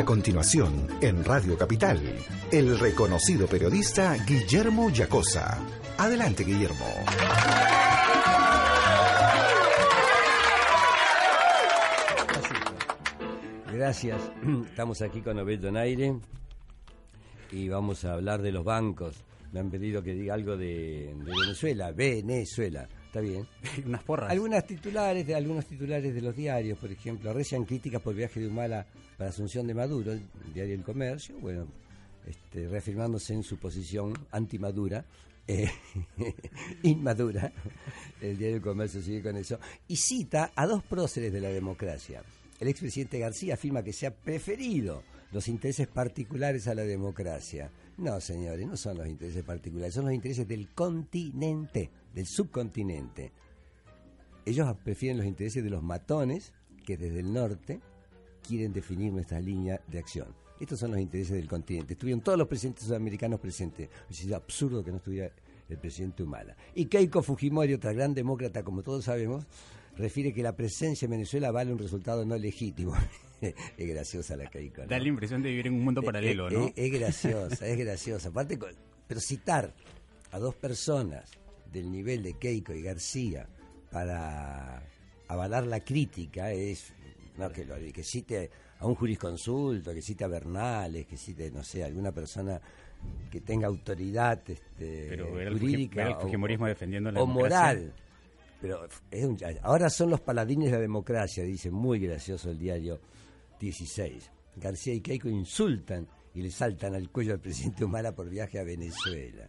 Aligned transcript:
A 0.00 0.04
continuación, 0.06 0.86
en 1.02 1.22
Radio 1.26 1.58
Capital, 1.58 2.00
el 2.50 2.78
reconocido 2.78 3.46
periodista 3.46 4.16
Guillermo 4.24 4.88
Yacosa. 4.88 5.58
Adelante, 5.98 6.42
Guillermo. 6.42 6.86
Gracias. 13.70 14.18
Estamos 14.70 15.02
aquí 15.02 15.20
con 15.20 15.38
Obed 15.38 15.60
Donaire 15.60 16.18
y 17.52 17.68
vamos 17.68 18.02
a 18.06 18.14
hablar 18.14 18.40
de 18.40 18.52
los 18.52 18.64
bancos. 18.64 19.22
Me 19.52 19.60
han 19.60 19.70
pedido 19.70 20.02
que 20.02 20.14
diga 20.14 20.32
algo 20.32 20.56
de, 20.56 21.14
de 21.14 21.30
Venezuela. 21.42 21.92
Venezuela. 21.92 22.88
Está 23.10 23.20
bien. 23.20 23.44
Unas 23.86 24.04
porras. 24.04 24.30
Algunas 24.30 24.64
titulares 24.64 25.26
de 25.26 25.34
algunos 25.34 25.66
titulares 25.66 26.14
de 26.14 26.20
los 26.20 26.36
diarios, 26.36 26.78
por 26.78 26.92
ejemplo, 26.92 27.32
recién 27.32 27.64
críticas 27.64 28.00
por 28.00 28.14
viaje 28.14 28.38
de 28.38 28.46
Humala 28.46 28.86
para 29.18 29.30
Asunción 29.30 29.66
de 29.66 29.74
Maduro, 29.74 30.12
el 30.12 30.22
diario 30.54 30.76
El 30.76 30.84
Comercio, 30.84 31.34
bueno, 31.40 31.66
este, 32.24 32.68
reafirmándose 32.68 33.34
en 33.34 33.42
su 33.42 33.56
posición 33.56 34.14
antimadura, 34.30 35.04
eh, 35.48 35.68
inmadura, 36.84 37.52
el 38.20 38.38
diario 38.38 38.58
El 38.58 38.62
Comercio 38.62 39.02
sigue 39.02 39.24
con 39.24 39.36
eso, 39.36 39.58
y 39.88 39.96
cita 39.96 40.52
a 40.54 40.64
dos 40.64 40.84
próceres 40.84 41.32
de 41.32 41.40
la 41.40 41.48
democracia. 41.48 42.22
El 42.60 42.68
expresidente 42.68 43.18
García 43.18 43.54
afirma 43.54 43.82
que 43.82 43.92
se 43.92 44.06
ha 44.06 44.14
preferido 44.14 45.02
los 45.32 45.48
intereses 45.48 45.88
particulares 45.88 46.68
a 46.68 46.76
la 46.76 46.82
democracia. 46.82 47.72
No, 47.98 48.20
señores, 48.20 48.64
no 48.68 48.76
son 48.76 48.98
los 48.98 49.08
intereses 49.08 49.42
particulares, 49.42 49.94
son 49.94 50.04
los 50.04 50.14
intereses 50.14 50.46
del 50.46 50.68
continente, 50.68 51.90
del 52.14 52.26
subcontinente. 52.26 53.32
Ellos 54.44 54.74
prefieren 54.82 55.18
los 55.18 55.26
intereses 55.26 55.62
de 55.62 55.70
los 55.70 55.82
matones 55.82 56.52
que 56.84 56.96
desde 56.96 57.20
el 57.20 57.32
norte 57.32 57.80
quieren 58.46 58.72
definir 58.72 59.12
nuestra 59.12 59.40
línea 59.40 59.80
de 59.86 59.98
acción. 59.98 60.28
Estos 60.58 60.80
son 60.80 60.90
los 60.90 61.00
intereses 61.00 61.36
del 61.36 61.48
continente. 61.48 61.94
Estuvieron 61.94 62.20
todos 62.20 62.38
los 62.38 62.46
presidentes 62.46 62.84
sudamericanos 62.84 63.40
presentes. 63.40 63.88
Es 64.10 64.30
absurdo 64.32 64.84
que 64.84 64.90
no 64.90 64.98
estuviera 64.98 65.30
el 65.68 65.78
presidente 65.78 66.22
Humala. 66.22 66.56
Y 66.74 66.86
Keiko 66.86 67.22
Fujimori, 67.22 67.74
otra 67.74 67.92
gran 67.92 68.12
demócrata, 68.12 68.62
como 68.62 68.82
todos 68.82 69.04
sabemos, 69.04 69.46
refiere 69.96 70.32
que 70.32 70.42
la 70.42 70.54
presencia 70.56 71.06
en 71.06 71.12
Venezuela 71.12 71.50
vale 71.50 71.72
un 71.72 71.78
resultado 71.78 72.24
no 72.26 72.36
legítimo. 72.36 72.94
es 73.40 73.88
graciosa 73.88 74.36
la 74.36 74.50
Keiko. 74.50 74.82
¿no? 74.82 74.88
Da 74.88 74.98
la 74.98 75.08
impresión 75.08 75.42
de 75.42 75.50
vivir 75.50 75.68
en 75.68 75.74
un 75.74 75.84
mundo 75.84 76.02
paralelo, 76.02 76.50
¿no? 76.50 76.70
Es, 76.76 76.92
graciosa, 76.92 77.66
es 77.66 77.78
graciosa. 77.78 78.28
Aparte, 78.28 78.58
pero 79.06 79.20
citar 79.20 79.74
a 80.30 80.38
dos 80.38 80.54
personas 80.54 81.30
del 81.72 81.90
nivel 81.90 82.22
de 82.22 82.34
Keiko 82.34 82.72
y 82.72 82.82
García 82.82 83.46
para 83.90 84.82
avalar 85.28 85.66
la 85.66 85.80
crítica 85.80 86.52
es 86.52 86.92
no 87.38 87.50
que 87.50 87.64
lo 87.64 87.76
que 87.92 88.02
cite 88.02 88.50
a 88.78 88.86
un 88.86 88.94
jurisconsulto, 88.94 89.92
que 89.94 90.02
cite 90.02 90.24
a 90.24 90.28
Bernales, 90.28 91.06
que 91.06 91.16
cite, 91.16 91.50
no 91.50 91.62
sé, 91.62 91.84
alguna 91.84 92.12
persona 92.12 92.60
que 93.30 93.40
tenga 93.40 93.66
autoridad 93.66 94.42
este, 94.48 95.06
Pero 95.08 95.32
ver 95.34 95.48
el, 95.48 95.54
Fuji- 95.54 95.60
jurídica 95.60 95.96
ver 95.96 96.06
el 96.08 96.12
o- 96.14 96.20
fujimorismo 96.20 96.66
defendiendo 96.66 97.10
la 97.10 97.20
o 97.22 97.26
democracia. 97.26 97.58
moral. 97.58 97.94
Pero 98.60 98.88
es 99.10 99.24
un- 99.24 99.38
ahora 99.62 99.88
son 99.88 100.10
los 100.10 100.20
paladines 100.20 100.66
de 100.70 100.76
la 100.76 100.80
democracia, 100.82 101.44
dice 101.44 101.70
muy 101.70 101.98
gracioso 102.00 102.50
el 102.50 102.58
diario 102.58 103.00
16. 103.58 104.30
García 104.56 104.94
y 104.94 105.00
Keiko 105.00 105.28
insultan 105.28 106.06
y 106.34 106.42
le 106.42 106.50
saltan 106.50 106.94
al 106.94 107.08
cuello 107.10 107.32
al 107.32 107.40
presidente 107.40 107.84
Humala 107.84 108.12
por 108.14 108.28
viaje 108.28 108.58
a 108.58 108.64
Venezuela. 108.64 109.48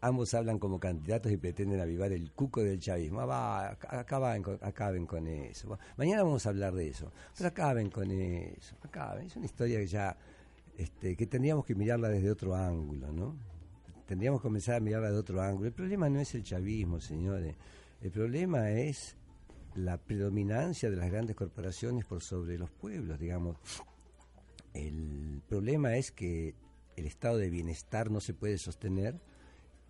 Ambos 0.00 0.34
hablan 0.34 0.58
como 0.58 0.78
candidatos 0.78 1.32
y 1.32 1.36
pretenden 1.36 1.80
avivar 1.80 2.12
el 2.12 2.30
cuco 2.32 2.62
del 2.62 2.78
chavismo. 2.78 3.20
Ah, 3.20 3.26
va, 3.26 3.72
ac- 3.78 3.98
acaben, 3.98 4.42
con, 4.42 4.58
acaben 4.62 5.06
con 5.06 5.26
eso. 5.26 5.78
Mañana 5.96 6.22
vamos 6.22 6.44
a 6.46 6.50
hablar 6.50 6.74
de 6.74 6.88
eso. 6.88 7.10
Pero 7.36 7.48
acaben 7.48 7.90
con 7.90 8.10
eso. 8.10 8.76
Acaben. 8.82 9.26
Es 9.26 9.36
una 9.36 9.46
historia 9.46 9.78
que 9.78 9.86
ya 9.86 10.16
este, 10.76 11.16
que 11.16 11.26
tendríamos 11.26 11.64
que 11.64 11.74
mirarla 11.74 12.08
desde 12.08 12.30
otro 12.30 12.54
ángulo, 12.54 13.10
¿no? 13.10 13.34
Tendríamos 14.06 14.40
que 14.40 14.42
comenzar 14.48 14.76
a 14.76 14.80
mirarla 14.80 15.10
de 15.10 15.16
otro 15.18 15.40
ángulo. 15.40 15.66
El 15.66 15.72
problema 15.72 16.08
no 16.10 16.20
es 16.20 16.34
el 16.34 16.44
chavismo, 16.44 17.00
señores. 17.00 17.56
El 18.02 18.10
problema 18.10 18.70
es 18.70 19.16
la 19.74 19.96
predominancia 19.98 20.90
de 20.90 20.96
las 20.96 21.10
grandes 21.10 21.34
corporaciones 21.34 22.04
por 22.04 22.22
sobre 22.22 22.58
los 22.58 22.70
pueblos, 22.70 23.18
digamos. 23.18 23.56
El 24.74 25.42
problema 25.48 25.96
es 25.96 26.12
que 26.12 26.54
el 26.96 27.06
estado 27.06 27.38
de 27.38 27.50
bienestar 27.50 28.10
no 28.10 28.20
se 28.20 28.34
puede 28.34 28.58
sostener 28.58 29.18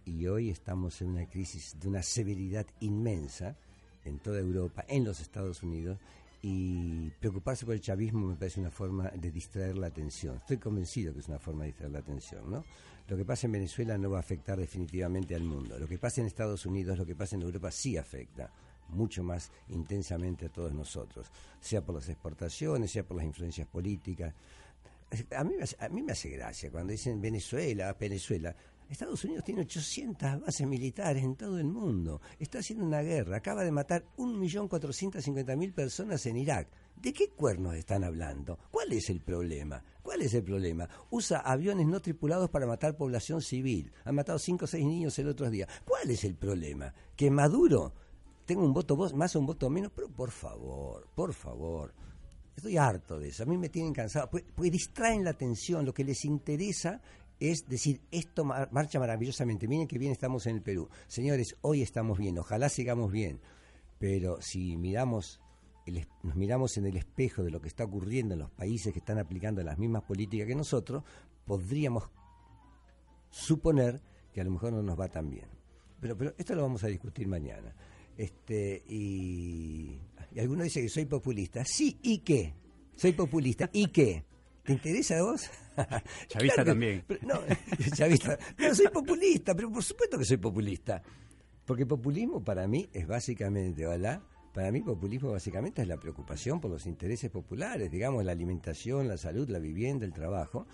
y 0.06 0.26
hoy 0.28 0.50
estamos 0.50 1.02
en 1.02 1.08
una 1.08 1.26
crisis 1.28 1.76
de 1.78 1.88
una 1.88 2.02
severidad 2.02 2.64
inmensa 2.80 3.56
en 4.04 4.18
toda 4.20 4.38
Europa, 4.38 4.84
en 4.88 5.04
los 5.04 5.20
Estados 5.20 5.62
Unidos, 5.62 5.98
y 6.42 7.10
preocuparse 7.18 7.66
por 7.66 7.74
el 7.74 7.80
chavismo 7.80 8.28
me 8.28 8.36
parece 8.36 8.60
una 8.60 8.70
forma 8.70 9.10
de 9.10 9.32
distraer 9.32 9.76
la 9.76 9.88
atención. 9.88 10.36
Estoy 10.36 10.58
convencido 10.58 11.12
que 11.12 11.18
es 11.18 11.28
una 11.28 11.40
forma 11.40 11.64
de 11.64 11.70
distraer 11.70 11.90
la 11.90 11.98
atención, 11.98 12.48
¿no? 12.48 12.64
Lo 13.08 13.16
que 13.16 13.24
pasa 13.24 13.46
en 13.46 13.52
Venezuela 13.52 13.98
no 13.98 14.10
va 14.10 14.18
a 14.18 14.20
afectar 14.20 14.58
definitivamente 14.58 15.34
al 15.34 15.42
mundo. 15.42 15.78
Lo 15.78 15.88
que 15.88 15.98
pasa 15.98 16.20
en 16.20 16.28
Estados 16.28 16.64
Unidos, 16.66 16.98
lo 16.98 17.06
que 17.06 17.16
pasa 17.16 17.34
en 17.34 17.42
Europa 17.42 17.70
sí 17.72 17.96
afecta 17.96 18.50
mucho 18.90 19.24
más 19.24 19.50
intensamente 19.70 20.46
a 20.46 20.48
todos 20.48 20.72
nosotros, 20.72 21.26
sea 21.60 21.84
por 21.84 21.96
las 21.96 22.08
exportaciones, 22.08 22.92
sea 22.92 23.02
por 23.02 23.16
las 23.16 23.26
influencias 23.26 23.66
políticas. 23.66 24.32
A 25.36 25.42
mí, 25.42 25.54
a 25.78 25.88
mí 25.88 26.02
me 26.02 26.12
hace 26.12 26.30
gracia 26.30 26.70
cuando 26.70 26.92
dicen 26.92 27.20
Venezuela, 27.20 27.92
Venezuela. 27.98 28.54
Estados 28.88 29.24
Unidos 29.24 29.44
tiene 29.44 29.62
800 29.62 30.41
bases 30.41 30.66
militares 30.66 31.22
en 31.22 31.34
todo 31.34 31.58
el 31.58 31.66
mundo. 31.66 32.20
Está 32.38 32.60
haciendo 32.60 32.84
una 32.84 33.02
guerra. 33.02 33.38
Acaba 33.38 33.64
de 33.64 33.72
matar 33.72 34.04
1.450.000 34.16 35.74
personas 35.74 36.24
en 36.26 36.36
Irak. 36.36 36.69
¿De 36.97 37.12
qué 37.12 37.30
cuernos 37.30 37.74
están 37.74 38.04
hablando? 38.04 38.58
¿Cuál 38.70 38.92
es 38.92 39.10
el 39.10 39.20
problema? 39.20 39.82
¿Cuál 40.02 40.22
es 40.22 40.34
el 40.34 40.44
problema? 40.44 40.88
Usa 41.10 41.41
aviones 41.41 41.86
no 41.86 42.00
tripulados 42.00 42.48
para 42.48 42.66
matar 42.66 42.97
población 42.97 43.42
civil. 43.42 43.92
Han 44.04 44.14
matado 44.14 44.38
5 44.38 44.64
o 44.64 44.69
6 44.69 44.84
niños 44.84 45.18
el 45.18 45.28
otro 45.28 45.50
día. 45.50 45.66
¿Cuál 45.84 46.10
es 46.10 46.24
el 46.24 46.36
problema? 46.36 46.94
¿Que 47.16 47.30
Maduro 47.30 47.92
tenga 48.47 48.62
un 48.62 48.72
voto 48.72 48.97
más 49.14 49.34
o 49.34 49.41
un 49.41 49.47
voto 49.47 49.68
menos? 49.68 49.92
Pero 49.94 50.08
por 50.08 50.30
favor, 50.30 51.08
por 51.14 51.34
favor. 51.34 51.92
Estoy 52.56 52.78
harto 52.78 53.18
de 53.18 53.28
eso. 53.28 53.42
A 53.42 53.47
mí 53.47 53.58
me 53.58 53.68
tienen 53.68 53.92
cansado. 53.92 54.30
Pues, 54.30 54.44
pues 54.54 54.72
distraen 54.72 55.22
la 55.22 55.30
atención. 55.30 55.84
Lo 55.84 55.92
que 55.92 56.04
les 56.04 56.24
interesa 56.24 57.03
es 57.41 57.69
decir, 57.69 58.00
esto 58.10 58.44
mar- 58.44 58.69
marcha 58.72 58.98
maravillosamente. 58.98 59.69
Miren 59.69 59.88
que 59.88 59.98
bien 59.98 60.12
estamos 60.12 60.47
en 60.47 60.56
el 60.56 60.62
Perú. 60.62 60.88
Señores, 61.06 61.56
hoy 61.60 61.82
estamos 61.82 62.19
bien. 62.19 62.38
Ojalá 62.38 62.69
sigamos 62.69 63.12
bien. 63.12 63.41
Pero 63.98 64.38
si 64.41 64.76
miramos, 64.76 65.41
el 65.86 66.06
nos 66.22 66.36
miramos 66.36 66.76
en 66.76 66.86
el 66.86 66.97
espejo 66.97 67.42
de 67.42 67.50
lo 67.50 67.60
que 67.60 67.69
está 67.69 67.84
ocurriendo 67.84 68.34
en 68.34 68.41
los 68.41 68.50
países 68.50 68.92
que 68.92 68.98
están 68.98 69.19
aplicando 69.19 69.62
las 69.62 69.78
mismas 69.78 70.02
políticas 70.02 70.47
que 70.47 70.54
nosotros, 70.54 71.02
podríamos 71.44 72.04
suponer 73.30 74.00
que 74.32 74.41
a 74.41 74.44
lo 74.44 74.50
mejor 74.50 74.72
no 74.72 74.82
nos 74.82 74.98
va 74.98 75.08
tan 75.08 75.30
bien. 75.30 75.47
Pero, 76.00 76.16
pero 76.16 76.34
esto 76.36 76.54
lo 76.54 76.62
vamos 76.62 76.84
a 76.84 76.88
discutir 76.88 77.26
mañana. 77.26 77.74
Este, 78.16 78.82
y, 78.88 79.98
y 80.34 80.41
alguno 80.41 80.62
dice 80.64 80.80
que 80.82 80.88
soy 80.88 81.06
populista. 81.06 81.64
Sí, 81.64 81.98
¿y 82.03 82.18
qué? 82.18 82.54
Soy 82.94 83.12
populista. 83.12 83.68
¿Y 83.72 83.88
qué? 83.88 84.24
¿Te 84.66 84.72
interesa 84.72 85.18
a 85.18 85.22
vos? 85.22 85.48
Chavista 86.28 86.63
que- 86.63 86.71
también. 86.71 87.04
pero 87.07 87.21
no, 87.27 87.41
chavista. 87.95 88.39
Pero 88.57 88.74
soy 88.74 88.89
populista, 88.89 89.54
pero 89.54 89.71
por 89.71 89.83
supuesto 89.84 90.18
que 90.18 90.24
soy 90.24 90.36
populista. 90.39 91.03
Porque 91.65 91.86
populismo 91.86 92.42
para 92.42 92.66
mí 92.66 92.89
es 92.92 93.07
básicamente, 93.07 93.86
hola, 93.86 94.22
para 94.53 94.71
mí 94.72 94.80
populismo 94.83 95.30
básicamente 95.33 95.83
es 95.83 95.89
la 95.89 95.97
preocupación 95.98 96.60
por 96.60 96.71
los 96.71 96.86
intereses 96.86 97.30
populares, 97.30 97.91
digamos, 97.91 98.24
la 98.24 98.33
alimentación, 98.33 99.09
la 99.09 99.16
salud, 99.16 99.48
la 99.48 99.59
vivienda, 99.59 100.04
el 100.07 100.13
trabajo. 100.13 100.66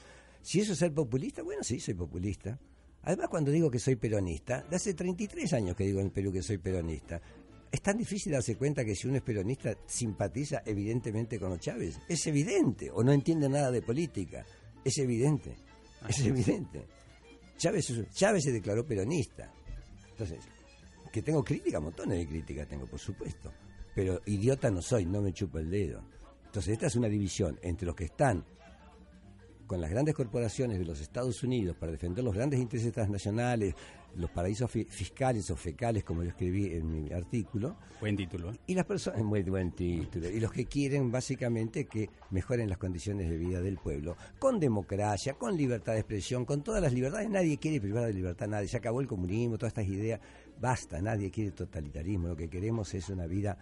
Si 0.43 0.61
eso 0.61 0.73
es 0.73 0.79
ser 0.79 0.93
populista, 0.93 1.43
bueno, 1.43 1.63
sí, 1.63 1.81
soy 1.81 1.95
populista. 1.95 2.59
Además, 3.05 3.29
cuando 3.29 3.51
digo 3.51 3.71
que 3.71 3.79
soy 3.81 3.97
peronista, 3.97 4.63
de 4.71 4.77
hace 4.77 4.95
33 4.95 5.53
años 5.55 5.75
que 5.77 5.85
digo 5.85 5.99
en 6.01 6.07
el 6.07 6.13
Perú 6.13 6.31
que 6.33 6.43
soy 6.43 6.59
peronista. 6.59 7.21
Es 7.73 7.81
tan 7.81 7.97
difícil 7.97 8.33
darse 8.33 8.57
cuenta 8.57 8.85
que 8.85 8.95
si 8.95 9.09
uno 9.09 9.17
es 9.17 9.23
peronista 9.23 9.75
simpatiza 9.87 10.63
evidentemente 10.67 11.41
con 11.41 11.51
los 11.51 11.59
Chávez. 11.59 11.99
Es 12.07 12.27
evidente, 12.27 12.91
o 12.91 13.03
no 13.03 13.13
entiende 13.13 13.49
nada 13.49 13.71
de 13.71 13.81
política. 13.81 14.45
Es 14.85 14.99
evidente, 14.99 15.57
es 16.07 16.21
evidente. 16.21 16.85
Chávez, 17.57 17.91
Chávez 18.13 18.45
se 18.45 18.53
declaró 18.53 18.87
peronista. 18.87 19.51
Entonces, 20.11 20.41
que 21.11 21.23
tengo 21.23 21.43
crítica, 21.43 21.81
montones 21.81 22.19
de 22.19 22.27
críticas 22.27 22.69
tengo, 22.69 22.87
por 22.87 23.01
supuesto. 23.01 23.51
Pero 23.95 24.21
idiota 24.27 24.71
no 24.71 24.83
soy, 24.83 25.07
no 25.07 25.23
me 25.23 25.33
chupo 25.33 25.59
el 25.59 25.71
dedo. 25.71 26.03
Entonces, 26.45 26.75
esta 26.75 26.89
es 26.89 26.97
una 26.97 27.09
división 27.09 27.59
entre 27.63 27.87
los 27.87 27.97
que 27.97 28.05
están 28.05 28.45
con 29.73 29.81
las 29.81 29.89
grandes 29.91 30.15
corporaciones 30.15 30.79
de 30.79 30.85
los 30.85 31.01
Estados 31.01 31.43
Unidos 31.43 31.75
para 31.79 31.93
defender 31.93 32.23
los 32.23 32.35
grandes 32.35 32.61
intereses 32.61 32.93
transnacionales, 32.93 33.75
los 34.17 34.29
paraísos 34.29 34.71
fi- 34.71 34.85
fiscales 34.85 35.51
o 35.51 35.57
fecales, 35.57 36.05
como 36.05 36.23
yo 36.23 36.29
escribí 36.29 36.75
en 36.75 36.91
mi 36.91 37.11
artículo, 37.11 37.79
Buen 37.99 38.15
título. 38.15 38.53
¿eh? 38.53 38.59
y 38.67 38.75
las 38.75 38.85
personas, 38.85 39.23
muy 39.23 39.43
buen 39.45 39.73
título, 39.73 40.29
y 40.29 40.41
los 40.41 40.53
que 40.53 40.67
quieren 40.67 41.11
básicamente 41.11 41.87
que 41.87 42.11
mejoren 42.33 42.69
las 42.69 42.77
condiciones 42.77 43.31
de 43.31 43.39
vida 43.39 43.63
del 43.63 43.79
pueblo, 43.79 44.15
con 44.39 44.61
democracia, 44.61 45.33
con 45.39 45.57
libertad 45.57 45.95
de 45.95 46.01
expresión, 46.01 46.45
con 46.45 46.63
todas 46.63 46.83
las 46.83 46.93
libertades, 46.93 47.31
nadie 47.31 47.57
quiere 47.57 47.81
privar 47.81 48.05
de 48.05 48.13
libertad 48.13 48.49
a 48.49 48.51
nadie, 48.51 48.69
se 48.69 48.77
acabó 48.77 49.01
el 49.01 49.07
comunismo, 49.07 49.57
todas 49.57 49.71
estas 49.71 49.87
ideas, 49.89 50.21
basta, 50.61 51.01
nadie 51.01 51.31
quiere 51.31 51.53
totalitarismo, 51.53 52.29
lo 52.29 52.37
que 52.37 52.51
queremos 52.51 52.93
es 52.93 53.09
una 53.09 53.27
vida 53.27 53.57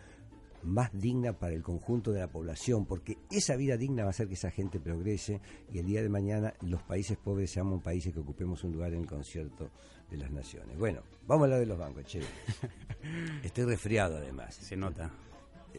más 0.62 0.90
digna 0.92 1.32
para 1.32 1.54
el 1.54 1.62
conjunto 1.62 2.12
de 2.12 2.20
la 2.20 2.28
población, 2.28 2.86
porque 2.86 3.18
esa 3.30 3.56
vida 3.56 3.76
digna 3.76 4.02
va 4.02 4.08
a 4.08 4.10
hacer 4.10 4.28
que 4.28 4.34
esa 4.34 4.50
gente 4.50 4.80
progrese 4.80 5.40
y 5.72 5.78
el 5.78 5.86
día 5.86 6.02
de 6.02 6.08
mañana 6.08 6.54
los 6.60 6.82
países 6.82 7.16
pobres 7.16 7.50
seamos 7.50 7.82
países 7.82 8.12
que 8.12 8.20
ocupemos 8.20 8.62
un 8.64 8.72
lugar 8.72 8.92
en 8.92 9.00
el 9.00 9.06
concierto 9.06 9.70
de 10.10 10.16
las 10.16 10.30
naciones. 10.30 10.76
Bueno, 10.78 11.02
vamos 11.26 11.42
a 11.42 11.44
hablar 11.46 11.60
de 11.60 11.66
los 11.66 11.78
bancos, 11.78 12.04
che. 12.04 12.20
Estoy 13.42 13.64
resfriado 13.64 14.18
además. 14.18 14.54
Se 14.54 14.76
nota. 14.76 15.10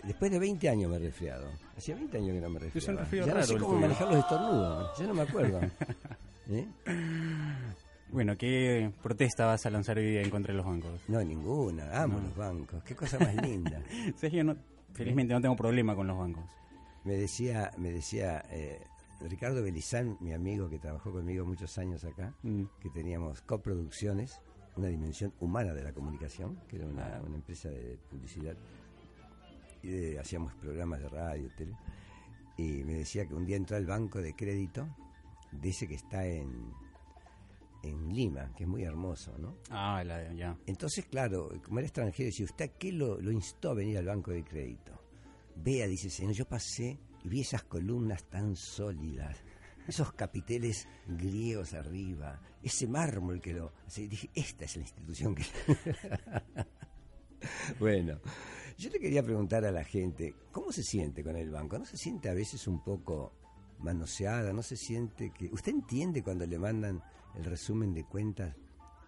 Después 0.03 0.31
de 0.31 0.39
20 0.39 0.69
años 0.69 0.89
me 0.89 0.97
he 0.97 0.99
resfriado. 0.99 1.47
Hacía 1.77 1.95
20 1.95 2.17
años 2.17 2.33
que 2.33 2.41
no 2.41 2.49
me 2.49 2.67
Es 2.73 2.87
un 2.87 2.97
resfriaba. 2.97 3.27
Ya 3.27 3.33
no 3.33 3.43
sé 3.43 3.57
cómo 3.57 3.79
manejar 3.79 4.07
los 4.07 4.17
estornudos. 4.17 4.97
Ya 4.97 5.07
no 5.07 5.13
me 5.13 5.21
acuerdo. 5.21 5.59
¿Eh? 6.49 6.67
Bueno, 8.11 8.37
¿qué 8.37 8.91
protesta 9.01 9.45
vas 9.45 9.65
a 9.65 9.69
lanzar 9.69 9.97
hoy 9.97 10.05
día 10.11 10.21
en 10.21 10.29
contra 10.29 10.51
de 10.51 10.57
los 10.57 10.65
bancos? 10.65 10.99
No, 11.07 11.23
ninguna. 11.23 12.01
Amo 12.03 12.19
los 12.19 12.35
bancos. 12.35 12.83
Qué 12.83 12.95
cosa 12.95 13.17
más 13.19 13.33
linda. 13.35 13.81
¿Sabes 14.15 14.31
que 14.31 14.37
yo 14.37 14.43
no, 14.43 14.55
felizmente 14.93 15.33
no 15.33 15.39
tengo 15.41 15.55
problema 15.55 15.95
con 15.95 16.07
los 16.07 16.17
bancos. 16.17 16.43
Me 17.05 17.13
decía, 17.15 17.71
me 17.77 17.89
decía 17.91 18.43
eh, 18.51 18.81
Ricardo 19.21 19.63
Belizán, 19.63 20.17
mi 20.19 20.33
amigo 20.33 20.69
que 20.69 20.77
trabajó 20.77 21.11
conmigo 21.11 21.45
muchos 21.45 21.77
años 21.77 22.03
acá, 22.03 22.33
Mm. 22.43 22.63
que 22.81 22.89
teníamos 22.89 23.41
coproducciones, 23.41 24.41
una 24.75 24.87
dimensión 24.87 25.33
humana 25.39 25.73
de 25.73 25.83
la 25.83 25.93
comunicación, 25.93 26.57
que 26.67 26.75
era 26.77 26.87
una, 26.87 27.21
una 27.25 27.35
empresa 27.35 27.69
de 27.69 27.97
publicidad, 28.09 28.55
y 29.83 29.87
de- 29.87 30.19
hacíamos 30.19 30.53
programas 30.55 30.99
de 31.01 31.09
radio, 31.09 31.49
tele, 31.57 31.75
y 32.57 32.83
me 32.83 32.93
decía 32.95 33.25
que 33.25 33.33
un 33.33 33.45
día 33.45 33.55
entró 33.57 33.77
al 33.77 33.85
banco 33.85 34.21
de 34.21 34.33
crédito, 34.35 34.87
ese 35.63 35.87
que 35.87 35.95
está 35.95 36.25
en, 36.25 36.71
en 37.83 38.13
Lima, 38.13 38.53
que 38.55 38.63
es 38.63 38.69
muy 38.69 38.83
hermoso, 38.83 39.37
¿no? 39.37 39.57
Ah, 39.69 40.03
la, 40.03 40.31
ya. 40.33 40.57
Entonces, 40.65 41.05
claro, 41.05 41.49
como 41.63 41.79
era 41.79 41.87
extranjero, 41.87 42.27
decía, 42.27 42.45
¿usted 42.45 42.71
qué 42.77 42.91
lo, 42.91 43.19
lo 43.19 43.31
instó 43.31 43.71
a 43.71 43.73
venir 43.73 43.97
al 43.97 44.05
banco 44.05 44.31
de 44.31 44.43
crédito? 44.43 44.99
Vea, 45.55 45.87
dice, 45.87 46.09
señor, 46.09 46.33
yo 46.33 46.47
pasé 46.47 46.99
y 47.23 47.29
vi 47.29 47.41
esas 47.41 47.63
columnas 47.63 48.23
tan 48.25 48.55
sólidas, 48.55 49.43
esos 49.87 50.13
capiteles 50.13 50.87
griegos 51.07 51.73
arriba, 51.73 52.39
ese 52.61 52.87
mármol 52.87 53.41
que 53.41 53.53
lo... 53.53 53.73
así, 53.85 54.07
dije, 54.07 54.29
esta 54.33 54.65
es 54.65 54.75
la 54.75 54.81
institución 54.83 55.35
que... 55.35 55.43
bueno, 57.79 58.19
yo 58.77 58.89
le 58.89 58.99
quería 58.99 59.23
preguntar 59.23 59.65
a 59.65 59.71
la 59.71 59.83
gente, 59.83 60.35
¿cómo 60.51 60.71
se 60.71 60.83
siente 60.83 61.23
con 61.23 61.35
el 61.35 61.49
banco? 61.49 61.77
¿No 61.77 61.85
se 61.85 61.97
siente 61.97 62.29
a 62.29 62.33
veces 62.33 62.67
un 62.67 62.83
poco 62.83 63.33
manoseada? 63.79 64.53
¿No 64.53 64.63
se 64.63 64.77
siente 64.77 65.31
que... 65.31 65.49
¿Usted 65.51 65.71
entiende 65.71 66.23
cuando 66.23 66.45
le 66.45 66.57
mandan 66.57 67.03
el 67.35 67.45
resumen 67.45 67.93
de 67.93 68.03
cuentas 68.03 68.55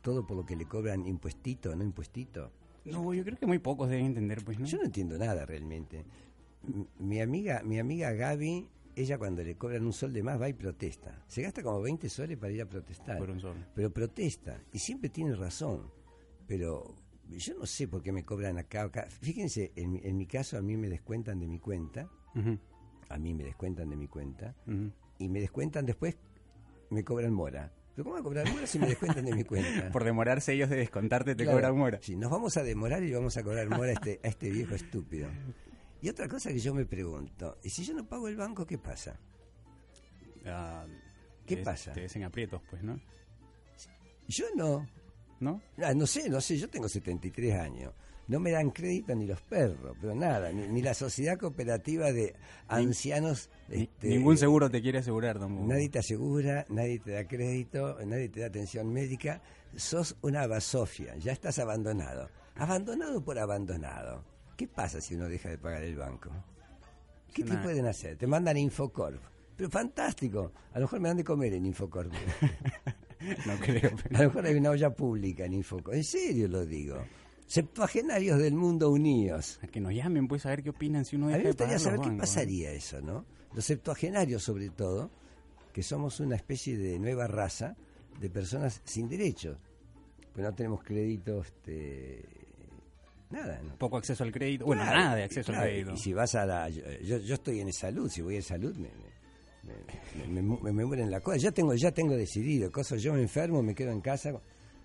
todo 0.01 0.27
por 0.27 0.37
lo 0.37 0.45
que 0.45 0.55
le 0.55 0.65
cobran 0.65 1.07
impuestito, 1.07 1.75
no 1.75 1.83
impuestito? 1.83 2.51
No, 2.85 3.13
yo 3.13 3.23
creo 3.23 3.37
que 3.37 3.45
muy 3.45 3.59
pocos 3.59 3.89
deben 3.89 4.07
entender, 4.07 4.43
pues, 4.43 4.59
¿no? 4.59 4.65
Yo 4.65 4.77
no 4.77 4.83
entiendo 4.83 5.17
nada 5.17 5.45
realmente. 5.45 6.05
Mi 6.99 7.21
amiga, 7.21 7.61
mi 7.63 7.79
amiga 7.79 8.11
Gaby, 8.11 8.67
ella 8.95 9.17
cuando 9.17 9.43
le 9.43 9.55
cobran 9.55 9.85
un 9.85 9.93
sol 9.93 10.11
de 10.13 10.21
más 10.21 10.39
va 10.39 10.49
y 10.49 10.53
protesta. 10.53 11.23
Se 11.27 11.41
gasta 11.41 11.63
como 11.63 11.81
20 11.81 12.09
soles 12.09 12.37
para 12.37 12.51
ir 12.51 12.61
a 12.61 12.65
protestar. 12.65 13.17
Por 13.17 13.29
un 13.29 13.39
sol. 13.39 13.55
Pero 13.73 13.91
protesta 13.91 14.61
y 14.73 14.79
siempre 14.79 15.09
tiene 15.09 15.35
razón. 15.35 15.89
Pero 16.45 16.93
yo 17.29 17.57
no 17.57 17.65
sé 17.65 17.87
por 17.87 18.03
qué 18.03 18.11
me 18.11 18.25
cobran 18.25 18.57
acá. 18.57 18.83
acá. 18.83 19.07
Fíjense, 19.09 19.71
en 19.75 19.93
mi, 19.93 20.01
en 20.03 20.17
mi 20.17 20.25
caso 20.25 20.57
a 20.57 20.61
mí 20.61 20.75
me 20.75 20.89
descuentan 20.89 21.39
de 21.39 21.47
mi 21.47 21.59
cuenta, 21.59 22.09
a 23.09 23.17
mí 23.17 23.33
me 23.33 23.43
descuentan 23.43 23.89
de 23.89 23.95
mi 23.95 24.07
cuenta 24.07 24.55
y 25.17 25.29
me 25.29 25.39
descuentan 25.39 25.85
después, 25.85 26.17
me 26.89 27.03
cobran 27.03 27.33
mora. 27.33 27.71
¿Pero 27.95 28.03
cómo 28.05 28.13
va 28.15 28.19
a 28.21 28.23
cobrar 28.23 28.51
mora 28.51 28.65
si 28.65 28.79
me 28.79 28.87
descuentan 28.87 29.23
de 29.25 29.33
mi 29.33 29.43
cuenta? 29.43 29.89
Por 29.91 30.03
demorarse 30.03 30.53
ellos 30.53 30.69
de 30.69 30.77
descontarte, 30.77 31.35
te 31.35 31.43
Claro. 31.43 31.57
cobran 31.57 31.77
mora. 31.77 31.99
Sí, 32.01 32.15
nos 32.15 32.31
vamos 32.31 32.57
a 32.57 32.63
demorar 32.63 33.03
y 33.03 33.13
vamos 33.13 33.37
a 33.37 33.43
cobrar 33.43 33.69
mora 33.69 33.89
a 33.91 33.93
este, 33.93 34.19
a 34.23 34.27
este 34.27 34.49
viejo 34.49 34.73
estúpido. 34.75 35.29
Y 36.01 36.09
otra 36.09 36.27
cosa 36.27 36.49
que 36.49 36.59
yo 36.59 36.73
me 36.73 36.85
pregunto, 36.85 37.57
¿y 37.63 37.69
si 37.69 37.83
yo 37.85 37.93
no 37.93 38.05
pago 38.07 38.27
el 38.27 38.35
banco, 38.35 38.65
qué 38.65 38.77
pasa? 38.77 39.17
Ah, 40.45 40.85
¿Qué 41.45 41.57
te- 41.57 41.63
pasa? 41.63 41.93
Te 41.93 42.01
ves 42.01 42.15
en 42.15 42.23
aprietos, 42.23 42.61
pues, 42.69 42.83
¿no? 42.83 42.99
Yo 44.27 44.45
no. 44.55 44.87
¿No? 45.39 45.61
Ah, 45.77 45.93
no 45.93 46.07
sé, 46.07 46.29
no 46.29 46.39
sé, 46.41 46.57
yo 46.57 46.69
tengo 46.69 46.87
73 46.89 47.53
años. 47.59 47.93
No 48.27 48.39
me 48.39 48.51
dan 48.51 48.71
crédito 48.71 49.13
ni 49.15 49.25
los 49.27 49.41
perros, 49.41 49.97
pero 49.99 50.15
nada, 50.15 50.51
ni, 50.51 50.65
ni 50.67 50.81
la 50.81 50.93
sociedad 50.93 51.37
cooperativa 51.37 52.11
de 52.11 52.33
ancianos. 52.67 53.49
Ni- 53.67 53.83
este, 53.83 54.07
Ningún 54.09 54.37
seguro 54.37 54.69
te 54.69 54.81
quiere 54.81 54.99
asegurar 54.99 55.39
tampoco. 55.39 55.67
Nadie 55.67 55.89
te 55.89 55.99
asegura, 55.99 56.65
nadie 56.69 56.99
te 56.99 57.11
da 57.11 57.27
crédito, 57.27 57.97
nadie 58.05 58.29
te 58.29 58.39
da 58.39 58.47
atención 58.47 58.91
médica. 58.93 59.41
Sos 59.75 60.15
una 60.21 60.47
basofia, 60.47 61.15
ya 61.17 61.31
estás 61.33 61.59
abandonado. 61.59 62.29
Abandonado 62.55 63.23
por 63.23 63.37
abandonado. 63.39 64.23
¿Qué 64.55 64.67
pasa 64.67 65.01
si 65.01 65.15
uno 65.15 65.27
deja 65.27 65.49
de 65.49 65.57
pagar 65.57 65.83
el 65.83 65.95
banco? 65.97 66.29
¿Qué 67.33 67.43
te 67.43 67.57
pueden 67.57 67.87
hacer? 67.87 68.15
Te 68.17 68.27
mandan 68.27 68.55
a 68.55 68.59
Infocorp. 68.59 69.19
Pero 69.57 69.69
fantástico. 69.69 70.51
A 70.71 70.75
lo 70.79 70.85
mejor 70.85 70.99
me 70.99 71.07
dan 71.09 71.17
de 71.17 71.23
comer 71.23 71.53
en 71.53 71.65
Infocorp. 71.65 72.13
No 73.45 73.55
creo. 73.57 73.91
pero- 74.03 74.17
A 74.17 74.21
lo 74.23 74.27
mejor 74.29 74.45
hay 74.45 74.55
una 74.55 74.69
olla 74.71 74.89
pública 74.93 75.45
en 75.45 75.53
Infocorp. 75.53 75.95
En 75.95 76.03
serio 76.03 76.47
lo 76.49 76.65
digo. 76.65 76.97
Septuagenarios 77.47 78.39
del 78.39 78.53
mundo 78.55 78.89
unidos. 78.89 79.59
A 79.61 79.67
que 79.67 79.79
nos 79.79 79.93
llamen, 79.93 80.27
pues, 80.27 80.45
a 80.45 80.49
ver 80.49 80.63
qué 80.63 80.69
opinan 80.71 81.05
si 81.05 81.15
uno 81.15 81.27
A 81.27 81.29
deja 81.29 81.37
mí 81.39 81.43
me 81.43 81.49
gustaría 81.51 81.79
saber 81.79 81.99
qué 82.01 82.11
pasaría 82.11 82.71
eso, 82.71 83.01
¿no? 83.01 83.25
Los 83.53 83.65
septuagenarios, 83.65 84.43
sobre 84.43 84.69
todo, 84.69 85.11
que 85.71 85.83
somos 85.83 86.19
una 86.19 86.35
especie 86.35 86.77
de 86.77 86.97
nueva 86.99 87.27
raza 87.27 87.75
de 88.19 88.29
personas 88.29 88.81
sin 88.85 89.07
derechos. 89.07 89.57
Pues 90.33 90.43
no 90.43 90.53
tenemos 90.55 90.83
crédito, 90.83 91.41
este, 91.41 92.23
nada. 93.29 93.61
¿no? 93.61 93.75
Poco 93.77 93.97
acceso 93.97 94.23
al 94.23 94.31
crédito. 94.31 94.65
Bueno, 94.65 94.83
nada 94.83 95.15
de 95.15 95.23
acceso 95.23 95.51
claro, 95.51 95.65
al 95.65 95.69
crédito. 95.69 95.93
Y 95.93 95.97
si 95.97 96.13
vas 96.13 96.33
a 96.33 96.45
la... 96.45 96.69
Yo, 96.69 97.17
yo- 97.19 97.35
estoy 97.35 97.59
en 97.59 97.71
salud, 97.71 98.09
si 98.09 98.21
voy 98.21 98.37
a 98.37 98.41
salud 98.41 98.75
me, 98.75 98.89
me, 100.27 100.41
me, 100.41 100.71
me, 100.71 100.85
mueren 100.85 101.11
la 101.11 101.19
cosa. 101.19 101.37
Ya 101.37 101.51
tengo, 101.51 101.75
ya 101.75 101.91
tengo 101.91 102.15
decidido, 102.15 102.71
cosas, 102.71 103.01
yo 103.03 103.13
me 103.13 103.21
enfermo, 103.21 103.61
me 103.61 103.75
quedo 103.75 103.91
en 103.91 104.01
casa, 104.01 104.33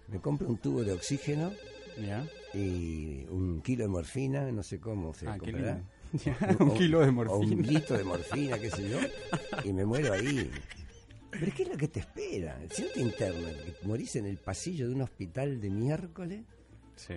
me 0.08 0.20
compro 0.20 0.48
un 0.48 0.58
tubo 0.58 0.84
de 0.84 0.92
oxígeno 0.92 1.52
¿Ya? 1.98 2.24
Y 2.58 3.26
un 3.30 3.60
kilo 3.62 3.84
de 3.84 3.88
morfina, 3.88 4.50
no 4.50 4.62
sé 4.62 4.80
cómo 4.80 5.14
se 5.14 5.28
Ah, 5.28 5.36
comprará. 5.38 5.82
un 6.60 6.74
kilo 6.74 7.00
de 7.00 7.06
O 7.06 7.08
un 7.08 7.14
morfina. 7.14 7.66
litro 7.66 7.96
de 7.98 8.04
morfina, 8.04 8.58
qué 8.58 8.70
sé 8.70 8.88
yo, 8.88 8.98
y 9.64 9.72
me 9.72 9.84
muero 9.84 10.12
ahí. 10.14 10.50
Pero 11.30 11.52
¿qué 11.54 11.62
es 11.64 11.68
lo 11.68 11.76
que 11.76 11.88
te 11.88 12.00
espera? 12.00 12.58
Si 12.70 12.82
no 12.82 12.88
te 12.88 13.00
internan, 13.00 13.54
que 13.54 13.74
morís 13.86 14.16
en 14.16 14.26
el 14.26 14.38
pasillo 14.38 14.88
de 14.88 14.94
un 14.94 15.02
hospital 15.02 15.60
de 15.60 15.70
miércoles, 15.70 16.40
Sí. 16.96 17.14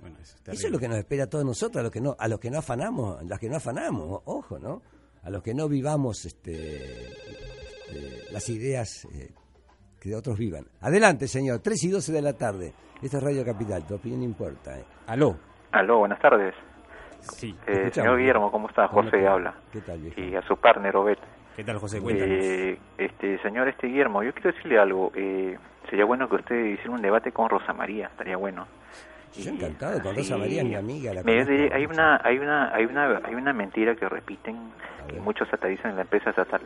Bueno, 0.00 0.16
eso 0.20 0.34
es 0.46 0.54
eso 0.58 0.66
es 0.66 0.72
lo 0.72 0.80
que 0.80 0.88
nos 0.88 0.98
espera 0.98 1.24
a 1.24 1.26
todos 1.28 1.44
nosotros, 1.44 1.78
a 1.78 1.82
los 1.84 1.92
que 1.92 2.00
no, 2.00 2.16
a 2.18 2.26
los 2.26 2.40
que 2.40 2.50
no 2.50 2.58
afanamos, 2.58 3.20
a 3.20 3.22
los 3.22 3.38
que 3.38 3.48
no 3.48 3.56
afanamos, 3.56 4.20
ojo, 4.24 4.58
¿no? 4.58 4.82
A 5.22 5.30
los 5.30 5.42
que 5.44 5.54
no 5.54 5.68
vivamos 5.68 6.24
este, 6.24 7.06
este, 7.06 8.32
las 8.32 8.48
ideas 8.48 9.04
eh, 9.12 9.30
que 10.02 10.16
otros 10.16 10.36
vivan. 10.36 10.64
Adelante, 10.80 11.28
señor, 11.28 11.60
3 11.60 11.84
y 11.84 11.90
12 11.90 12.12
de 12.12 12.22
la 12.22 12.32
tarde. 12.32 12.72
Esta 13.00 13.18
es 13.18 13.22
Radio 13.22 13.44
Capital, 13.44 13.86
tu 13.86 13.94
opinión 13.94 14.22
importa. 14.22 14.76
¿eh? 14.76 14.84
Aló. 15.06 15.36
Aló, 15.70 15.98
buenas 15.98 16.18
tardes. 16.18 16.54
Sí. 17.20 17.54
Eh, 17.68 17.88
señor 17.92 18.18
Guillermo, 18.18 18.50
¿cómo 18.50 18.68
está? 18.68 18.88
¿Cómo 18.88 19.04
José 19.04 19.24
habla. 19.28 19.54
¿Qué 19.72 19.80
tal, 19.80 20.00
viejo? 20.00 20.20
Y 20.20 20.34
a 20.34 20.42
su 20.42 20.56
partner, 20.56 20.96
Obed. 20.96 21.18
¿Qué 21.54 21.62
tal, 21.62 21.78
José? 21.78 22.00
Cuéntanos. 22.00 22.36
Eh, 22.36 22.78
este, 22.98 23.38
señor 23.42 23.68
este 23.68 23.86
Guillermo, 23.86 24.24
yo 24.24 24.32
quiero 24.32 24.50
decirle 24.50 24.80
algo. 24.80 25.12
Eh, 25.14 25.56
sería 25.88 26.04
bueno 26.04 26.28
que 26.28 26.34
usted 26.34 26.64
hiciera 26.64 26.90
un 26.90 27.02
debate 27.02 27.30
con 27.30 27.48
Rosa 27.48 27.72
María, 27.72 28.08
estaría 28.08 28.36
bueno. 28.36 28.66
Yo 29.36 29.50
encantado, 29.50 30.00
con 30.02 30.14
Rosa 30.16 30.36
María, 30.36 30.62
mi 30.64 30.74
amiga. 30.74 31.14
La 31.14 31.22
de- 31.22 31.70
hay 31.72 31.86
una 31.86 32.20
hay 32.22 32.38
una 32.38 32.74
hay 32.74 32.84
una 32.84 33.20
hay 33.24 33.34
una 33.34 33.52
mentira 33.52 33.94
que 33.96 34.08
repiten 34.08 34.56
que 35.08 35.20
muchos 35.20 35.48
satanizan 35.48 35.90
en 35.92 35.96
la 35.96 36.02
empresa 36.02 36.30
estatal. 36.30 36.60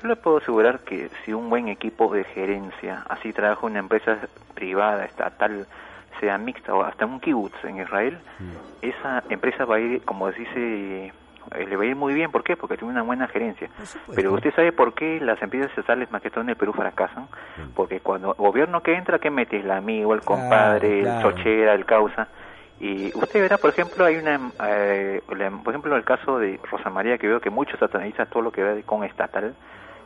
Yo 0.00 0.08
le 0.08 0.16
puedo 0.16 0.38
asegurar 0.38 0.80
que 0.80 1.08
si 1.24 1.32
un 1.32 1.50
buen 1.50 1.68
equipo 1.68 2.12
de 2.14 2.24
gerencia 2.24 3.04
así 3.08 3.32
trabaja 3.32 3.66
una 3.66 3.78
empresa 3.80 4.18
privada 4.54 5.04
estatal 5.04 5.66
sea 6.20 6.38
mixta 6.38 6.74
o 6.74 6.82
hasta 6.82 7.04
un 7.06 7.18
kibutz 7.20 7.62
en 7.64 7.80
Israel, 7.80 8.18
Mm. 8.38 8.86
esa 8.86 9.22
empresa 9.28 9.64
va 9.64 9.76
a 9.76 9.80
ir 9.80 10.02
como 10.02 10.30
dice 10.30 11.12
le 11.56 11.76
va 11.76 11.82
a 11.82 11.86
ir 11.86 11.96
muy 11.96 12.14
bien, 12.14 12.30
¿por 12.30 12.42
qué? 12.42 12.56
Porque 12.56 12.76
tiene 12.76 12.92
una 12.92 13.02
buena 13.02 13.28
gerencia. 13.28 13.68
Pero 14.14 14.32
usted 14.32 14.54
sabe 14.54 14.72
por 14.72 14.94
qué 14.94 15.20
las 15.20 15.40
empresas 15.42 15.70
estatales, 15.70 16.10
más 16.10 16.22
que 16.22 16.30
todo 16.30 16.42
en 16.42 16.50
el 16.50 16.56
Perú, 16.56 16.72
fracasan. 16.72 17.28
Porque 17.74 18.00
cuando 18.00 18.34
gobierno 18.34 18.82
que 18.82 18.94
entra, 18.94 19.18
¿qué 19.18 19.30
metes? 19.30 19.64
El 19.64 19.70
amigo, 19.70 20.14
el 20.14 20.20
compadre, 20.20 21.02
claro. 21.02 21.28
el 21.28 21.34
chochera, 21.34 21.74
el 21.74 21.84
causa. 21.84 22.28
Y 22.80 23.16
usted 23.16 23.40
verá, 23.40 23.58
por 23.58 23.70
ejemplo, 23.70 24.04
hay 24.04 24.16
una, 24.16 24.40
eh, 24.66 25.22
por 25.26 25.72
ejemplo, 25.72 25.96
el 25.96 26.04
caso 26.04 26.38
de 26.38 26.58
Rosa 26.70 26.90
María, 26.90 27.18
que 27.18 27.28
veo 27.28 27.40
que 27.40 27.50
muchos 27.50 27.78
satanizan 27.78 28.26
todo 28.28 28.42
lo 28.42 28.50
que 28.50 28.62
ve 28.62 28.82
con 28.82 29.04
estatal. 29.04 29.54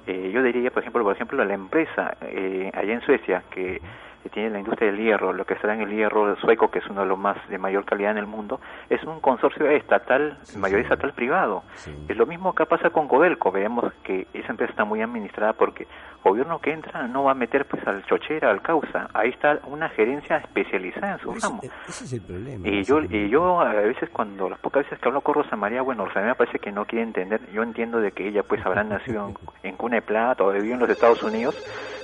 Eh, 0.06 0.30
yo 0.32 0.42
diría, 0.42 0.70
por 0.70 0.82
ejemplo, 0.82 1.02
por 1.02 1.14
ejemplo, 1.14 1.44
la 1.44 1.54
empresa 1.54 2.16
eh, 2.22 2.70
allá 2.74 2.94
en 2.94 3.00
Suecia 3.02 3.42
que 3.50 3.80
que 4.22 4.28
tiene 4.28 4.50
la 4.50 4.58
industria 4.58 4.90
del 4.90 5.00
hierro, 5.00 5.32
lo 5.32 5.44
que 5.44 5.56
será 5.56 5.74
en 5.74 5.82
el 5.82 5.90
hierro 5.90 6.36
sueco, 6.36 6.70
que 6.70 6.80
es 6.80 6.86
uno 6.88 7.02
de 7.02 7.06
los 7.06 7.18
más 7.18 7.36
de 7.48 7.58
mayor 7.58 7.84
calidad 7.84 8.12
en 8.12 8.18
el 8.18 8.26
mundo, 8.26 8.60
es 8.88 9.02
un 9.04 9.20
consorcio 9.20 9.68
estatal, 9.70 10.38
mayoría 10.56 10.84
estatal 10.84 11.12
privado. 11.12 11.62
Sí. 11.74 11.94
Es 12.08 12.16
lo 12.16 12.26
mismo 12.26 12.54
que 12.54 12.66
pasa 12.66 12.90
con 12.90 13.08
Codelco, 13.08 13.52
vemos 13.52 13.92
que 14.02 14.26
esa 14.32 14.50
empresa 14.50 14.72
está 14.72 14.84
muy 14.84 15.02
administrada 15.02 15.52
porque 15.52 15.86
gobierno 16.22 16.60
que 16.60 16.72
entra 16.72 17.06
no 17.06 17.24
va 17.24 17.32
a 17.32 17.34
meter 17.34 17.66
pues 17.66 17.86
al 17.86 18.04
chochera, 18.04 18.50
al 18.50 18.60
causa, 18.60 19.08
ahí 19.14 19.30
está 19.30 19.60
una 19.66 19.88
gerencia 19.90 20.38
especializada 20.38 21.12
en 21.14 21.18
su 21.20 21.32
ramo. 21.32 21.60
ese 21.88 22.04
es 22.04 22.12
el 22.12 22.20
problema. 22.20 22.68
Y 22.68 22.82
yo, 22.82 22.98
el 22.98 23.14
y 23.14 23.28
yo 23.28 23.60
a 23.60 23.72
veces 23.72 24.10
cuando, 24.10 24.48
las 24.48 24.58
pocas 24.58 24.84
veces 24.84 24.98
que 24.98 25.08
hablo 25.08 25.20
con 25.20 25.34
Rosa 25.34 25.56
María, 25.56 25.82
bueno, 25.82 26.04
Rosa 26.04 26.20
María 26.20 26.34
parece 26.34 26.58
que 26.58 26.72
no 26.72 26.84
quiere 26.84 27.04
entender, 27.04 27.40
yo 27.52 27.62
entiendo 27.62 28.00
de 28.00 28.12
que 28.12 28.28
ella 28.28 28.42
pues 28.42 28.64
habrá 28.64 28.84
nacido 28.84 29.28
en, 29.28 29.36
en 29.70 29.76
cuna 29.76 29.96
de 29.96 30.02
plata 30.02 30.44
o 30.44 30.52
vivido 30.52 30.74
en 30.74 30.80
los 30.80 30.90
Estados 30.90 31.22
Unidos, 31.22 31.56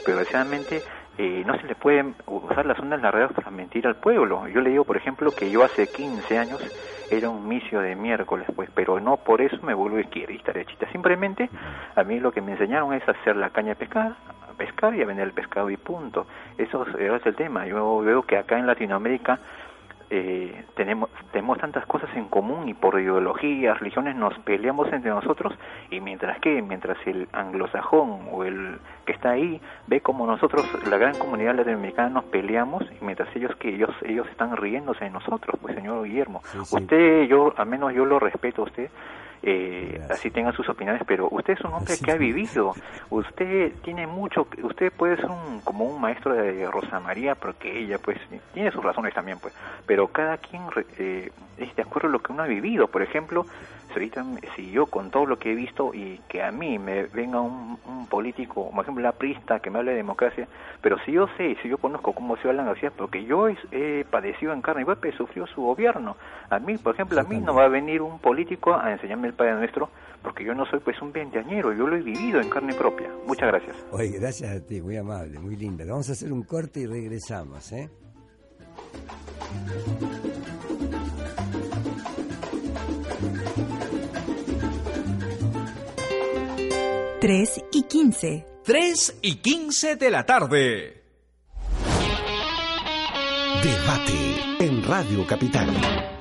pero 0.04 0.18
desgraciadamente 0.18 0.82
eh, 1.16 1.44
no 1.46 1.56
se 1.58 1.66
le 1.66 1.74
pueden 1.74 2.14
usar 2.26 2.66
las 2.66 2.78
ondas 2.78 3.00
redes 3.00 3.32
para 3.32 3.50
mentir 3.50 3.86
al 3.86 3.96
pueblo. 3.96 4.48
Yo 4.48 4.60
le 4.60 4.70
digo, 4.70 4.84
por 4.84 4.96
ejemplo, 4.96 5.32
que 5.32 5.50
yo 5.50 5.62
hace 5.62 5.88
15 5.88 6.38
años 6.38 6.60
era 7.10 7.30
un 7.30 7.46
misio 7.46 7.80
de 7.80 7.94
miércoles, 7.94 8.46
pues, 8.54 8.68
pero 8.74 8.98
no 8.98 9.18
por 9.18 9.40
eso 9.40 9.56
me 9.62 9.74
vuelvo 9.74 9.98
izquierdista, 9.98 10.52
derechita. 10.52 10.90
Simplemente 10.90 11.48
a 11.94 12.02
mí 12.02 12.18
lo 12.18 12.32
que 12.32 12.40
me 12.40 12.52
enseñaron 12.52 12.92
es 12.94 13.08
hacer 13.08 13.36
la 13.36 13.50
caña 13.50 13.70
de 13.70 13.76
pescar, 13.76 14.14
a 14.28 14.52
pescar 14.56 14.94
y 14.94 15.02
a 15.02 15.06
vender 15.06 15.26
el 15.26 15.32
pescado 15.32 15.70
y 15.70 15.76
punto. 15.76 16.26
Eso 16.58 16.86
es, 16.86 16.94
es 16.96 17.26
el 17.26 17.36
tema. 17.36 17.66
Yo 17.66 18.00
veo 18.00 18.22
que 18.22 18.36
acá 18.36 18.58
en 18.58 18.66
Latinoamérica 18.66 19.38
eh, 20.10 20.64
tenemos 20.76 21.10
tenemos 21.32 21.58
tantas 21.58 21.86
cosas 21.86 22.10
en 22.14 22.26
común 22.26 22.68
y 22.68 22.74
por 22.74 23.00
ideologías, 23.00 23.78
religiones 23.80 24.14
nos 24.16 24.38
peleamos 24.40 24.92
entre 24.92 25.10
nosotros 25.10 25.52
y 25.90 26.00
mientras 26.00 26.38
que 26.40 26.62
mientras 26.62 26.96
el 27.06 27.28
anglosajón 27.32 28.28
o 28.32 28.44
el 28.44 28.78
que 29.06 29.12
está 29.12 29.30
ahí 29.30 29.60
ve 29.86 30.00
como 30.00 30.26
nosotros 30.26 30.66
la 30.88 30.96
gran 30.98 31.16
comunidad 31.18 31.54
latinoamericana 31.56 32.08
nos 32.10 32.24
peleamos 32.24 32.84
y 33.00 33.04
mientras 33.04 33.34
ellos 33.34 33.54
que 33.56 33.74
ellos 33.74 33.90
ellos 34.04 34.26
están 34.28 34.56
riéndose 34.56 35.04
de 35.04 35.10
nosotros, 35.10 35.58
pues 35.60 35.74
señor 35.74 36.04
Guillermo, 36.04 36.40
Sí, 36.44 36.58
sí. 36.64 36.76
usted 36.76 37.24
yo 37.24 37.52
al 37.56 37.66
menos 37.66 37.92
yo 37.94 38.04
lo 38.04 38.18
respeto 38.18 38.62
a 38.62 38.64
usted 38.66 38.90
eh, 39.46 40.00
así 40.08 40.30
tenga 40.30 40.52
sus 40.52 40.66
opiniones, 40.70 41.02
pero 41.06 41.28
usted 41.30 41.52
es 41.52 41.60
un 41.60 41.74
hombre 41.74 41.94
que 42.02 42.10
ha 42.10 42.16
vivido, 42.16 42.72
usted 43.10 43.72
tiene 43.82 44.06
mucho, 44.06 44.48
usted 44.62 44.90
puede 44.90 45.16
ser 45.16 45.26
un, 45.26 45.60
como 45.60 45.84
un 45.84 46.00
maestro 46.00 46.32
de 46.32 46.66
Rosa 46.70 46.98
María, 46.98 47.34
porque 47.34 47.78
ella 47.78 47.98
pues 47.98 48.18
tiene 48.54 48.70
sus 48.70 48.82
razones 48.82 49.12
también, 49.12 49.38
pues, 49.38 49.52
pero 49.86 50.08
cada 50.08 50.38
quien 50.38 50.62
eh, 50.98 51.30
es 51.58 51.76
de 51.76 51.82
acuerdo 51.82 52.08
a 52.08 52.12
lo 52.12 52.20
que 52.20 52.32
uno 52.32 52.42
ha 52.42 52.46
vivido, 52.46 52.88
por 52.88 53.02
ejemplo, 53.02 53.44
ahorita 53.94 54.24
si 54.56 54.70
yo 54.70 54.86
con 54.86 55.10
todo 55.10 55.26
lo 55.26 55.38
que 55.38 55.52
he 55.52 55.54
visto 55.54 55.92
y 55.94 56.20
que 56.28 56.42
a 56.42 56.50
mí 56.50 56.78
me 56.78 57.04
venga 57.04 57.40
un, 57.40 57.78
un 57.86 58.06
político, 58.06 58.70
por 58.70 58.84
ejemplo 58.84 59.02
la 59.02 59.12
prista 59.12 59.60
que 59.60 59.70
me 59.70 59.78
hable 59.78 59.92
de 59.92 59.98
democracia, 59.98 60.48
pero 60.80 60.98
si 61.04 61.12
yo 61.12 61.26
sé, 61.36 61.56
si 61.62 61.68
yo 61.68 61.78
conozco 61.78 62.12
cómo 62.12 62.36
se 62.36 62.48
hablan 62.48 62.66
García, 62.66 62.90
porque 62.90 63.24
yo 63.24 63.48
he, 63.48 63.56
he 63.72 64.04
padecido 64.04 64.52
en 64.52 64.62
carne 64.62 64.84
y 64.86 65.08
he 65.08 65.12
sufrido 65.12 65.46
su 65.46 65.62
gobierno, 65.62 66.16
a 66.50 66.58
mí, 66.58 66.76
por 66.78 66.94
ejemplo, 66.94 67.20
a 67.20 67.24
mí 67.24 67.38
no 67.38 67.54
va 67.54 67.64
a 67.64 67.68
venir 67.68 68.02
un 68.02 68.18
político 68.18 68.74
a 68.74 68.92
enseñarme 68.92 69.28
el 69.28 69.34
Padre 69.34 69.54
Nuestro, 69.54 69.88
porque 70.22 70.44
yo 70.44 70.54
no 70.54 70.64
soy 70.66 70.80
pues 70.80 71.00
un 71.02 71.12
veinteañero, 71.12 71.72
yo 71.72 71.86
lo 71.86 71.96
he 71.96 72.02
vivido 72.02 72.40
en 72.40 72.48
carne 72.48 72.74
propia. 72.74 73.10
Muchas 73.26 73.48
gracias. 73.48 73.76
Oye, 73.90 74.18
gracias 74.18 74.56
a 74.56 74.60
ti, 74.60 74.80
muy 74.80 74.96
amable, 74.96 75.38
muy 75.38 75.56
linda. 75.56 75.84
Vamos 75.86 76.08
a 76.08 76.12
hacer 76.12 76.32
un 76.32 76.42
corte 76.42 76.80
y 76.80 76.86
regresamos, 76.86 77.72
¿eh? 77.72 77.90
Tres 87.24 87.58
y 87.72 87.84
quince. 87.84 88.44
3 88.64 89.20
y 89.22 89.36
15 89.36 89.96
de 89.96 90.10
la 90.10 90.26
tarde. 90.26 91.04
Debate 93.62 94.62
en 94.66 94.84
Radio 94.84 95.26
Capital. 95.26 96.13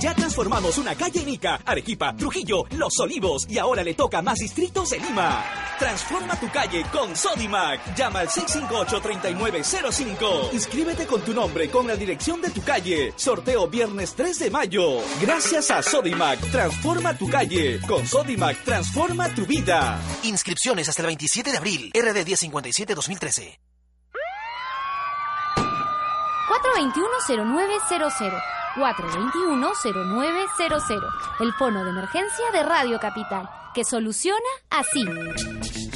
Ya 0.00 0.14
transformamos 0.14 0.78
una 0.78 0.94
calle 0.94 1.20
en 1.22 1.28
Ica, 1.30 1.60
Arequipa, 1.64 2.14
Trujillo, 2.16 2.64
Los 2.70 2.98
Olivos 3.00 3.46
y 3.48 3.58
ahora 3.58 3.82
le 3.82 3.94
toca 3.94 4.22
más 4.22 4.38
distritos 4.38 4.92
en 4.92 5.02
Lima. 5.04 5.44
Transforma 5.78 6.38
tu 6.38 6.48
calle 6.50 6.84
con 6.92 7.16
Sodimac. 7.16 7.94
Llama 7.96 8.20
al 8.20 8.28
658-3905. 8.28 10.52
Inscríbete 10.52 11.06
con 11.06 11.22
tu 11.22 11.32
nombre 11.34 11.68
con 11.70 11.86
la 11.86 11.96
dirección 11.96 12.40
de 12.40 12.50
tu 12.50 12.62
calle. 12.62 13.12
Sorteo 13.16 13.68
viernes 13.68 14.14
3 14.14 14.38
de 14.38 14.50
mayo. 14.50 14.98
Gracias 15.20 15.70
a 15.70 15.82
Sodimac. 15.82 16.38
Transforma 16.50 17.16
tu 17.16 17.28
calle. 17.28 17.80
Con 17.86 18.06
Sodimac 18.06 18.62
transforma 18.64 19.34
tu 19.34 19.44
vida. 19.46 20.00
Inscripciones 20.22 20.88
hasta 20.88 21.02
el 21.02 21.06
27 21.06 21.52
de 21.52 21.58
abril. 21.58 21.90
RD 21.94 22.24
1057-2013. 22.26 23.58
421-0900. 27.26 28.55
421-0900. 28.76 31.10
El 31.40 31.52
fono 31.54 31.82
de 31.84 31.90
emergencia 31.90 32.44
de 32.52 32.62
Radio 32.62 33.00
Capital, 33.00 33.48
que 33.74 33.82
soluciona 33.84 34.38
así. 34.70 35.04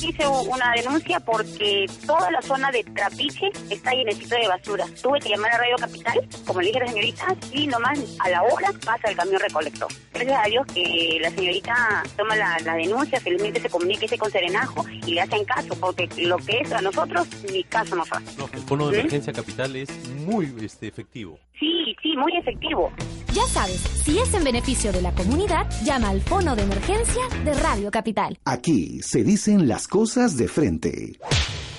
Hice 0.03 0.27
una 0.27 0.73
denuncia 0.75 1.21
porque 1.21 1.85
toda 2.07 2.31
la 2.31 2.41
zona 2.41 2.71
de 2.71 2.83
Trapiche 2.85 3.51
está 3.69 3.91
llenecito 3.93 4.35
de 4.35 4.49
basura. 4.49 4.87
Tuve 5.03 5.21
que 5.21 5.29
llamar 5.29 5.53
a 5.53 5.59
Radio 5.59 5.77
Capital, 5.77 6.27
como 6.47 6.63
le 6.63 6.69
dije 6.69 6.79
a 6.79 6.85
la 6.85 6.89
señorita, 6.91 7.37
y 7.53 7.67
nomás 7.67 7.99
a 8.19 8.31
la 8.31 8.43
hora 8.43 8.73
pasa 8.85 9.11
el 9.11 9.17
camión 9.17 9.39
recolector. 9.41 9.89
Gracias 10.15 10.41
a 10.43 10.49
Dios 10.49 10.67
que 10.73 11.19
la 11.21 11.29
señorita 11.31 12.03
toma 12.17 12.35
la, 12.37 12.57
la 12.65 12.75
denuncia, 12.75 13.21
felizmente 13.21 13.61
se 13.61 13.69
comunica 13.69 14.07
ese 14.07 14.17
con 14.17 14.31
Serenajo 14.31 14.87
y 15.07 15.13
le 15.13 15.21
hacen 15.21 15.45
caso, 15.45 15.75
porque 15.79 16.09
lo 16.17 16.39
que 16.39 16.61
es 16.61 16.73
a 16.73 16.81
nosotros, 16.81 17.29
ni 17.53 17.63
caso 17.65 17.95
nos 17.95 18.11
hace. 18.11 18.39
No, 18.39 18.49
el 18.53 18.61
fono 18.61 18.87
de 18.89 18.95
¿Sí? 18.95 19.01
emergencia 19.01 19.35
capital 19.35 19.77
es 19.77 19.91
muy 20.09 20.51
este, 20.63 20.89
efectivo. 20.89 21.39
Sí, 21.61 21.95
sí, 22.03 22.17
muy 22.17 22.33
efectivo. 22.39 22.91
Ya 23.35 23.45
sabes, 23.45 23.77
si 23.77 24.19
es 24.19 24.33
en 24.35 24.43
beneficio 24.43 24.93
de 24.93 25.03
la 25.03 25.15
comunidad, 25.15 25.69
llama 25.85 26.09
al 26.09 26.23
fono 26.23 26.57
de 26.57 26.63
emergencia 26.63 27.23
de 27.45 27.53
Radio 27.55 27.91
Capital. 27.91 28.39
Aquí 28.47 29.01
se 29.03 29.23
dicen 29.23 29.69
las 29.69 29.87
cosas 29.87 30.39
de 30.39 30.49
frente 30.49 31.19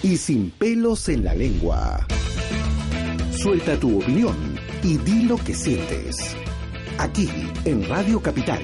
y 0.04 0.18
sin 0.18 0.52
pelos 0.52 1.10
en 1.10 1.26
la 1.26 1.34
lengua. 1.34 2.06
Suelta 3.32 3.78
tu 3.80 4.00
opinión 4.00 4.36
y 4.84 4.98
di 4.98 5.24
lo 5.24 5.36
que 5.38 5.56
sientes. 5.56 6.38
Aquí, 7.00 7.28
en 7.66 7.90
Radio 7.90 8.22
Capital, 8.22 8.62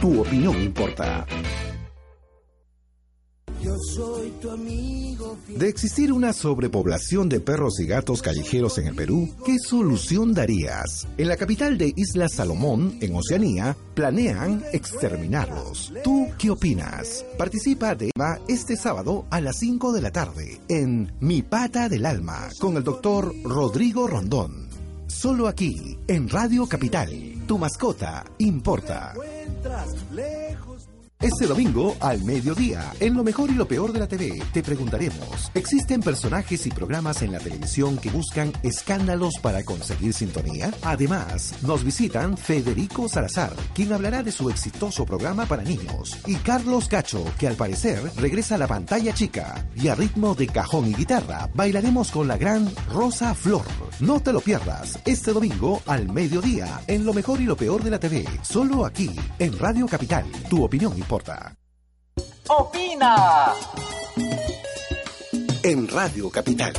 tu 0.00 0.20
opinión 0.20 0.60
importa. 0.60 1.26
Yo 3.62 3.76
soy 3.78 4.30
tu 4.40 4.50
amigo. 4.50 5.36
De 5.48 5.68
existir 5.68 6.12
una 6.12 6.32
sobrepoblación 6.32 7.28
de 7.28 7.40
perros 7.40 7.78
y 7.80 7.86
gatos 7.86 8.22
callejeros 8.22 8.78
en 8.78 8.86
el 8.86 8.94
Perú, 8.94 9.28
¿qué 9.44 9.58
solución 9.58 10.32
darías? 10.32 11.06
En 11.18 11.28
la 11.28 11.36
capital 11.36 11.76
de 11.76 11.92
Isla 11.94 12.28
Salomón, 12.28 12.96
en 13.00 13.14
Oceanía, 13.14 13.76
planean 13.94 14.64
exterminarlos. 14.72 15.92
¿Tú 16.02 16.28
qué 16.38 16.50
opinas? 16.50 17.24
Participa 17.36 17.94
de 17.94 18.10
este 18.48 18.76
sábado 18.76 19.26
a 19.30 19.40
las 19.40 19.58
5 19.58 19.92
de 19.92 20.02
la 20.02 20.10
tarde 20.10 20.60
en 20.68 21.12
Mi 21.20 21.42
Pata 21.42 21.88
del 21.88 22.06
Alma 22.06 22.48
con 22.58 22.76
el 22.76 22.84
doctor 22.84 23.34
Rodrigo 23.44 24.06
Rondón. 24.06 24.68
Solo 25.06 25.48
aquí, 25.48 25.98
en 26.06 26.28
Radio 26.28 26.66
Capital. 26.66 27.10
Tu 27.46 27.58
mascota 27.58 28.24
importa. 28.38 29.12
Este 31.20 31.46
domingo 31.46 31.94
al 32.00 32.24
mediodía, 32.24 32.94
en 32.98 33.12
lo 33.12 33.22
mejor 33.22 33.50
y 33.50 33.52
lo 33.52 33.68
peor 33.68 33.92
de 33.92 33.98
la 33.98 34.08
TV, 34.08 34.42
te 34.54 34.62
preguntaremos, 34.62 35.50
¿existen 35.52 36.00
personajes 36.00 36.66
y 36.66 36.70
programas 36.70 37.20
en 37.20 37.32
la 37.32 37.38
televisión 37.38 37.98
que 37.98 38.08
buscan 38.08 38.54
escándalos 38.62 39.34
para 39.42 39.62
conseguir 39.62 40.14
sintonía? 40.14 40.72
Además, 40.80 41.56
nos 41.60 41.84
visitan 41.84 42.38
Federico 42.38 43.06
Salazar, 43.06 43.52
quien 43.74 43.92
hablará 43.92 44.22
de 44.22 44.32
su 44.32 44.48
exitoso 44.48 45.04
programa 45.04 45.44
para 45.44 45.62
niños, 45.62 46.16
y 46.26 46.36
Carlos 46.36 46.88
Cacho, 46.88 47.22
que 47.38 47.48
al 47.48 47.56
parecer 47.56 48.00
regresa 48.16 48.54
a 48.54 48.58
la 48.58 48.66
pantalla 48.66 49.12
chica, 49.12 49.68
y 49.76 49.88
a 49.88 49.94
ritmo 49.94 50.34
de 50.34 50.46
cajón 50.46 50.86
y 50.86 50.94
guitarra, 50.94 51.50
bailaremos 51.52 52.12
con 52.12 52.28
la 52.28 52.38
gran 52.38 52.66
Rosa 52.90 53.34
Flor. 53.34 53.66
No 54.00 54.20
te 54.20 54.32
lo 54.32 54.40
pierdas, 54.40 54.98
este 55.04 55.34
domingo 55.34 55.82
al 55.84 56.08
mediodía, 56.08 56.80
en 56.86 57.04
lo 57.04 57.12
mejor 57.12 57.42
y 57.42 57.44
lo 57.44 57.58
peor 57.58 57.84
de 57.84 57.90
la 57.90 58.00
TV, 58.00 58.24
solo 58.40 58.86
aquí, 58.86 59.14
en 59.38 59.58
Radio 59.58 59.86
Capital, 59.86 60.24
tu 60.48 60.64
opinión 60.64 60.96
importa. 61.10 61.58
¡Opina! 62.50 63.52
En 65.64 65.88
Radio 65.88 66.30
Capital. 66.30 66.72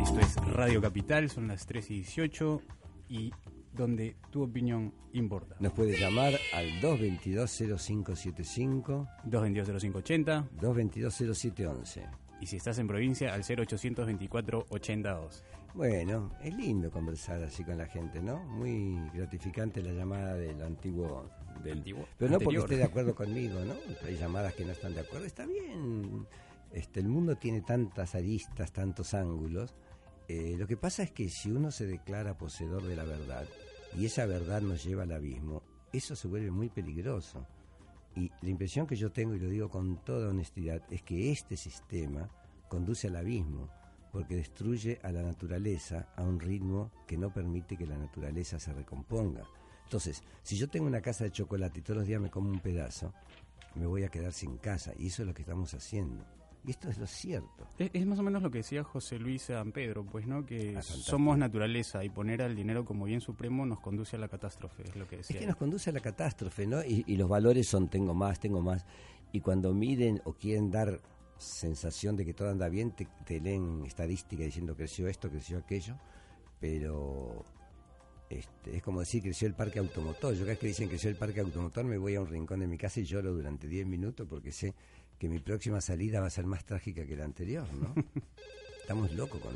Esto 0.00 0.18
es 0.18 0.34
Radio 0.48 0.82
Capital, 0.82 1.30
son 1.30 1.46
las 1.46 1.64
3 1.66 1.88
y 1.92 1.94
18 1.98 2.62
y 3.10 3.30
donde 3.72 4.16
tu 4.32 4.42
opinión 4.42 4.92
importa. 5.12 5.54
Nos 5.60 5.72
puede 5.72 5.96
llamar 5.96 6.32
al 6.52 6.80
222-0575, 6.80 9.06
222-0580 9.26 10.48
222-0711. 10.58 12.10
Y 12.40 12.46
si 12.46 12.56
estás 12.56 12.78
en 12.78 12.88
provincia, 12.88 13.32
al 13.32 13.44
0824 13.44 14.66
82. 14.68 15.44
Bueno, 15.74 16.32
es 16.42 16.54
lindo 16.54 16.90
conversar 16.90 17.42
así 17.42 17.64
con 17.64 17.78
la 17.78 17.86
gente, 17.86 18.20
¿no? 18.20 18.44
Muy 18.44 19.08
gratificante 19.14 19.82
la 19.82 19.92
llamada 19.92 20.34
del 20.34 20.60
antiguo... 20.62 21.30
Del, 21.62 21.78
Antiguo, 21.78 22.08
pero 22.18 22.32
no 22.32 22.38
porque 22.38 22.56
anterior. 22.56 22.64
esté 22.64 22.76
de 22.76 22.84
acuerdo 22.84 23.14
conmigo, 23.14 23.60
¿no? 23.60 23.74
Hay 24.04 24.16
llamadas 24.16 24.54
que 24.54 24.64
no 24.64 24.72
están 24.72 24.94
de 24.94 25.00
acuerdo. 25.00 25.26
Está 25.26 25.46
bien. 25.46 26.26
Este, 26.72 26.98
el 26.98 27.08
mundo 27.08 27.36
tiene 27.36 27.60
tantas 27.60 28.14
aristas, 28.16 28.72
tantos 28.72 29.14
ángulos. 29.14 29.74
Eh, 30.28 30.56
lo 30.58 30.66
que 30.66 30.76
pasa 30.76 31.04
es 31.04 31.12
que 31.12 31.28
si 31.28 31.52
uno 31.52 31.70
se 31.70 31.86
declara 31.86 32.36
poseedor 32.36 32.82
de 32.82 32.96
la 32.96 33.04
verdad 33.04 33.46
y 33.96 34.06
esa 34.06 34.26
verdad 34.26 34.60
nos 34.60 34.82
lleva 34.82 35.04
al 35.04 35.12
abismo, 35.12 35.62
eso 35.92 36.16
se 36.16 36.26
vuelve 36.26 36.50
muy 36.50 36.68
peligroso. 36.68 37.46
Y 38.16 38.30
la 38.40 38.50
impresión 38.50 38.86
que 38.86 38.96
yo 38.96 39.12
tengo, 39.12 39.34
y 39.34 39.38
lo 39.38 39.48
digo 39.48 39.70
con 39.70 40.02
toda 40.04 40.30
honestidad, 40.30 40.82
es 40.90 41.02
que 41.02 41.30
este 41.30 41.56
sistema 41.56 42.28
conduce 42.68 43.08
al 43.08 43.16
abismo, 43.16 43.70
porque 44.12 44.36
destruye 44.36 45.00
a 45.02 45.10
la 45.10 45.22
naturaleza 45.22 46.12
a 46.16 46.22
un 46.22 46.38
ritmo 46.38 46.92
que 47.06 47.16
no 47.16 47.32
permite 47.32 47.76
que 47.76 47.86
la 47.86 47.96
naturaleza 47.96 48.58
se 48.60 48.72
recomponga. 48.72 49.42
Entonces, 49.84 50.22
si 50.42 50.56
yo 50.56 50.68
tengo 50.68 50.86
una 50.86 51.00
casa 51.00 51.24
de 51.24 51.32
chocolate 51.32 51.80
y 51.80 51.82
todos 51.82 51.98
los 51.98 52.06
días 52.06 52.20
me 52.20 52.30
como 52.30 52.50
un 52.50 52.60
pedazo, 52.60 53.12
me 53.74 53.86
voy 53.86 54.04
a 54.04 54.08
quedar 54.08 54.32
sin 54.32 54.58
casa, 54.58 54.92
y 54.98 55.06
eso 55.06 55.22
es 55.22 55.28
lo 55.28 55.34
que 55.34 55.42
estamos 55.42 55.72
haciendo. 55.74 56.24
Y 56.64 56.70
esto 56.70 56.88
es 56.88 56.98
lo 56.98 57.06
cierto. 57.08 57.66
Es, 57.76 57.90
es 57.92 58.06
más 58.06 58.18
o 58.20 58.22
menos 58.22 58.40
lo 58.42 58.50
que 58.50 58.58
decía 58.58 58.84
José 58.84 59.18
Luis 59.18 59.42
San 59.42 59.72
Pedro, 59.72 60.04
pues, 60.04 60.26
¿no? 60.28 60.46
Que 60.46 60.76
Ah, 60.76 60.82
somos 60.82 61.36
naturaleza 61.36 62.04
y 62.04 62.08
poner 62.10 62.40
al 62.40 62.54
dinero 62.54 62.84
como 62.84 63.06
bien 63.06 63.20
supremo 63.20 63.66
nos 63.66 63.80
conduce 63.80 64.14
a 64.14 64.20
la 64.20 64.28
catástrofe, 64.28 64.84
es 64.84 64.94
lo 64.94 65.08
que 65.08 65.16
decía. 65.16 65.34
Es 65.34 65.40
que 65.40 65.46
nos 65.48 65.56
conduce 65.56 65.90
a 65.90 65.92
la 65.92 66.00
catástrofe, 66.00 66.66
¿no? 66.66 66.84
Y, 66.84 67.02
y 67.08 67.16
los 67.16 67.28
valores 67.28 67.66
son 67.66 67.88
tengo 67.88 68.14
más, 68.14 68.38
tengo 68.38 68.62
más. 68.62 68.84
Y 69.32 69.40
cuando 69.40 69.74
miren 69.74 70.20
o 70.24 70.34
quieren 70.34 70.70
dar 70.70 71.00
sensación 71.42 72.16
de 72.16 72.24
que 72.24 72.34
todo 72.34 72.50
anda 72.50 72.68
bien, 72.68 72.92
te, 72.92 73.06
te 73.26 73.40
leen 73.40 73.84
estadística 73.86 74.42
diciendo 74.42 74.76
creció 74.76 75.08
esto, 75.08 75.30
creció 75.30 75.58
aquello, 75.58 75.98
pero 76.60 77.44
este, 78.30 78.76
es 78.76 78.82
como 78.82 79.00
decir 79.00 79.22
creció 79.22 79.46
el 79.46 79.54
parque 79.54 79.78
automotor. 79.78 80.32
Yo 80.34 80.40
cada 80.40 80.52
vez 80.52 80.58
que 80.58 80.66
dicen 80.68 80.88
creció 80.88 81.10
el 81.10 81.16
parque 81.16 81.40
automotor 81.40 81.84
me 81.84 81.98
voy 81.98 82.14
a 82.14 82.20
un 82.20 82.28
rincón 82.28 82.60
de 82.60 82.66
mi 82.66 82.78
casa 82.78 83.00
y 83.00 83.04
lloro 83.04 83.34
durante 83.34 83.68
10 83.68 83.86
minutos 83.86 84.26
porque 84.28 84.52
sé 84.52 84.74
que 85.18 85.28
mi 85.28 85.38
próxima 85.38 85.80
salida 85.80 86.20
va 86.20 86.28
a 86.28 86.30
ser 86.30 86.46
más 86.46 86.64
trágica 86.64 87.04
que 87.06 87.16
la 87.16 87.24
anterior, 87.24 87.66
¿no? 87.74 87.94
Estamos 88.80 89.12
locos 89.12 89.40
con. 89.40 89.52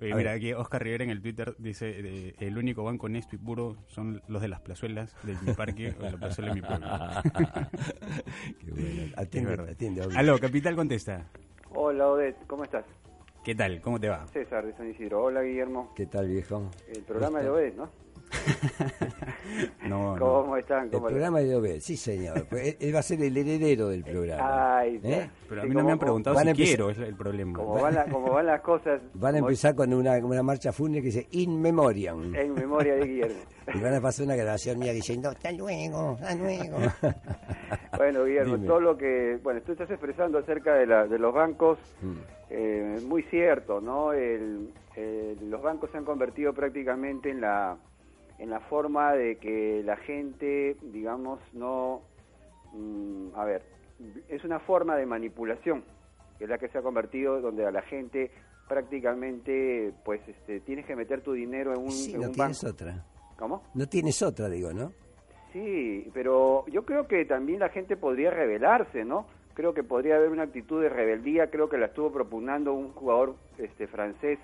Oye, 0.00 0.12
A 0.12 0.16
mira, 0.16 0.30
ver. 0.32 0.38
aquí 0.38 0.52
Oscar 0.52 0.82
Rivera 0.82 1.04
en 1.04 1.10
el 1.10 1.22
Twitter 1.22 1.54
dice, 1.58 1.88
eh, 1.96 2.34
el 2.40 2.58
único 2.58 2.82
banco 2.82 3.06
honesto 3.06 3.36
y 3.36 3.38
puro 3.38 3.76
son 3.86 4.20
los 4.26 4.42
de 4.42 4.48
las 4.48 4.60
plazuelas 4.60 5.14
de 5.22 5.36
mi 5.42 5.52
parque 5.54 5.94
o 5.98 6.02
de 6.02 6.10
la 6.10 6.18
plazuela 6.18 6.52
de 6.52 6.60
mi 6.60 6.66
pueblo. 6.66 6.86
Qué 8.60 8.70
bueno. 8.70 9.12
Atiende, 9.16 9.70
atiende. 9.70 10.02
Aló, 10.16 10.38
Capital 10.38 10.74
contesta. 10.74 11.26
Hola 11.70 12.08
Odette, 12.08 12.44
¿cómo 12.46 12.64
estás? 12.64 12.84
¿Qué 13.44 13.54
tal? 13.54 13.80
¿Cómo 13.80 14.00
te 14.00 14.08
va? 14.08 14.26
César 14.28 14.64
de 14.66 14.72
San 14.74 14.90
Isidro. 14.90 15.22
Hola 15.24 15.42
Guillermo. 15.42 15.92
¿Qué 15.94 16.06
tal, 16.06 16.28
viejo? 16.28 16.70
El 16.88 17.02
programa 17.02 17.40
de 17.40 17.50
Odette, 17.50 17.76
¿no? 17.76 17.90
No, 19.88 20.16
no. 20.16 20.18
¿Cómo 20.18 20.56
están? 20.56 20.84
El 20.86 20.90
¿Cómo 20.90 21.06
les- 21.08 21.12
programa 21.14 21.40
de 21.40 21.54
Obed, 21.54 21.80
sí 21.80 21.96
señor. 21.96 22.46
Pues 22.48 22.76
él, 22.80 22.94
va 22.94 22.98
a 23.00 23.02
ser 23.02 23.22
el 23.22 23.36
heredero 23.36 23.88
del 23.88 24.02
programa. 24.02 24.78
Ay, 24.78 25.00
¿Eh? 25.04 25.28
Pero 25.48 25.60
a 25.60 25.64
Sí, 25.64 25.68
mí 25.70 25.74
no 25.76 25.84
me 25.84 25.92
han 25.92 25.98
preguntado 25.98 26.36
si 26.36 26.48
empezar- 26.48 26.56
quiero, 26.66 26.90
es 26.90 26.98
el 26.98 27.14
problema. 27.14 27.58
Como 27.58 27.80
van, 27.80 27.94
la- 27.94 28.04
como 28.06 28.32
van 28.32 28.46
las 28.46 28.60
cosas 28.62 29.00
Van 29.14 29.34
a 29.34 29.38
empezar 29.38 29.74
con 29.74 29.92
una, 29.92 30.16
una 30.18 30.42
marcha 30.42 30.72
fúnebre 30.72 31.02
que 31.02 31.06
dice 31.06 31.28
In 31.32 31.60
Memoriam. 31.60 32.34
en 32.34 32.54
memoria 32.54 32.94
de 32.96 33.06
Guillermo. 33.06 33.40
Y 33.74 33.78
van 33.80 33.94
a 33.94 34.00
pasar 34.00 34.26
una 34.26 34.36
grabación 34.36 34.78
mía 34.78 34.92
diciendo 34.92 35.30
hasta 35.30 35.50
luego, 35.52 36.18
hasta 36.20 36.34
luego. 36.34 36.76
Bueno, 37.96 38.24
Guillermo, 38.24 38.56
Dime. 38.56 38.66
todo 38.66 38.80
lo 38.80 38.96
que, 38.98 39.38
bueno, 39.42 39.60
tú 39.62 39.72
estás 39.72 39.88
expresando 39.90 40.38
acerca 40.38 40.74
de, 40.74 40.86
la, 40.86 41.06
de 41.06 41.18
los 41.18 41.32
bancos, 41.32 41.78
Mm. 42.02 42.12
eh, 42.50 42.98
muy 43.06 43.22
cierto, 43.24 43.80
¿no? 43.80 44.12
El, 44.12 44.68
el- 44.96 45.50
los 45.50 45.62
bancos 45.62 45.90
se 45.92 45.96
han 45.98 46.04
convertido 46.04 46.52
prácticamente 46.52 47.30
en 47.30 47.40
la, 47.40 47.76
en 48.38 48.50
la 48.50 48.60
forma 48.60 49.12
de 49.14 49.36
que 49.36 49.82
la 49.84 49.96
gente, 49.96 50.76
digamos, 50.82 51.40
no, 51.52 52.02
mm, 52.72 53.28
a 53.36 53.44
ver, 53.44 53.62
es 54.28 54.44
una 54.44 54.58
forma 54.60 54.96
de 54.96 55.06
manipulación, 55.06 55.84
que 56.38 56.44
es 56.44 56.50
la 56.50 56.58
que 56.58 56.68
se 56.68 56.78
ha 56.78 56.82
convertido 56.82 57.40
donde 57.40 57.64
a 57.66 57.70
la 57.70 57.82
gente 57.82 58.30
prácticamente, 58.68 59.92
pues, 60.04 60.20
este, 60.28 60.60
tienes 60.60 60.86
que 60.86 60.96
meter 60.96 61.20
tu 61.22 61.32
dinero 61.32 61.72
en 61.74 61.80
un, 61.82 61.90
Sí, 61.90 62.14
en 62.14 62.20
no 62.20 62.26
un 62.28 62.32
tienes 62.32 62.62
banco. 62.62 62.74
otra. 62.74 63.04
¿Cómo? 63.38 63.62
No 63.74 63.88
tienes 63.88 64.22
otra, 64.22 64.48
digo, 64.48 64.72
¿no? 64.72 64.92
Sí, 65.52 66.10
pero 66.12 66.64
yo 66.68 66.84
creo 66.84 67.06
que 67.06 67.24
también 67.24 67.60
la 67.60 67.68
gente 67.68 67.96
podría 67.96 68.30
rebelarse, 68.30 69.04
¿no? 69.04 69.26
Creo 69.54 69.72
que 69.74 69.82
podría 69.84 70.16
haber 70.16 70.30
una 70.30 70.42
actitud 70.44 70.82
de 70.82 70.88
rebeldía, 70.88 71.48
creo 71.50 71.68
que 71.68 71.78
la 71.78 71.86
estuvo 71.86 72.10
propugnando 72.12 72.72
un 72.72 72.92
jugador 72.92 73.36
este 73.58 73.86
francés, 73.86 74.38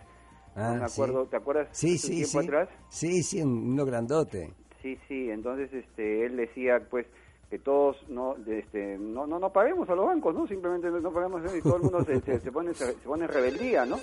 Ah, 0.55 0.75
no 0.77 0.83
me 0.83 0.89
sí. 0.89 1.01
acuerdo, 1.01 1.27
¿te 1.27 1.37
acuerdas? 1.37 1.69
Sí, 1.73 1.97
sí, 1.99 2.17
tiempo 2.17 2.41
sí. 2.41 2.47
atrás? 2.47 2.69
Sí, 2.89 3.23
sí, 3.23 3.43
un- 3.43 3.73
uno 3.73 3.85
grandote. 3.85 4.53
Sí, 4.83 4.99
sí, 5.09 5.31
entonces 5.31 5.73
este 5.73 6.27
él 6.27 6.37
decía 6.37 6.81
pues 6.91 7.07
que 7.51 7.59
todos 7.59 7.97
no 8.09 8.37
este 8.47 8.97
no 8.99 9.27
no 9.27 9.39
no 9.39 9.53
paguemos 9.53 9.89
a 9.91 9.95
los 9.95 10.07
bancos, 10.07 10.35
¿no? 10.35 10.47
Simplemente 10.47 10.89
no, 10.91 11.01
no 11.01 11.13
paguemos 11.13 11.43
y 11.55 11.61
todo 11.63 11.77
el 11.77 11.83
mundo 11.83 12.05
se, 12.05 12.21
se, 12.21 12.41
se 12.41 12.51
pone 12.53 12.73
se, 12.75 12.93
pone 12.95 13.27
rebeldía, 13.27 13.85
¿no? 13.85 13.99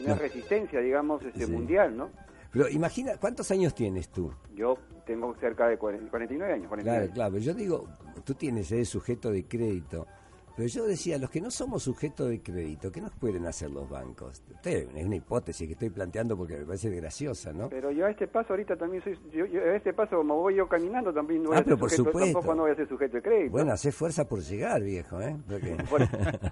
Una 0.00 0.14
No. 0.14 0.20
resistencia, 0.20 0.80
digamos, 0.80 1.22
este 1.24 1.46
Sí. 1.46 1.50
mundial, 1.52 1.96
¿no? 1.96 2.10
Pero 2.52 2.68
imagina, 2.68 3.16
¿cuántos 3.18 3.50
años 3.50 3.74
tienes 3.74 4.08
tú? 4.10 4.32
Yo 4.54 4.78
tengo 5.06 5.34
cerca 5.40 5.68
de 5.68 5.76
40 5.76 6.08
49 6.10 6.52
años, 6.54 6.68
49 6.68 6.82
Claro, 6.84 7.02
años. 7.02 7.14
claro. 7.14 7.38
Yo 7.38 7.54
digo, 7.54 7.88
tú 8.24 8.34
tienes 8.34 8.70
ese 8.72 8.84
sujeto 8.84 9.30
de 9.30 9.44
crédito. 9.46 10.06
Pero 10.56 10.68
yo 10.68 10.86
decía, 10.86 11.18
los 11.18 11.28
que 11.28 11.40
no 11.40 11.50
somos 11.50 11.82
sujetos 11.82 12.30
de 12.30 12.40
crédito, 12.42 12.90
¿qué 12.90 13.02
nos 13.02 13.12
pueden 13.12 13.46
hacer 13.46 13.70
los 13.70 13.86
bancos? 13.90 14.42
Usted, 14.50 14.88
es 14.96 15.04
una 15.04 15.16
hipótesis 15.16 15.66
que 15.66 15.74
estoy 15.74 15.90
planteando 15.90 16.34
porque 16.34 16.56
me 16.56 16.64
parece 16.64 16.88
graciosa, 16.90 17.52
¿no? 17.52 17.68
Pero 17.68 17.90
yo 17.90 18.06
a 18.06 18.10
este 18.10 18.26
paso 18.26 18.54
ahorita 18.54 18.74
también 18.76 19.04
soy, 19.04 19.18
yo, 19.34 19.44
yo 19.44 19.60
a 19.60 19.76
este 19.76 19.92
paso 19.92 20.16
como 20.16 20.36
voy 20.36 20.54
yo 20.56 20.66
caminando 20.66 21.12
también 21.12 21.42
no 21.42 21.50
voy 21.50 21.58
Ah, 21.58 21.60
a 21.60 21.62
ser 21.62 21.66
pero 21.66 21.78
por 21.78 21.90
sujeto, 21.90 22.10
supuesto. 22.10 22.32
tampoco 22.38 22.54
no 22.54 22.62
voy 22.62 22.70
a 22.70 22.74
ser 22.74 22.88
sujeto 22.88 23.16
de 23.16 23.22
crédito. 23.22 23.52
Bueno, 23.52 23.72
hace 23.72 23.92
fuerza 23.92 24.26
por 24.26 24.40
llegar, 24.40 24.82
viejo, 24.82 25.20
¿eh? 25.20 25.36
Porque- 25.46 25.76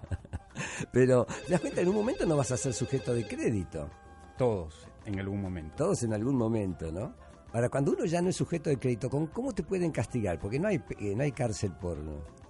pero, 0.93 1.27
¿te 1.47 1.53
das 1.53 1.61
cuenta? 1.61 1.81
En 1.81 1.89
un 1.89 1.95
momento 1.95 2.27
no 2.27 2.37
vas 2.37 2.51
a 2.53 2.57
ser 2.57 2.73
sujeto 2.75 3.15
de 3.15 3.27
crédito. 3.27 3.89
Todos, 4.37 4.87
en 5.07 5.19
algún 5.19 5.41
momento. 5.41 5.75
Todos 5.77 6.03
en 6.03 6.13
algún 6.13 6.37
momento, 6.37 6.93
¿no? 6.93 7.15
Ahora, 7.53 7.69
cuando 7.69 7.93
uno 7.93 8.05
ya 8.05 8.21
no 8.21 8.29
es 8.29 8.37
sujeto 8.37 8.69
de 8.69 8.79
crédito, 8.79 9.09
¿con 9.09 9.29
¿cómo 9.29 9.53
te 9.55 9.63
pueden 9.63 9.93
castigar? 9.93 10.39
Porque 10.41 10.59
no 10.59 10.69
hay, 10.69 10.83
eh, 10.99 11.15
no 11.17 11.23
hay 11.23 11.33
cárcel 11.33 11.73
por, 11.81 11.97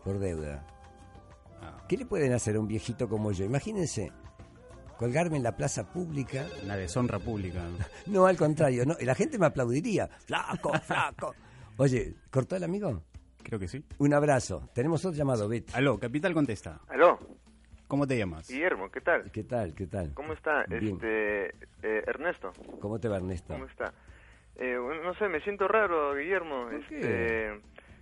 por 0.02 0.18
deuda. 0.18 0.66
¿Qué 1.88 1.96
le 1.96 2.06
pueden 2.06 2.32
hacer 2.32 2.56
a 2.56 2.60
un 2.60 2.68
viejito 2.68 3.08
como 3.08 3.32
yo? 3.32 3.44
Imagínense, 3.44 4.12
colgarme 4.98 5.36
en 5.36 5.42
la 5.42 5.56
plaza 5.56 5.90
pública. 5.92 6.46
Una 6.64 6.76
deshonra 6.76 7.18
pública. 7.18 7.62
No, 8.06 8.26
al 8.26 8.36
contrario, 8.36 8.84
no, 8.86 8.96
la 9.00 9.14
gente 9.14 9.38
me 9.38 9.46
aplaudiría. 9.46 10.08
Flaco, 10.08 10.72
flaco. 10.86 11.34
Oye, 11.76 12.14
¿cortó 12.30 12.56
el 12.56 12.64
amigo? 12.64 13.02
Creo 13.42 13.58
que 13.58 13.68
sí. 13.68 13.84
Un 13.98 14.14
abrazo. 14.14 14.68
Tenemos 14.74 15.04
otro 15.04 15.16
llamado, 15.16 15.48
Bet. 15.48 15.74
Aló, 15.74 15.98
Capital 15.98 16.32
contesta. 16.32 16.80
Aló, 16.88 17.18
¿Cómo 17.86 18.06
te 18.06 18.16
llamas? 18.16 18.48
Guillermo, 18.48 18.90
¿qué 18.90 19.00
tal? 19.00 19.30
¿Qué 19.30 19.44
tal? 19.44 19.74
¿Qué 19.74 19.86
tal? 19.86 20.14
¿Cómo 20.14 20.32
está? 20.32 20.64
Bien. 20.66 20.94
Este, 20.94 21.46
eh, 21.82 22.02
Ernesto, 22.06 22.52
¿Cómo 22.80 22.98
te 22.98 23.08
va, 23.08 23.18
Ernesto? 23.18 23.52
¿cómo 23.54 23.66
está? 23.66 23.92
Eh, 24.56 24.76
no 25.04 25.14
sé, 25.14 25.28
me 25.28 25.40
siento 25.42 25.68
raro, 25.68 26.14
Guillermo. 26.14 26.64
¿Por 26.64 26.74
este, 26.74 27.60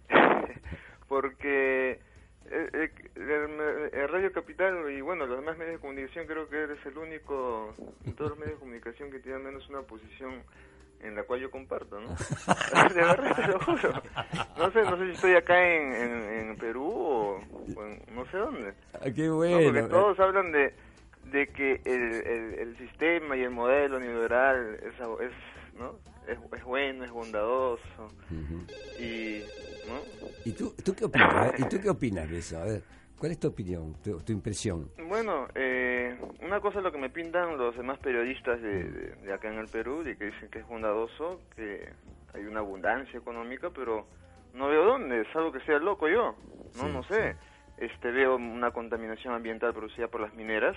porque 1.09 2.01
eh, 2.51 2.91
eh, 3.17 3.91
el- 3.93 4.09
Radio 4.09 4.33
Capital 4.33 4.91
y 4.91 5.01
bueno, 5.01 5.27
los 5.27 5.39
demás 5.39 5.57
medios 5.59 5.75
de 5.77 5.81
comunicación 5.81 6.27
creo 6.27 6.49
que 6.49 6.57
eres 6.63 6.85
el 6.87 6.99
único 6.99 7.75
en 8.05 8.15
todos 8.15 8.31
los 8.31 8.39
medios 8.39 8.55
de 8.57 8.61
comunicación 8.61 9.11
que 9.11 9.19
tiene 9.21 9.39
al 9.39 9.45
menos 9.45 9.69
una 9.69 9.83
posición 9.83 10.43
en 11.01 11.15
la 11.17 11.23
cual 11.25 11.41
yo 11.41 11.51
comparto, 11.51 12.01
¿no? 12.01 12.09
de 12.95 13.01
verdad 13.01 13.37
te 13.37 13.47
lo 13.49 13.59
juro. 13.61 13.93
No 14.57 14.71
sé, 14.73 14.83
no 14.83 14.97
sé 14.99 15.07
si 15.07 15.13
estoy 15.13 15.35
acá 15.35 15.61
en, 15.67 15.93
en, 15.95 16.23
en 16.51 16.57
Perú 16.57 16.85
o, 16.91 17.37
o 17.77 17.85
en 17.87 18.03
no 18.15 18.25
sé 18.27 18.37
dónde. 18.37 18.73
Ah, 18.95 19.11
qué 19.15 19.25
No, 19.27 19.37
bueno. 19.37 19.61
porque 19.65 19.83
todos 19.89 20.21
hablan 20.21 20.53
de, 20.53 20.75
de 21.33 21.49
que 21.49 21.81
el, 21.85 22.13
el, 22.27 22.55
el 22.59 22.79
sistema 22.79 23.37
y 23.37 23.43
el 23.43 23.51
modelo 23.51 23.99
neoliberal 23.99 24.75
es, 24.83 24.93
es, 24.95 25.33
¿no? 25.79 25.97
es, 26.29 26.39
es 26.57 26.65
bueno, 26.65 27.05
es 27.05 27.11
bondadoso. 27.11 28.09
Y, 29.01 29.43
¿no? 29.87 30.05
¿Y 30.45 30.53
tú, 30.53 30.75
tú 30.85 30.95
qué 30.95 31.05
opinas? 31.05 31.35
A 31.35 31.43
ver, 31.51 31.61
¿Y 31.61 31.65
tú 31.69 31.81
qué 31.81 31.91
opinas 31.91 32.31
de 32.31 32.39
eso? 32.39 32.59
A 32.59 32.65
ver, 32.65 32.83
¿cuál 33.19 33.33
es 33.33 33.41
tu 33.41 33.49
opinión, 33.49 33.95
tu, 34.03 34.21
tu 34.21 34.33
impresión? 34.33 34.89
Bueno, 35.09 35.49
eh, 35.55 36.17
una 36.41 36.61
cosa 36.61 36.79
es 36.79 36.85
lo 36.85 36.93
que 36.93 36.99
me 36.99 37.11
pintan 37.11 37.57
los 37.57 37.77
demás 37.77 37.99
periodistas 37.99 38.61
de, 38.61 38.85
de- 38.85 39.15
de 39.17 39.33
acá 39.33 39.49
en 39.53 39.59
el 39.59 39.69
Perú, 39.69 40.03
de 40.03 40.17
que 40.17 40.27
dicen 40.27 40.49
que 40.51 40.61
es 40.61 40.67
bondadoso, 40.69 41.41
que 41.57 41.89
hay 42.35 42.45
una 42.45 42.61
abundancia 42.61 43.19
económica, 43.19 43.71
pero 43.71 44.07
no 44.55 44.69
veo 44.69 44.85
dónde, 44.85 45.23
es 45.23 45.37
algo 45.37 45.53
que 45.53 45.61
sea 45.61 45.79
loco 45.79 46.09
yo, 46.09 46.35
no, 46.75 46.87
Sí, 46.87 46.93
no 46.93 47.03
sé. 47.05 47.37
Este, 47.79 48.11
veo 48.11 48.37
una 48.37 48.71
contaminación 48.71 49.35
ambiental 49.35 49.73
producida 49.73 50.09
por 50.09 50.21
las 50.21 50.35
mineras, 50.35 50.77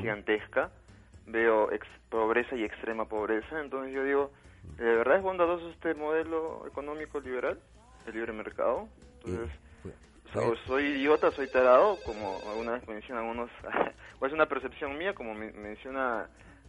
gigantesca, 0.00 0.70
veo 1.26 1.70
ex- 1.72 1.86
pobreza 2.08 2.56
y 2.56 2.64
extrema 2.64 3.06
pobreza, 3.06 3.60
entonces 3.60 3.94
yo 3.94 4.04
digo, 4.04 4.32
¿de 4.76 4.84
verdad 4.84 5.16
es 5.16 5.22
bondadoso 5.22 5.70
este 5.70 5.94
modelo 5.94 6.66
económico 6.66 7.20
liberal, 7.20 7.60
el 8.06 8.14
libre 8.14 8.32
mercado? 8.32 8.88
Entonces, 9.24 9.50
So- 10.32 10.54
soy 10.66 10.84
idiota, 10.84 11.32
soy 11.32 11.48
tarado, 11.48 12.00
como 12.04 12.40
alguna 12.48 12.72
vez 12.72 12.86
mencionan 12.86 13.24
algunos, 13.24 13.50
o 14.20 14.26
es 14.26 14.32
una 14.32 14.46
percepción 14.46 14.96
mía, 14.96 15.12
como 15.12 15.34
me- 15.34 15.50
menciona 15.52 16.28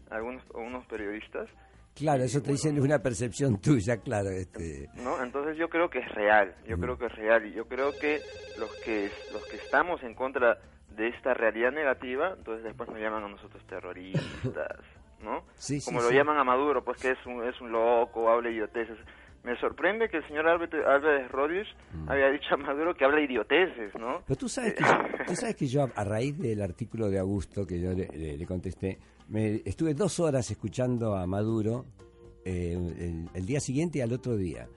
algunos, 0.10 0.44
algunos 0.56 0.86
periodistas, 0.88 1.48
Claro, 1.94 2.24
eso 2.24 2.42
te 2.42 2.52
dicen 2.52 2.78
es 2.78 2.84
una 2.84 3.00
percepción 3.00 3.58
tuya, 3.62 3.98
claro. 3.98 4.30
Este, 4.30 4.90
¿no? 4.96 5.22
Entonces 5.22 5.58
yo 5.58 5.70
creo 5.70 5.90
que 5.90 6.00
es 6.00 6.10
real, 6.14 6.56
yo 6.66 6.78
Mm. 6.78 6.82
creo 6.82 6.98
que 6.98 7.06
es 7.08 7.16
real 7.16 7.46
y 7.46 7.52
yo 7.54 7.68
creo 7.68 7.92
que 8.00 8.22
los 8.58 8.74
que 8.78 9.12
los 9.34 9.46
que 9.46 9.58
estamos 9.58 10.02
en 10.02 10.16
contra 10.16 10.58
de 10.96 11.10
esta 11.10 11.34
realidad 11.34 11.72
negativa, 11.72 12.34
entonces 12.38 12.64
después 12.64 12.90
nos 12.90 12.98
llaman 13.00 13.26
a 13.26 13.28
nosotros 13.28 13.62
terroristas, 13.68 14.80
¿no? 15.22 15.44
Sí, 15.56 15.80
sí, 15.82 15.86
Como 15.86 16.02
lo 16.02 16.10
sí. 16.10 16.16
llaman 16.16 16.38
a 16.38 16.44
Maduro, 16.46 16.84
pues 16.84 17.00
que 17.02 17.12
es 17.12 17.26
un 17.26 17.44
es 17.44 17.60
un 17.62 17.72
loco, 17.72 18.30
habla 18.30 18.50
idioteces. 18.50 18.98
Me 19.44 19.58
sorprende 19.60 20.08
que 20.10 20.18
el 20.18 20.28
señor 20.28 20.48
Álvarez 20.48 21.32
Rodríguez 21.32 21.68
Mm. 21.94 22.10
había 22.10 22.30
dicho 22.30 22.54
a 22.54 22.58
Maduro 22.58 22.94
que 22.94 23.04
habla 23.06 23.22
idioteces, 23.22 23.94
¿no? 24.00 24.22
Pero 24.28 24.38
tú 24.38 24.48
sabes 24.48 24.76
que 24.76 24.84
yo, 24.84 25.26
tú 25.28 25.36
sabes 25.36 25.56
que 25.56 25.68
yo 25.68 25.84
a, 25.84 25.92
a 25.96 26.04
raíz 26.04 26.38
del 26.38 26.62
artículo 26.62 27.10
de 27.10 27.18
Augusto 27.20 27.66
que 27.66 27.80
yo 27.82 27.92
le, 27.94 28.08
le- 28.08 28.38
le 28.38 28.46
contesté, 28.46 29.00
me 29.30 29.62
estuve 29.66 29.94
dos 29.96 30.20
horas 30.20 30.50
escuchando 30.52 31.16
a 31.16 31.26
Maduro 31.26 31.86
eh, 32.46 32.74
el, 32.74 33.30
el 33.34 33.46
día 33.46 33.60
siguiente 33.60 33.98
y 34.00 34.02
al 34.02 34.14
otro 34.14 34.38
día. 34.38 34.68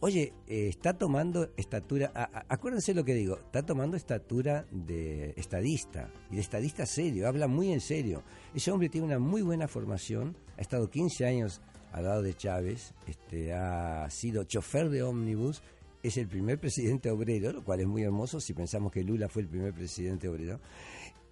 Oye, 0.00 0.32
eh, 0.46 0.68
está 0.68 0.92
tomando 0.96 1.48
estatura, 1.56 2.10
a- 2.14 2.24
a- 2.24 2.44
acuérdense 2.48 2.94
lo 2.94 3.04
que 3.04 3.14
digo, 3.14 3.36
está 3.38 3.64
tomando 3.64 3.96
estatura 3.96 4.64
de 4.70 5.34
estadista, 5.36 6.10
y 6.30 6.36
de 6.36 6.40
estadista 6.42 6.84
serio, 6.86 7.26
habla 7.28 7.48
muy 7.48 7.72
en 7.72 7.80
serio. 7.80 8.22
Ese 8.54 8.70
hombre 8.70 8.88
tiene 8.88 9.06
una 9.06 9.18
muy 9.18 9.40
buena 9.42 9.68
formación, 9.68 10.36
ha 10.58 10.60
estado 10.60 10.90
15 10.90 11.26
años 11.26 11.62
al 11.96 12.04
lado 12.04 12.22
de 12.22 12.34
Chávez, 12.34 12.92
este, 13.06 13.54
ha 13.54 14.08
sido 14.10 14.44
chofer 14.44 14.90
de 14.90 15.02
ómnibus, 15.02 15.62
es 16.02 16.18
el 16.18 16.28
primer 16.28 16.60
presidente 16.60 17.10
obrero, 17.10 17.52
lo 17.52 17.64
cual 17.64 17.80
es 17.80 17.86
muy 17.86 18.02
hermoso 18.02 18.38
si 18.38 18.52
pensamos 18.52 18.92
que 18.92 19.02
Lula 19.02 19.30
fue 19.30 19.42
el 19.42 19.48
primer 19.48 19.72
presidente 19.72 20.28
obrero. 20.28 20.60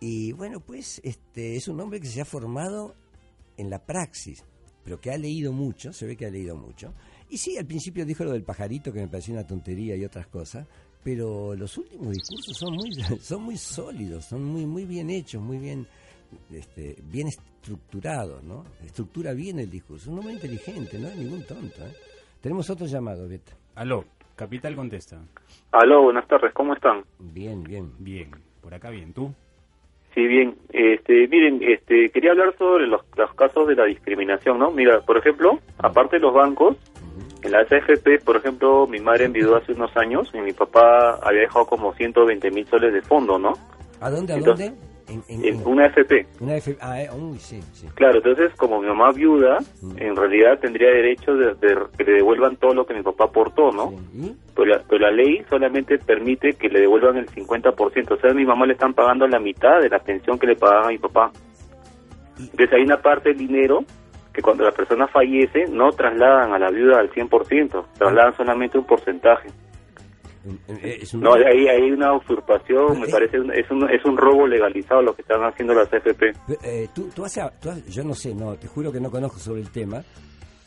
Y 0.01 0.33
bueno, 0.33 0.61
pues 0.61 1.03
este 1.05 1.57
es 1.57 1.69
un 1.69 1.81
hombre 1.81 2.01
que 2.01 2.07
se 2.07 2.23
ha 2.23 2.25
formado 2.25 2.95
en 3.59 3.69
la 3.69 3.85
praxis, 3.85 4.43
pero 4.83 4.99
que 4.99 5.11
ha 5.11 5.19
leído 5.19 5.53
mucho, 5.53 5.93
se 5.93 6.07
ve 6.07 6.17
que 6.17 6.25
ha 6.25 6.31
leído 6.31 6.57
mucho. 6.57 6.95
Y 7.29 7.37
sí, 7.37 7.59
al 7.59 7.67
principio 7.67 8.07
dijo 8.07 8.25
lo 8.25 8.33
del 8.33 8.43
pajarito, 8.43 8.91
que 8.91 9.01
me 9.01 9.09
pareció 9.09 9.35
una 9.35 9.47
tontería 9.47 9.97
y 9.97 10.05
otras 10.05 10.29
cosas, 10.29 10.67
pero 11.03 11.55
los 11.55 11.77
últimos 11.77 12.11
discursos 12.11 12.57
son 12.57 12.75
muy, 12.75 12.91
son 13.21 13.43
muy 13.43 13.59
sólidos, 13.59 14.25
son 14.25 14.43
muy, 14.45 14.65
muy 14.65 14.87
bien 14.87 15.11
hechos, 15.11 15.43
muy 15.43 15.59
bien, 15.59 15.87
este, 16.51 16.97
bien 17.03 17.29
estructurados, 17.29 18.43
¿no? 18.43 18.65
Estructura 18.85 19.33
bien 19.33 19.59
el 19.59 19.71
discurso. 19.71 20.11
Un 20.11 20.19
hombre 20.19 20.35
inteligente, 20.35 20.99
no 20.99 21.09
es 21.09 21.17
ningún 21.17 21.45
tonto. 21.45 21.85
¿eh? 21.85 21.93
Tenemos 22.41 22.69
otro 22.71 22.87
llamado, 22.87 23.29
Beto. 23.29 23.53
Aló, 23.75 24.05
Capital 24.37 24.75
contesta. 24.75 25.21
Aló, 25.73 26.03
buenas 26.03 26.27
tardes, 26.27 26.53
¿cómo 26.53 26.75
están? 26.75 27.05
Bien, 27.19 27.63
bien. 27.63 27.93
Bien, 27.99 28.31
por 28.61 28.75
acá 28.75 28.91
bien. 28.91 29.13
¿Tú? 29.13 29.33
Sí, 30.15 30.27
bien. 30.27 30.57
Este, 30.71 31.27
miren, 31.29 31.61
este, 31.63 32.11
quería 32.11 32.33
hablar 32.33 32.57
sobre 32.57 32.87
los, 32.87 33.03
los 33.17 33.35
casos 33.35 33.67
de 33.67 33.75
la 33.75 33.85
discriminación, 33.85 34.59
¿no? 34.59 34.71
Mira, 34.71 35.01
por 35.01 35.19
ejemplo, 35.19 35.59
aparte 35.79 36.17
de 36.17 36.23
los 36.23 36.33
bancos, 36.33 36.77
en 37.43 37.53
la 37.53 37.61
AFP, 37.61 38.25
por 38.25 38.37
ejemplo, 38.37 38.87
mi 38.87 39.01
madre 39.01 39.27
enviudó 39.27 39.57
hace 39.57 39.73
unos 39.73 39.95
años 39.97 40.31
y 40.33 40.39
mi 40.39 40.53
papá 40.53 41.19
había 41.23 41.43
dejado 41.43 41.67
como 41.67 41.93
120 41.93 42.51
mil 42.51 42.67
soles 42.67 42.93
de 42.93 43.03
fondo, 43.03 43.39
¿no? 43.39 43.53
¿A 44.01 44.11
dónde? 44.11 44.33
¿A 44.33 44.37
Entonces, 44.37 44.71
dónde? 44.71 44.94
En, 45.09 45.23
en- 45.29 45.45
En 45.45 45.55
en- 45.61 45.67
una 45.67 45.85
AFP. 45.87 46.27
una 46.41 46.57
F- 46.57 46.77
ah, 46.81 47.03
eh, 47.03 47.11
uy, 47.15 47.39
sí, 47.39 47.61
sí. 47.73 47.87
Claro, 47.95 48.17
entonces 48.19 48.53
como 48.57 48.81
mi 48.81 48.89
mamá 48.89 49.13
viuda, 49.13 49.59
en 49.99 50.17
realidad 50.17 50.59
tendría 50.61 50.89
derecho 50.91 51.35
de, 51.37 51.55
de 51.55 51.77
que 51.97 52.05
le 52.05 52.13
devuelvan 52.13 52.57
todo 52.57 52.73
lo 52.75 52.87
que 52.87 52.95
mi 52.95 53.03
papá 53.03 53.25
aportó, 53.25 53.71
¿no? 53.71 53.93
Pero, 54.55 54.67
la, 54.67 54.83
pero 54.89 55.01
la 55.01 55.11
ley 55.11 55.45
solamente 55.51 55.99
permite 55.99 56.55
que 56.55 56.69
le 56.69 56.81
devuelvan 56.81 57.17
el 57.19 57.27
50%. 57.29 58.11
O 58.13 58.17
sea, 58.17 58.31
a 58.31 58.35
mi 58.35 58.45
mamá 58.47 58.65
le 58.67 58.73
están 58.75 58.95
pagando 58.95 59.27
la 59.29 59.39
mitad 59.41 59.81
de 59.81 59.89
la 59.91 59.99
pensión 59.99 60.39
que 60.39 60.47
le 60.47 60.57
pagaban 60.57 60.87
a 60.87 60.89
mi 60.89 60.99
papá. 60.99 61.31
Entonces 62.39 62.73
hay 62.73 62.83
una 62.83 63.01
parte 63.01 63.31
del 63.31 63.39
dinero 63.39 63.85
que 64.33 64.43
cuando 64.43 64.65
la 64.65 64.73
persona 64.73 65.07
fallece 65.07 65.67
no 65.69 65.93
trasladan 65.93 66.53
a 66.53 66.59
la 66.59 66.71
viuda 66.71 66.99
al 66.99 67.11
100%, 67.11 67.85
trasladan 67.99 68.37
solamente 68.37 68.79
un 68.79 68.85
porcentaje. 68.85 69.49
Eh, 70.69 70.99
es 71.03 71.15
No, 71.15 71.35
ahí 71.35 71.67
hay 71.69 71.91
una 71.91 72.13
usurpación, 72.15 73.01
me 73.01 73.09
parece, 73.09 73.41
un- 73.41 73.53
es 73.53 73.71
un, 73.71 73.89
es 73.91 74.05
un 74.05 74.17
robo 74.17 74.47
legalizado 74.47 75.03
lo 75.03 75.15
que 75.15 75.23
están 75.23 75.43
haciendo 75.45 75.75
las. 75.75 75.89
Eh, 76.63 76.89
tú, 76.95 77.09
tú 77.15 77.25
has, 77.25 77.35
tú 77.61 77.71
has- 77.71 77.85
yo 77.87 78.05
no 78.05 78.15
sé, 78.15 78.35
no, 78.35 78.55
te 78.57 78.67
juro 78.69 78.93
que 78.93 79.01
no 79.01 79.11
conozco 79.11 79.39
sobre 79.39 79.61
el 79.63 79.71
tema, 79.71 80.03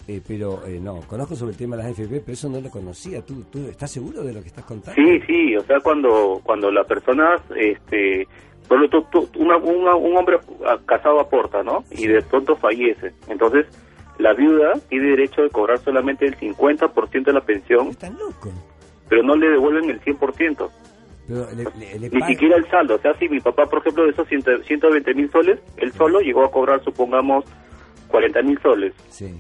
eh, 0.08 0.22
pero 0.26 0.66
eh, 0.66 0.80
no, 0.82 1.02
conozco 1.02 1.36
sobre 1.36 1.52
el 1.52 1.58
tema 1.58 1.76
de 1.76 1.84
las 1.84 1.92
AFP, 2.00 2.22
pero 2.22 2.34
eso 2.34 2.50
no 2.50 2.60
lo 2.62 2.70
conocía. 2.70 3.22
¿Tú, 3.22 3.44
tú 3.52 3.68
estás 3.68 3.92
seguro 3.92 4.24
de 4.24 4.34
lo 4.34 4.42
que 4.42 4.48
estás 4.48 4.66
contando? 4.66 5.00
Sí, 5.02 5.20
sí, 5.28 5.56
o 5.56 5.62
sea, 5.64 5.80
cuando 5.82 6.40
cuando 6.44 6.72
la 6.72 6.84
persona, 6.86 7.36
este, 7.56 8.22
ejemplo, 8.70 8.90
tú- 9.12 9.28
tú- 9.30 9.30
una- 9.44 9.58
una- 9.58 9.96
un 9.96 10.18
hombre 10.18 10.40
casado 10.86 11.20
aporta, 11.20 11.62
¿no? 11.64 11.84
Y 11.92 12.08
de 12.08 12.22
pronto 12.22 12.56
fallece. 12.56 13.14
Entonces, 13.28 13.66
la 14.18 14.34
viuda 14.34 14.74
tiene 14.90 15.10
derecho 15.12 15.44
de 15.44 15.50
cobrar 15.50 15.78
solamente 15.80 16.26
el 16.26 16.36
50% 16.38 17.26
de 17.32 17.34
la 17.34 17.42
pensión. 17.46 17.90
Están 17.90 18.18
locos. 18.18 18.52
Pero 19.10 19.24
no 19.24 19.36
le 19.36 19.50
devuelven 19.50 19.90
el 19.90 20.02
100%. 20.02 20.70
Pero 21.28 21.46
le, 21.52 21.64
le- 21.78 22.00
le 22.00 22.10
Ni 22.10 22.22
siquiera 22.24 22.56
el 22.58 22.70
saldo. 22.70 22.96
O 22.96 23.00
sea, 23.00 23.14
si 23.18 23.28
mi 23.30 23.40
papá, 23.40 23.66
por 23.66 23.80
ejemplo, 23.80 24.04
de 24.06 24.12
esos 24.12 24.28
100 24.28 24.64
120 24.66 25.14
mil 25.14 25.30
soles, 25.32 25.60
él 25.78 25.92
solo 25.94 26.20
llegó 26.22 26.44
a 26.46 26.52
cobrar, 26.52 26.82
supongamos, 26.84 27.46
40 28.08 28.42
mil 28.44 28.60
soles. 28.62 28.94
Sí. 29.10 29.34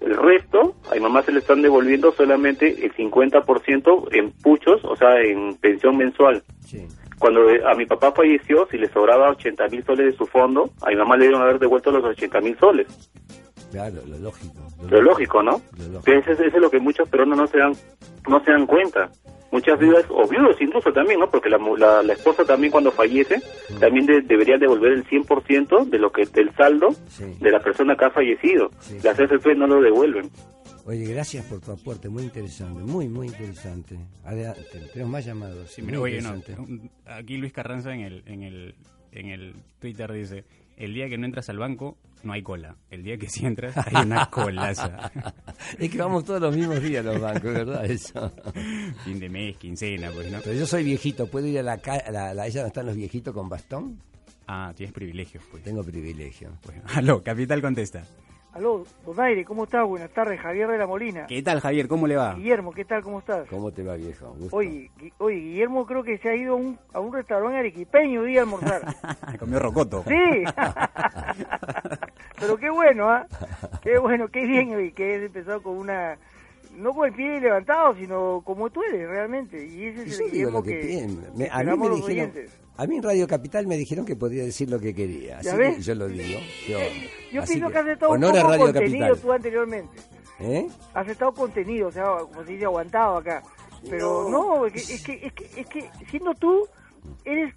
El 0.00 0.16
resto, 0.16 0.74
a 0.90 0.94
mi 0.94 1.00
mamá 1.00 1.22
se 1.22 1.32
le 1.32 1.40
están 1.40 1.60
devolviendo 1.62 2.12
solamente 2.12 2.68
el 2.84 2.92
50% 2.94 4.08
en 4.12 4.30
puchos, 4.32 4.82
o 4.84 4.96
sea, 4.96 5.20
en 5.20 5.54
pensión 5.56 5.96
mensual. 5.96 6.42
Sí. 6.60 6.86
Cuando 7.18 7.50
eh, 7.50 7.60
a 7.66 7.74
mi 7.74 7.84
papá 7.84 8.12
falleció, 8.12 8.66
si 8.70 8.78
le 8.78 8.88
sobraba 8.88 9.30
80 9.30 9.68
mil 9.68 9.84
soles 9.84 10.06
de 10.06 10.12
su 10.16 10.26
fondo, 10.26 10.70
a 10.82 10.88
mi 10.88 10.96
mamá 10.96 11.16
le 11.18 11.24
dieron 11.26 11.42
haber 11.42 11.58
devuelto 11.58 11.90
los 11.90 12.02
80 12.04 12.40
mil 12.40 12.56
soles. 12.58 12.86
Claro, 13.70 14.02
lo 14.06 14.18
lógico. 14.18 14.54
Lo 14.88 15.00
lógico, 15.02 15.42
¿no? 15.42 15.60
Lo 15.78 15.88
lógico. 15.88 16.12
Eso, 16.12 16.42
es- 16.42 16.54
lo 16.54 16.70
que 16.70 16.78
muchos 16.80 17.08
peruanos 17.08 17.36
no 17.38 17.46
se 17.46 17.58
dan, 17.58 17.72
no 18.28 18.44
se 18.44 18.50
dan 18.50 18.66
cuenta. 18.66 19.10
Muchas 19.52 19.80
viudas, 19.80 20.04
o 20.10 20.28
viudos 20.28 20.56
incluso 20.60 20.92
también, 20.92 21.18
¿no? 21.18 21.28
Porque 21.28 21.48
la, 21.50 21.58
mu- 21.58 21.76
la, 21.76 22.02
la 22.04 22.12
esposa 22.12 22.44
también 22.44 22.70
cuando 22.70 22.92
fallece, 22.92 23.40
también 23.80 24.06
de- 24.06 24.20
debería 24.22 24.56
devolver 24.58 24.92
el 24.92 25.04
100% 25.04 25.86
de 25.86 25.98
lo 25.98 26.12
que 26.12 26.24
del 26.26 26.54
saldo 26.54 26.90
de 27.40 27.50
la 27.50 27.58
persona 27.60 27.96
que 27.96 28.04
ha 28.04 28.10
fallecido. 28.10 28.70
Las 29.02 29.18
FP 29.18 29.54
no 29.56 29.66
lo 29.66 29.80
devuelven. 29.80 30.30
Oye, 30.86 31.04
gracias 31.12 31.44
por 31.46 31.60
tu 31.60 31.72
aporte, 31.72 32.08
muy 32.08 32.22
interesante, 32.22 32.80
muy, 32.82 33.08
muy 33.08 33.26
interesante. 33.26 33.96
Adelante, 34.24 34.62
tenemos 34.92 35.12
más 35.12 35.24
llamados. 35.26 35.70
Sí, 35.70 35.82
mira, 35.82 36.00
oye, 36.00 36.20
no, 36.22 36.30
aquí 37.06 37.36
Luis 37.36 37.52
Carranza 37.52 37.92
en 37.92 38.00
el, 38.00 38.22
en 38.26 38.42
el, 38.42 38.74
en 39.12 39.28
el 39.30 39.54
Twitter 39.80 40.10
dice, 40.12 40.44
el 40.76 40.94
día 40.94 41.08
que 41.08 41.18
no 41.18 41.26
entras 41.26 41.48
al 41.50 41.58
banco 41.58 41.96
no 42.22 42.32
hay 42.32 42.42
cola, 42.42 42.76
el 42.90 43.02
día 43.02 43.16
que 43.16 43.28
sí 43.28 43.46
entras 43.46 43.76
hay 43.76 44.04
una 44.04 44.26
colaza. 44.30 45.10
Es 45.78 45.90
que 45.90 45.98
vamos 45.98 46.24
todos 46.24 46.40
los 46.40 46.56
mismos 46.56 46.82
días 46.82 47.04
a 47.04 47.12
los 47.12 47.20
bancos, 47.20 47.52
¿verdad? 47.52 47.84
Eso. 47.84 48.32
fin 49.04 49.18
de 49.18 49.28
mes, 49.28 49.56
quincena, 49.56 50.10
pues, 50.10 50.30
¿no? 50.30 50.40
Pero 50.42 50.54
yo 50.56 50.66
soy 50.66 50.84
viejito, 50.84 51.26
¿puedo 51.26 51.46
ir 51.46 51.58
a 51.58 51.62
la 51.62 51.78
calle, 51.78 52.02
a 52.06 52.34
la, 52.34 52.46
ella 52.46 52.66
están 52.66 52.86
los 52.86 52.96
viejitos 52.96 53.34
con 53.34 53.48
bastón? 53.48 54.00
Ah, 54.46 54.72
tienes 54.76 54.92
privilegios, 54.92 55.44
pues. 55.50 55.62
Tengo 55.62 55.82
privilegio. 55.84 56.50
Bueno, 56.64 56.82
aló, 56.94 57.22
Capital 57.22 57.62
contesta. 57.62 58.02
Aló, 58.52 58.84
Donaire, 59.06 59.44
¿cómo 59.44 59.62
estás? 59.62 59.86
Buenas 59.86 60.10
tardes, 60.10 60.40
Javier 60.40 60.68
de 60.68 60.76
la 60.76 60.86
Molina. 60.86 61.26
¿Qué 61.28 61.40
tal, 61.40 61.60
Javier? 61.60 61.86
¿Cómo 61.86 62.08
le 62.08 62.16
va? 62.16 62.34
Guillermo, 62.34 62.72
¿qué 62.72 62.84
tal? 62.84 63.00
¿Cómo 63.00 63.20
estás? 63.20 63.46
¿Cómo 63.48 63.70
te 63.70 63.84
va, 63.84 63.94
viejo? 63.94 64.34
Gusto. 64.36 64.56
Oye, 64.56 64.90
oye, 65.18 65.36
Guillermo 65.36 65.86
creo 65.86 66.02
que 66.02 66.18
se 66.18 66.30
ha 66.30 66.34
ido 66.34 66.54
a 66.54 66.56
un, 66.56 66.76
a 66.92 66.98
un 66.98 67.12
restaurante 67.12 67.58
arequipeño 67.58 68.24
día 68.24 68.40
a 68.40 68.42
almorzar. 68.42 68.82
Comió 69.38 69.60
rocoto. 69.60 70.02
Sí. 70.08 70.44
Pero 72.40 72.56
qué 72.56 72.70
bueno, 72.70 73.08
¿ah? 73.08 73.24
Qué 73.82 73.98
bueno, 73.98 74.26
qué 74.28 74.44
bien 74.44 74.92
que 74.94 75.14
has 75.14 75.22
empezado 75.22 75.62
con 75.62 75.76
una... 75.76 76.18
No 76.76 76.92
con 76.94 77.08
el 77.08 77.14
pie 77.14 77.40
levantado, 77.40 77.94
sino 77.94 78.42
como 78.44 78.70
tú 78.70 78.82
eres 78.82 79.06
realmente. 79.08 79.66
Y 79.66 79.86
ese 79.86 80.04
es 80.04 80.18
Yo 80.18 80.24
el 80.26 80.30
digo 80.30 80.50
lo 80.50 80.62
que, 80.62 80.78
que, 80.80 80.86
pienso. 80.86 81.20
Me- 81.20 81.26
a 81.26 81.28
mí 81.34 81.42
esperamos 81.44 81.78
me 81.78 81.88
los 81.88 82.06
dijeron, 82.06 82.30
oyentes. 82.30 82.58
a 82.76 82.86
mí 82.86 82.96
en 82.96 83.02
Radio 83.02 83.26
Capital 83.26 83.66
me 83.66 83.76
dijeron 83.76 84.06
que 84.06 84.16
podía 84.16 84.44
decir 84.44 84.70
lo 84.70 84.78
que 84.80 84.94
quería. 84.94 85.38
Así 85.38 85.48
¿Ya 85.48 85.56
que 85.58 85.80
yo 85.82 85.94
lo 85.94 86.08
digo. 86.08 86.40
Yo, 86.68 86.78
Yo 87.32 87.42
así 87.42 87.54
pienso 87.54 87.70
que, 87.70 87.78
has 87.78 87.86
estado 87.88 88.12
un 88.12 88.24
honor 88.24 88.38
a 88.38 88.40
poco 88.42 88.50
Radio 88.52 88.64
contenido 88.66 88.98
Capital. 89.08 89.20
tú 89.20 89.32
anteriormente. 89.32 89.96
¿Eh? 90.40 90.66
Has 90.94 91.08
estado 91.08 91.32
contenido, 91.34 91.88
o 91.88 91.92
sea, 91.92 92.04
como 92.30 92.44
se 92.44 92.52
dice, 92.52 92.64
aguantado 92.64 93.18
acá. 93.18 93.42
Pero 93.88 94.28
no, 94.30 94.64
es, 94.66 94.72
que, 94.72 94.80
es, 94.94 95.02
que, 95.02 95.26
es, 95.26 95.32
que, 95.32 95.60
es 95.60 95.66
que 95.66 95.90
siendo 96.10 96.34
tú, 96.34 96.66
eres 97.24 97.54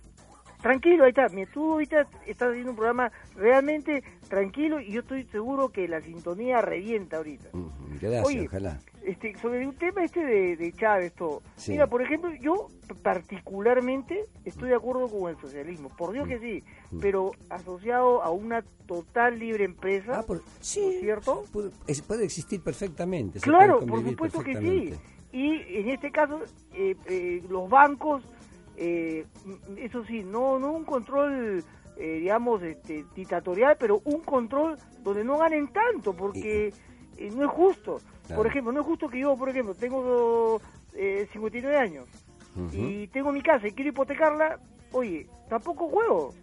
tranquilo, 0.64 1.04
ahí 1.04 1.10
está. 1.10 1.28
Tú 1.54 1.74
ahorita 1.74 2.08
estás 2.26 2.50
haciendo 2.50 2.72
un 2.72 2.78
programa 2.78 3.12
realmente 3.36 4.04
tranquilo 4.30 4.80
y 4.80 4.94
yo 4.94 5.02
estoy 5.02 5.26
seguro 5.26 5.70
que 5.70 5.88
la 5.88 6.02
sintonía 6.02 6.62
revienta 6.62 7.18
ahorita. 7.18 7.50
Gracias, 8.02 8.26
Oye, 8.26 8.48
ojalá. 8.48 8.80
Este, 9.04 9.38
sobre 9.38 9.68
un 9.68 9.76
tema 9.76 10.04
este 10.04 10.26
de, 10.26 10.56
de 10.56 10.72
Chávez, 10.72 11.14
todo. 11.14 11.44
Sí. 11.58 11.74
Mira, 11.74 11.88
por 11.88 12.02
ejemplo, 12.02 12.32
yo 12.42 12.70
particularmente 13.04 14.26
estoy 14.46 14.70
de 14.70 14.76
acuerdo 14.76 15.10
con 15.10 15.30
el 15.30 15.38
socialismo. 15.38 15.90
Por 15.90 16.14
Dios 16.14 16.28
que 16.28 16.40
sí, 16.40 16.64
pero 17.02 17.32
asociado 17.50 18.24
a 18.24 18.32
una 18.32 18.64
total 18.88 19.38
libre 19.38 19.66
empresa. 19.66 20.20
Ah, 20.20 20.24
por, 20.24 20.42
sí, 20.62 20.80
¿no 20.80 20.92
es 20.92 21.00
cierto? 21.02 21.44
Puede, 21.52 21.72
puede 22.08 22.24
existir 22.24 22.62
perfectamente. 22.62 23.42
Claro, 23.42 23.82
por 23.82 24.02
supuesto 24.02 24.42
que 24.42 24.58
sí. 24.58 24.94
Y 25.34 25.80
en 25.80 25.90
este 25.90 26.12
caso, 26.12 26.42
eh, 26.74 26.96
eh, 27.08 27.44
los 27.50 27.68
bancos 27.68 28.24
eh, 28.78 29.26
eso 29.78 30.04
sí, 30.06 30.24
no, 30.24 30.58
no 30.60 30.72
un 30.72 30.86
control, 30.86 31.64
eh, 31.98 32.18
digamos, 32.20 32.62
este, 32.64 33.06
dictatorial, 33.16 33.78
pero 33.80 34.02
un 34.06 34.22
control 34.22 34.78
donde 35.04 35.24
no 35.24 35.38
ganen 35.38 35.68
tanto, 35.72 36.14
porque 36.14 36.74
eh, 37.18 37.32
no 37.36 37.44
es 37.44 37.50
justo. 37.52 38.00
Por 38.36 38.48
ejemplo, 38.48 38.72
no 38.72 38.80
es 38.82 38.86
justo 38.86 39.10
que 39.10 39.20
yo, 39.20 39.36
por 39.38 39.50
ejemplo, 39.50 39.76
tengo 39.76 40.60
eh, 40.94 41.28
59 41.34 41.78
años 41.78 42.08
y 42.72 43.08
tengo 43.08 43.32
mi 43.32 43.42
casa 43.42 43.68
y 43.68 43.72
quiero 43.72 43.90
hipotecarla, 43.90 44.60
oye, 44.92 45.28
tampoco 45.50 45.88
juego. 45.90 46.34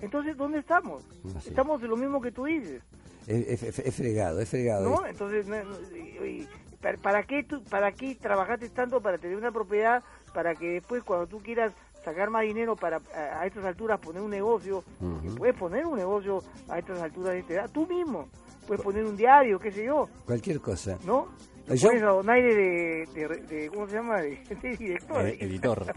Entonces, 0.00 0.36
¿dónde 0.36 0.58
estamos? 0.58 1.04
Estamos 1.46 1.80
de 1.80 1.88
lo 1.88 1.96
mismo 1.96 2.20
que 2.20 2.32
tú 2.32 2.44
dices. 2.44 2.82
Es, 3.26 3.62
es- 3.62 3.78
es 3.78 3.94
fregado, 3.94 4.40
es 4.40 4.48
fregado. 4.48 4.88
¿No? 4.88 5.06
Entonces, 5.06 5.46
no- 5.46 5.62
no- 5.62 5.96
y- 5.96 6.40
y- 6.40 6.48
¿para, 6.80 6.98
para 6.98 7.22
qué 7.22 7.44
tú, 7.44 7.62
¿para 7.62 7.92
qué 7.92 8.16
trabajaste 8.16 8.68
tanto 8.70 9.00
para 9.00 9.18
tener 9.18 9.36
una 9.36 9.52
propiedad 9.52 10.02
para 10.32 10.54
que 10.54 10.66
después 10.74 11.02
cuando 11.04 11.26
tú 11.26 11.38
quieras 11.40 11.72
sacar 12.04 12.30
más 12.30 12.42
dinero 12.42 12.74
para 12.76 13.00
a, 13.14 13.40
a 13.40 13.46
estas 13.46 13.64
alturas 13.64 13.98
poner 14.00 14.22
un 14.22 14.30
negocio, 14.30 14.82
puedes 15.36 15.54
poner 15.56 15.86
un 15.86 15.96
negocio 15.96 16.42
a 16.68 16.78
estas 16.78 17.00
alturas 17.00 17.32
de 17.34 17.38
esta 17.40 17.52
edad, 17.54 17.70
tú 17.72 17.86
mismo, 17.86 18.28
puedes 18.66 18.82
poner 18.82 19.04
un 19.04 19.16
diario, 19.16 19.58
qué 19.58 19.70
sé 19.70 19.84
yo, 19.84 20.08
Cualquier 20.26 20.60
cosa. 20.60 20.98
¿no? 21.06 21.28
Lo 21.68 21.74
Yo- 21.76 21.88
pones 21.88 22.02
a 22.02 22.06
donaire 22.06 22.54
de, 22.56 23.06
de, 23.14 23.28
de- 23.46 23.68
¿cómo 23.68 23.86
se 23.86 23.94
llama? 23.94 24.20
De, 24.20 24.36
de 24.62 24.76
director. 24.76 25.26
Eh, 25.26 25.36
editor. 25.40 25.94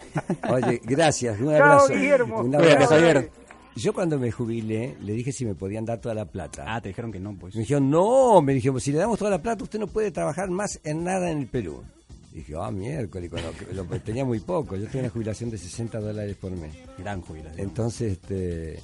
Oye, 0.50 0.80
gracias, 0.84 1.40
un 1.40 1.48
Chao, 1.48 1.56
abrazo. 1.56 1.88
Guillermo. 1.94 2.42
Un 2.42 2.56
abrazo. 2.56 2.88
Javier. 2.90 3.32
Yo 3.76 3.92
cuando 3.92 4.18
me 4.20 4.32
jubilé, 4.32 4.96
le 5.02 5.14
dije 5.14 5.32
si 5.34 5.44
me 5.44 5.54
podían 5.56 5.84
dar 5.84 6.00
toda 6.00 6.14
la 6.16 6.26
plata. 6.26 6.64
Ah, 6.68 6.80
te 6.80 6.90
dijeron 6.90 7.12
que 7.12 7.20
no, 7.20 7.36
pues. 7.36 7.56
Me 7.56 7.62
dijeron, 7.62 7.90
no, 7.90 8.42
me 8.42 8.54
dijeron, 8.54 8.80
si 8.80 8.92
le 8.92 9.00
damos 9.00 9.18
toda 9.18 9.32
la 9.32 9.42
plata, 9.42 9.64
usted 9.64 9.80
no 9.80 9.88
puede 9.88 10.12
trabajar 10.12 10.50
más 10.50 10.80
en 10.84 11.04
nada 11.04 11.30
en 11.32 11.40
el 11.40 11.48
Perú. 11.48 11.84
Dije, 12.36 12.54
ah, 12.60 12.70
miércoles, 12.70 13.30
cuando 13.32 13.52
lo- 13.74 13.86
tenía 14.02 14.26
muy 14.26 14.40
poco. 14.42 14.76
Yo 14.76 14.86
tenía 14.88 15.04
una 15.04 15.10
jubilación 15.10 15.50
de 15.50 15.58
60 15.58 16.00
dólares 16.00 16.36
por 16.36 16.52
mes. 16.52 16.74
Gran 16.98 17.22
jubilación. 17.22 17.60
Entonces, 17.62 18.12
este, 18.14 18.80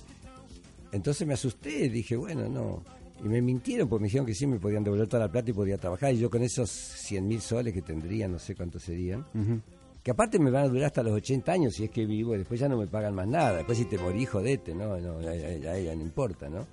entonces 0.91 1.27
me 1.27 1.33
asusté, 1.33 1.89
dije, 1.89 2.15
bueno, 2.15 2.47
no. 2.49 2.83
Y 3.23 3.27
me 3.27 3.41
mintieron 3.41 3.87
porque 3.87 4.01
me 4.03 4.07
dijeron 4.07 4.25
que 4.25 4.33
sí 4.33 4.47
me 4.47 4.57
podían 4.57 4.83
devolver 4.83 5.07
toda 5.07 5.25
la 5.25 5.31
plata 5.31 5.49
y 5.51 5.53
podía 5.53 5.77
trabajar. 5.77 6.13
Y 6.13 6.19
yo 6.19 6.29
con 6.29 6.41
esos 6.43 6.69
100 6.71 7.27
mil 7.27 7.41
soles 7.41 7.73
que 7.73 7.81
tendría, 7.81 8.27
no 8.27 8.39
sé 8.39 8.55
cuántos 8.55 8.81
serían, 8.83 9.25
que 10.01 10.11
aparte 10.11 10.39
me 10.39 10.49
van 10.49 10.63
a 10.63 10.67
durar 10.67 10.85
hasta 10.85 11.03
los 11.03 11.13
80 11.13 11.51
años 11.51 11.75
si 11.75 11.83
es 11.83 11.91
que 11.91 12.05
vivo, 12.05 12.33
y 12.33 12.39
después 12.39 12.59
ya 12.59 12.67
no 12.67 12.77
me 12.77 12.87
pagan 12.87 13.13
más 13.13 13.27
nada. 13.27 13.57
Después 13.57 13.77
si 13.77 13.85
te 13.85 13.97
morís, 13.99 14.27
jodete, 14.29 14.73
¿no? 14.73 14.97
no 14.97 15.21
ya, 15.21 15.35
ya- 15.35 15.55
ya- 15.57 15.77
ya 15.77 15.95
no 15.95 16.01
importa, 16.01 16.49
¿no? 16.49 16.65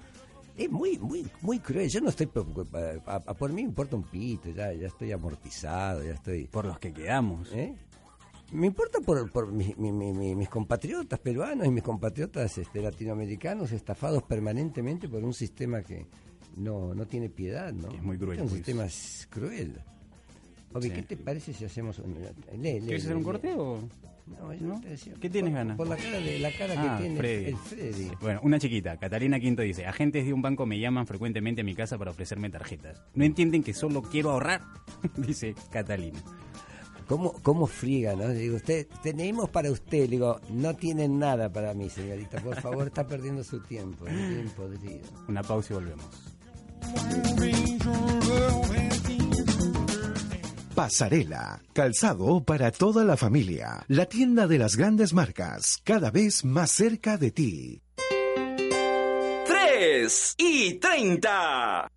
Es 0.59 0.71
muy, 0.71 0.99
muy, 0.99 1.25
muy 1.41 1.59
cruel. 1.61 1.89
Yo 1.89 2.01
no 2.01 2.09
estoy 2.11 2.27
preocupado. 2.27 3.01
A, 3.07 3.15
a- 3.17 3.35
por 3.35 3.51
mí 3.51 3.63
me 3.63 3.69
importa 3.69 3.95
un 3.97 4.03
pito, 4.03 4.51
ya, 4.51 4.73
ya 4.73 4.89
estoy 4.89 5.13
amortizado, 5.13 6.03
ya 6.05 6.13
estoy... 6.15 6.47
Por 6.49 6.65
los 6.67 6.79
que 6.81 6.93
quedamos. 6.93 7.51
¿Eh? 7.53 7.75
Me 8.53 8.67
importa 8.67 8.99
por, 9.01 9.31
por 9.31 9.53
mi- 9.53 9.75
mi- 9.79 9.93
mi- 9.93 10.13
mi- 10.13 10.35
mis 10.35 10.49
compatriotas 10.49 11.19
peruanos 11.21 11.67
y 11.67 11.71
mis 11.71 11.83
compatriotas 11.85 12.59
este, 12.59 12.81
latinoamericanos 12.83 13.71
estafados 13.73 14.23
permanentemente 14.25 15.09
por 15.09 15.23
un 15.23 15.33
sistema 15.35 15.83
que 15.83 16.07
no, 16.57 16.93
no 16.95 17.07
tiene 17.07 17.29
piedad, 17.29 17.73
¿no? 17.73 17.89
es 17.93 18.03
muy 18.03 18.19
cruel, 18.19 18.39
Es 18.39 18.43
un 18.43 18.49
pues. 18.49 18.93
sistema 18.93 19.29
cruel. 19.31 19.81
Oye, 20.75 20.89
Sí. 20.89 20.95
¿qué 20.95 21.03
te 21.03 21.17
parece 21.17 21.53
si 21.53 21.65
hacemos 21.67 21.99
un... 22.01 22.15
Lee, 22.15 22.81
lee, 22.81 22.81
¿Quieres 22.81 23.05
hacer 23.05 23.17
un 23.17 23.23
corte 23.23 23.55
o...? 23.57 23.79
No, 24.29 24.53
yo 24.55 24.67
¿No? 24.67 24.81
te 24.81 24.89
decía, 24.91 25.15
¿Qué 25.21 25.31
tienes 25.31 25.55
ganas? 25.55 25.77
Por 25.77 25.89
la 25.89 25.97
cara, 25.97 26.19
de, 26.21 26.39
la 26.39 26.51
cara 26.53 26.75
Ah, 26.77 26.97
que 26.97 27.03
tiene 27.03 27.17
Freddy. 27.19 27.45
el 27.47 27.57
Freddy. 27.57 28.11
Bueno, 28.21 28.41
una 28.43 28.59
chiquita, 28.59 28.97
Catalina 28.97 29.41
Quinto 29.41 29.63
dice, 29.63 29.87
agentes 29.87 30.25
de 30.27 30.33
un 30.33 30.43
banco 30.43 30.67
me 30.67 30.79
llaman 30.79 31.07
frecuentemente 31.07 31.63
a 31.63 31.65
mi 31.65 31.75
casa 31.75 31.97
para 31.99 32.11
ofrecerme 32.11 32.51
tarjetas. 32.51 33.03
¿No 33.15 33.25
entienden 33.25 33.63
que 33.63 33.75
solo 33.75 34.03
quiero 34.03 34.31
ahorrar? 34.31 34.63
dice 35.17 35.55
Catalina. 35.71 36.19
¿Cómo, 37.07 37.33
¿Cómo 37.43 37.67
friega, 37.67 38.15
no? 38.15 38.29
Le 38.29 38.35
Digo, 38.35 38.57
usted, 38.57 38.87
tenemos 39.03 39.49
para 39.49 39.71
usted. 39.71 40.01
Le 40.01 40.09
digo, 40.09 40.41
no 40.51 40.77
tienen 40.77 41.19
nada 41.19 41.51
para 41.51 41.73
mí, 41.73 41.89
señorita. 41.89 42.39
Por 42.43 42.61
favor, 42.61 42.87
está 42.87 43.07
perdiendo 43.07 43.43
su 43.43 43.61
tiempo. 43.61 44.05
Podrido. 44.55 45.09
Una 45.27 45.43
pausa 45.43 45.73
y 45.73 45.77
volvemos. 45.77 46.07
Pasarela, 50.79 51.61
calzado 51.73 52.45
para 52.45 52.71
toda 52.71 53.03
la 53.03 53.17
familia. 53.17 53.85
La 53.89 54.07
tienda 54.07 54.47
de 54.47 54.59
las 54.59 54.77
grandes 54.77 55.13
marcas, 55.13 55.81
cada 55.83 56.13
vez 56.13 56.45
más 56.45 56.71
cerca 56.71 57.19
de 57.19 57.33
ti. 57.33 57.83
3 59.45 60.35
y 60.39 60.75
30. 60.75 61.89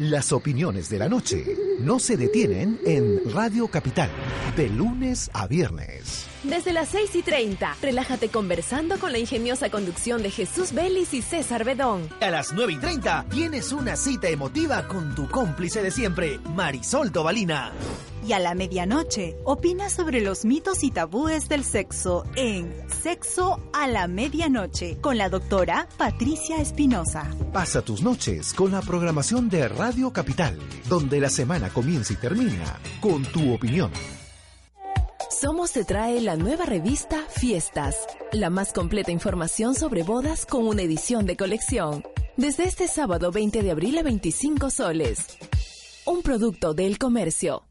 Las 0.00 0.32
opiniones 0.32 0.88
de 0.88 0.98
la 0.98 1.10
noche 1.10 1.44
no 1.80 1.98
se 1.98 2.16
detienen 2.16 2.80
en 2.86 3.20
Radio 3.34 3.68
Capital, 3.68 4.08
de 4.56 4.70
lunes 4.70 5.30
a 5.34 5.46
viernes. 5.46 6.26
Desde 6.42 6.72
las 6.72 6.88
6 6.88 7.16
y 7.16 7.22
30, 7.22 7.76
relájate 7.82 8.30
conversando 8.30 8.98
con 8.98 9.12
la 9.12 9.18
ingeniosa 9.18 9.68
conducción 9.68 10.22
de 10.22 10.30
Jesús 10.30 10.72
Vélez 10.72 11.12
y 11.12 11.20
César 11.20 11.66
Bedón. 11.66 12.08
A 12.22 12.30
las 12.30 12.54
9 12.54 12.72
y 12.72 12.78
30 12.78 13.26
tienes 13.28 13.72
una 13.72 13.94
cita 13.94 14.30
emotiva 14.30 14.88
con 14.88 15.14
tu 15.14 15.28
cómplice 15.28 15.82
de 15.82 15.90
siempre, 15.90 16.40
Marisol 16.54 17.12
Tobalina. 17.12 17.70
Y 18.26 18.32
a 18.32 18.38
la 18.38 18.54
medianoche, 18.54 19.36
opina 19.44 19.88
sobre 19.88 20.20
los 20.20 20.44
mitos 20.44 20.84
y 20.84 20.90
tabúes 20.90 21.48
del 21.48 21.64
sexo 21.64 22.24
en 22.36 22.72
Sexo 23.02 23.60
a 23.72 23.86
la 23.86 24.08
Medianoche 24.08 24.98
con 25.00 25.16
la 25.16 25.28
doctora 25.28 25.88
Patricia 25.96 26.60
Espinosa. 26.60 27.30
Pasa 27.52 27.82
tus 27.82 28.02
noches 28.02 28.52
con 28.52 28.72
la 28.72 28.82
programación 28.82 29.48
de 29.48 29.68
Radio 29.68 30.12
Capital, 30.12 30.58
donde 30.88 31.18
la 31.20 31.30
semana 31.30 31.70
comienza 31.70 32.12
y 32.12 32.16
termina 32.16 32.78
con 33.00 33.22
tu 33.24 33.54
opinión. 33.54 33.90
Somos 35.30 35.72
te 35.72 35.84
trae 35.84 36.20
la 36.20 36.36
nueva 36.36 36.66
revista 36.66 37.24
Fiestas, 37.30 37.96
la 38.32 38.50
más 38.50 38.74
completa 38.74 39.10
información 39.10 39.74
sobre 39.74 40.02
bodas 40.02 40.44
con 40.44 40.66
una 40.66 40.82
edición 40.82 41.24
de 41.24 41.36
colección. 41.38 42.02
Desde 42.36 42.64
este 42.64 42.88
sábado 42.88 43.32
20 43.32 43.62
de 43.62 43.70
abril 43.70 43.96
a 43.96 44.02
25 44.02 44.68
soles. 44.70 45.38
Un 46.04 46.22
producto 46.22 46.74
del 46.74 46.98
comercio. 46.98 47.69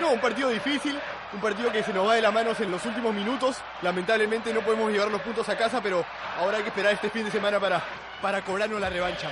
No, 0.00 0.12
un 0.12 0.20
partido 0.20 0.48
difícil, 0.48 0.98
un 1.32 1.40
partido 1.40 1.70
que 1.70 1.82
se 1.82 1.92
nos 1.92 2.06
va 2.06 2.14
de 2.14 2.22
las 2.22 2.32
manos 2.32 2.58
en 2.60 2.70
los 2.70 2.84
últimos 2.84 3.14
minutos. 3.14 3.56
Lamentablemente 3.82 4.52
no 4.52 4.60
podemos 4.60 4.90
llevar 4.90 5.10
los 5.10 5.20
puntos 5.20 5.48
a 5.48 5.56
casa, 5.56 5.80
pero 5.82 6.04
ahora 6.38 6.58
hay 6.58 6.62
que 6.62 6.70
esperar 6.70 6.94
este 6.94 7.10
fin 7.10 7.24
de 7.24 7.30
semana 7.30 7.60
para, 7.60 7.82
para 8.20 8.42
cobrarnos 8.42 8.80
la 8.80 8.90
revancha. 8.90 9.28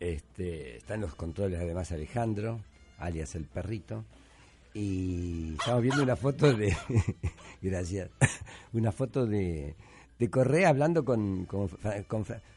este, 0.00 0.78
está 0.78 0.94
en 0.94 1.02
los 1.02 1.14
controles 1.14 1.60
además 1.60 1.92
Alejandro, 1.92 2.60
alias 2.98 3.36
el 3.36 3.44
perrito, 3.44 4.04
y 4.74 5.52
estamos 5.52 5.82
viendo 5.82 6.02
una 6.02 6.16
foto 6.16 6.52
de, 6.52 6.76
gracias, 7.62 8.10
una 8.72 8.90
foto 8.90 9.26
de, 9.26 9.76
de 10.18 10.28
Correa 10.28 10.70
hablando 10.70 11.04
con, 11.04 11.46
con, 11.46 11.70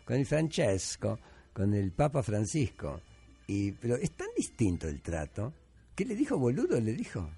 el 0.07 0.25
Francesco, 0.25 1.19
con 1.53 1.75
el 1.75 1.91
Papa 1.91 2.23
Francisco, 2.23 2.99
y, 3.45 3.73
pero 3.73 3.95
es 3.95 4.09
tan 4.13 4.29
distinto 4.35 4.87
el 4.87 5.03
trato, 5.03 5.53
¿qué 5.93 6.03
le 6.03 6.15
dijo 6.15 6.35
boludo? 6.39 6.79
Le 6.81 6.93
dijo. 6.93 7.29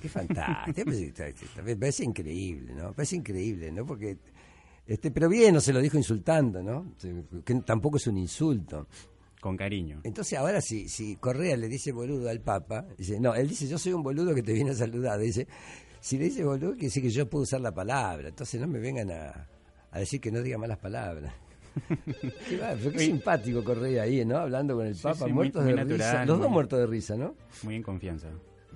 Qué 0.00 0.08
fantástico, 0.08 0.90
me 1.64 1.76
parece 1.76 2.04
increíble, 2.04 2.74
¿no? 2.74 2.92
Parece 2.92 3.16
increíble, 3.16 3.72
¿no? 3.72 3.84
Porque, 3.86 4.18
este, 4.86 5.10
pero 5.10 5.28
bien, 5.28 5.54
no 5.54 5.60
se 5.60 5.72
lo 5.72 5.80
dijo 5.80 5.96
insultando, 5.96 6.62
¿no? 6.62 6.94
Que 7.44 7.54
tampoco 7.56 7.96
es 7.96 8.06
un 8.06 8.18
insulto. 8.18 8.86
Con 9.40 9.56
cariño. 9.56 10.00
Entonces 10.04 10.38
ahora 10.38 10.60
si, 10.60 10.88
si 10.88 11.16
Correa 11.16 11.56
le 11.56 11.68
dice 11.68 11.92
boludo 11.92 12.28
al 12.28 12.40
Papa, 12.40 12.86
dice, 12.96 13.20
no, 13.20 13.34
él 13.34 13.48
dice, 13.48 13.68
yo 13.68 13.78
soy 13.78 13.92
un 13.92 14.02
boludo 14.02 14.34
que 14.34 14.42
te 14.42 14.52
viene 14.52 14.70
a 14.70 14.74
saludar. 14.74 15.18
Dice, 15.18 15.46
si 16.00 16.18
le 16.18 16.24
dice 16.24 16.44
boludo, 16.44 16.72
quiere 16.72 16.86
decir 16.86 17.02
que 17.02 17.10
yo 17.10 17.28
puedo 17.28 17.42
usar 17.42 17.60
la 17.60 17.72
palabra. 17.72 18.28
Entonces 18.28 18.60
no 18.60 18.66
me 18.66 18.78
vengan 18.78 19.10
a, 19.10 19.48
a 19.90 19.98
decir 19.98 20.20
que 20.20 20.30
no 20.30 20.40
diga 20.42 20.58
malas 20.58 20.78
palabras. 20.78 21.34
Qué 22.48 22.56
va, 22.56 22.74
pero 22.74 22.90
qué 22.92 23.00
simpático 23.00 23.62
Correa 23.62 24.04
ahí, 24.04 24.24
¿no? 24.24 24.38
Hablando 24.38 24.76
con 24.76 24.86
el 24.86 24.94
Sí, 24.94 25.02
Papa, 25.02 25.26
sí, 25.26 25.32
muertos 25.32 25.62
muy 25.62 25.74
de 25.74 25.84
risa. 25.84 26.24
Los 26.24 26.38
dos 26.40 26.50
muertos 26.50 26.78
de 26.78 26.86
risa, 26.86 27.16
¿no? 27.16 27.34
Muy 27.64 27.76
en 27.76 27.82
confianza. 27.82 28.28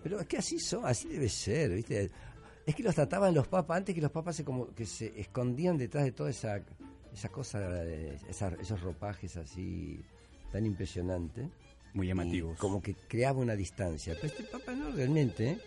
Pero 0.02 0.20
es 0.20 0.26
que 0.26 0.36
así 0.36 0.58
son, 0.58 0.84
así 0.84 1.08
debe 1.08 1.28
ser, 1.28 1.74
¿viste? 1.74 2.10
Es 2.66 2.74
que 2.74 2.82
los 2.82 2.94
trataban 2.94 3.34
los 3.34 3.48
papas, 3.48 3.78
antes 3.78 3.94
que 3.94 4.00
los 4.00 4.10
papas 4.10 4.36
se 4.36 4.44
como 4.44 4.72
que 4.74 4.86
se 4.86 5.18
escondían 5.20 5.76
detrás 5.78 6.04
de 6.04 6.12
toda 6.12 6.30
esa, 6.30 6.62
esa 7.12 7.28
cosa, 7.30 7.58
de- 7.60 8.16
esa- 8.28 8.56
esos 8.60 8.80
ropajes 8.80 9.36
así 9.36 10.00
tan 10.52 10.66
impresionantes. 10.66 11.46
Muy 11.94 12.06
llamativos. 12.06 12.58
Como 12.58 12.80
que 12.80 12.94
creaba 12.94 13.40
una 13.40 13.56
distancia. 13.56 14.14
Pero 14.14 14.28
este 14.28 14.44
papa 14.44 14.72
no, 14.74 14.90
realmente. 14.92 15.58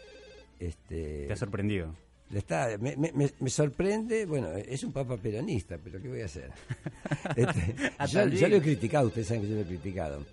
Este, 0.59 1.25
¿Te 1.27 1.33
ha 1.33 1.37
sorprendido? 1.37 1.93
está, 2.33 2.77
me, 2.79 2.95
me- 2.97 3.49
sorprende, 3.49 4.25
bueno, 4.25 4.51
es 4.53 4.83
un 4.83 4.91
papa 4.91 5.17
peronista, 5.17 5.77
pero 5.83 6.01
¿qué 6.01 6.07
voy 6.07 6.21
a 6.21 6.25
hacer? 6.25 6.51
Este, 7.35 7.75
yo, 8.09 8.27
yo 8.27 8.47
lo 8.47 8.55
he 8.55 8.61
criticado, 8.61 9.07
ustedes 9.07 9.27
saben 9.27 9.43
que 9.43 9.49
yo 9.49 9.55
lo 9.55 9.61
he 9.61 9.65
criticado. 9.65 10.25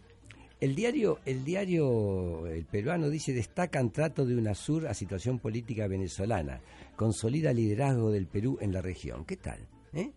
El 0.61 0.75
diario, 0.75 1.20
el 1.25 1.42
diario 1.42 2.46
El 2.46 2.66
Peruano 2.66 3.09
dice 3.09 3.33
destacan 3.33 3.90
trato 3.90 4.27
de 4.27 4.37
UNASUR 4.37 4.88
a 4.88 4.92
situación 4.92 5.38
política 5.38 5.87
venezolana, 5.87 6.61
consolida 6.96 7.55
liderazgo 7.55 8.11
del 8.11 8.27
Perú 8.27 8.59
en 8.61 8.75
la 8.75 8.83
región. 8.83 9.25
¿Qué 9.25 9.38
tal? 9.38 9.66
eh? 9.94 10.11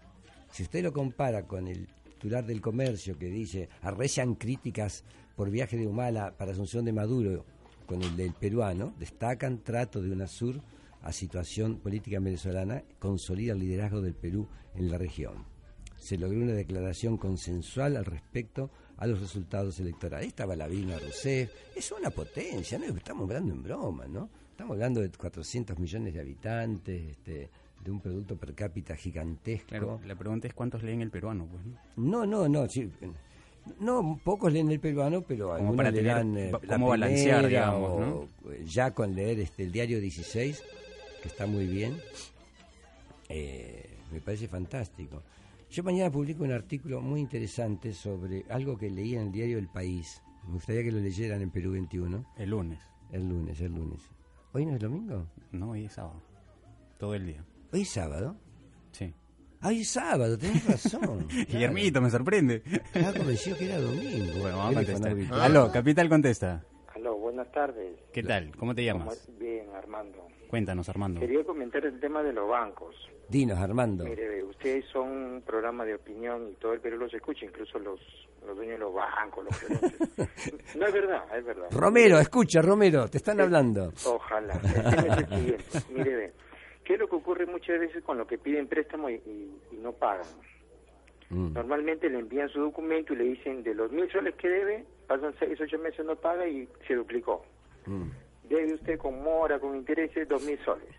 Si 0.51 0.63
usted 0.63 0.83
lo 0.83 0.91
compara 0.91 1.47
con 1.47 1.69
el 1.69 1.87
titular 2.03 2.45
del 2.45 2.59
comercio 2.59 3.17
que 3.17 3.27
dice 3.27 3.69
arrecian 3.83 4.35
críticas 4.35 5.05
por 5.37 5.49
viaje 5.49 5.77
de 5.77 5.87
Humala 5.87 6.35
para 6.37 6.51
Asunción 6.51 6.83
de 6.83 6.91
Maduro 6.91 7.45
con 7.85 8.01
el 8.01 8.17
del 8.17 8.33
peruano, 8.33 8.93
destacan 8.99 9.63
trato 9.63 10.01
de 10.01 10.11
UNASUR 10.11 10.59
a 11.03 11.13
situación 11.13 11.77
política 11.77 12.19
venezolana, 12.19 12.83
consolida 12.99 13.53
el 13.53 13.59
liderazgo 13.59 14.01
del 14.01 14.13
Perú 14.13 14.49
en 14.75 14.91
la 14.91 14.97
región. 14.97 15.45
Se 15.95 16.17
logró 16.17 16.37
una 16.41 16.51
declaración 16.51 17.15
consensual 17.15 17.95
al 17.95 18.03
respecto 18.03 18.71
a 19.03 19.07
los 19.07 19.19
resultados 19.19 19.77
electorales. 19.81 20.29
Estaba 20.29 20.55
la 20.55 20.67
Vilma 20.67 20.97
Rousseff, 20.97 21.51
es 21.75 21.91
una 21.91 22.09
potencia, 22.09 22.79
no 22.79 22.85
estamos 22.85 23.23
hablando 23.23 23.53
en 23.53 23.61
broma, 23.61 24.07
¿no? 24.07 24.29
Estamos 24.51 24.75
hablando 24.75 25.01
de 25.01 25.09
400 25.09 25.77
millones 25.77 26.13
de 26.13 26.21
habitantes, 26.21 27.11
este, 27.11 27.49
de 27.83 27.91
un 27.91 27.99
producto 27.99 28.37
per 28.37 28.53
cápita 28.53 28.95
gigantesco. 28.95 29.67
Claro, 29.67 29.99
la 30.05 30.15
pregunta 30.15 30.47
es 30.47 30.53
cuántos 30.53 30.83
leen 30.83 31.01
el 31.01 31.09
peruano, 31.09 31.45
pues, 31.47 31.65
¿no? 31.65 31.75
No, 31.97 32.25
no, 32.25 32.47
no, 32.47 32.69
sí, 32.69 32.89
no, 33.79 34.21
pocos 34.23 34.53
leen 34.53 34.71
el 34.71 34.79
peruano, 34.79 35.21
pero 35.21 35.47
Como 35.47 35.55
algunos 35.55 35.75
para 35.75 35.91
le 35.91 35.97
tener 35.97 36.15
dan 36.15 36.37
eh, 36.37 36.51
cómo 36.69 36.87
balancear, 36.87 37.47
digamos, 37.47 37.91
o, 37.91 38.51
eh, 38.51 38.63
Ya 38.65 38.91
con 38.91 39.13
leer 39.13 39.41
este, 39.41 39.63
el 39.63 39.71
diario 39.73 39.99
16, 39.99 40.63
que 41.21 41.27
está 41.27 41.45
muy 41.45 41.67
bien, 41.67 41.97
eh, 43.27 43.97
me 44.13 44.21
parece 44.21 44.47
fantástico. 44.47 45.21
Yo 45.73 45.81
mañana 45.83 46.11
publico 46.11 46.43
un 46.43 46.51
artículo 46.51 47.01
muy 47.01 47.19
interesante 47.19 47.93
sobre 47.93 48.45
algo 48.49 48.77
que 48.77 48.91
leí 48.91 49.15
en 49.15 49.21
el 49.23 49.31
diario 49.31 49.57
El 49.57 49.67
País. 49.69 50.21
Me 50.45 50.53
gustaría 50.53 50.83
que 50.83 50.91
lo 50.91 50.99
leyeran 50.99 51.41
en 51.41 51.49
Perú 51.49 51.71
21. 51.71 52.23
El 52.37 52.49
lunes. 52.51 52.79
El 53.11 53.27
lunes, 53.27 53.59
el 53.59 53.73
lunes. 53.73 54.07
¿Hoy 54.51 54.67
no 54.67 54.75
es 54.75 54.79
domingo? 54.79 55.25
No, 55.51 55.71
hoy 55.71 55.85
es 55.85 55.93
sábado. 55.93 56.21
Todo 56.99 57.15
el 57.15 57.25
día. 57.25 57.43
¿Hoy 57.71 57.81
es 57.81 57.89
sábado? 57.89 58.35
Sí. 58.91 59.11
Ah, 59.61 59.69
hoy 59.69 59.81
es 59.81 59.89
sábado, 59.89 60.37
tenés 60.37 60.63
razón. 60.67 61.27
Guillermito, 61.27 62.01
me 62.01 62.11
sorprende. 62.11 62.61
Estaba 62.65 63.11
convencido 63.13 63.57
que 63.57 63.65
era 63.65 63.79
domingo. 63.79 64.33
Bueno, 64.41 64.57
vamos 64.57 64.73
a 64.73 64.75
contestar. 64.75 65.11
habitual. 65.11 65.41
Aló, 65.41 65.71
Capital 65.71 66.07
contesta. 66.09 66.63
Aló, 66.93 67.17
buenas 67.17 67.51
tardes. 67.51 67.97
¿Qué 68.13 68.21
tal? 68.21 68.55
¿Cómo 68.57 68.75
te 68.75 68.83
llamas? 68.85 69.25
¿Cómo- 69.25 69.39
Bien, 69.39 69.65
Armando. 69.75 70.27
Cuéntanos, 70.49 70.87
Armando. 70.87 71.19
Quería 71.19 71.43
comentar 71.43 71.83
el 71.83 71.99
tema 71.99 72.21
de 72.21 72.31
los 72.31 72.47
bancos. 72.47 72.95
Dinos, 73.33 73.57
Armando. 73.57 74.03
Mire, 74.05 74.43
ustedes 74.43 74.85
son 74.85 75.09
un 75.09 75.41
programa 75.41 75.83
de 75.85 75.95
opinión 75.95 76.49
y 76.51 76.53
todo 76.53 76.73
el 76.73 76.79
Perú 76.79 76.99
los 76.99 77.13
escucha, 77.13 77.45
incluso 77.45 77.79
los, 77.79 77.99
los 78.45 78.55
dueños 78.55 78.73
de 78.75 78.79
los 78.85 78.93
bancos, 78.93 79.43
los 79.45 79.57
gerentes. 79.59 80.75
no 80.75 80.85
es 80.85 80.93
verdad, 80.93 81.37
es 81.37 81.43
verdad. 81.43 81.67
Romero, 81.71 82.19
escucha, 82.19 82.61
Romero, 82.61 83.07
te 83.07 83.17
están 83.17 83.41
hablando. 83.41 83.91
Ojalá. 84.05 84.53
Es. 85.31 85.89
Mire, 85.89 86.15
ve, 86.15 86.33
¿qué 86.83 86.93
es 86.93 86.99
lo 86.99 87.07
que 87.09 87.15
ocurre 87.15 87.47
muchas 87.47 87.79
veces 87.79 88.03
con 88.03 88.19
los 88.19 88.27
que 88.27 88.37
piden 88.37 88.67
préstamo 88.67 89.09
y, 89.09 89.15
y- 89.15 89.57
y 89.71 89.77
no 89.77 89.91
pagan? 89.93 90.27
Mm. 91.29 91.53
Normalmente 91.53 92.07
le 92.09 92.19
envían 92.19 92.47
su 92.49 92.59
documento 92.61 93.13
y 93.13 93.15
le 93.17 93.23
dicen 93.23 93.63
de 93.63 93.73
los 93.73 93.91
mil 93.91 94.07
soles 94.11 94.35
que 94.35 94.47
debe, 94.47 94.85
pasan 95.07 95.33
seis, 95.39 95.59
ocho 95.59 95.79
meses 95.79 96.05
no 96.05 96.15
paga 96.15 96.47
y 96.47 96.67
se 96.87 96.93
duplicó. 96.93 97.43
Mm. 97.87 98.09
Debe 98.47 98.73
usted 98.75 98.99
con 98.99 99.23
mora, 99.23 99.57
con 99.59 99.75
intereses, 99.75 100.27
dos 100.29 100.43
mil 100.43 100.59
soles. 100.63 100.89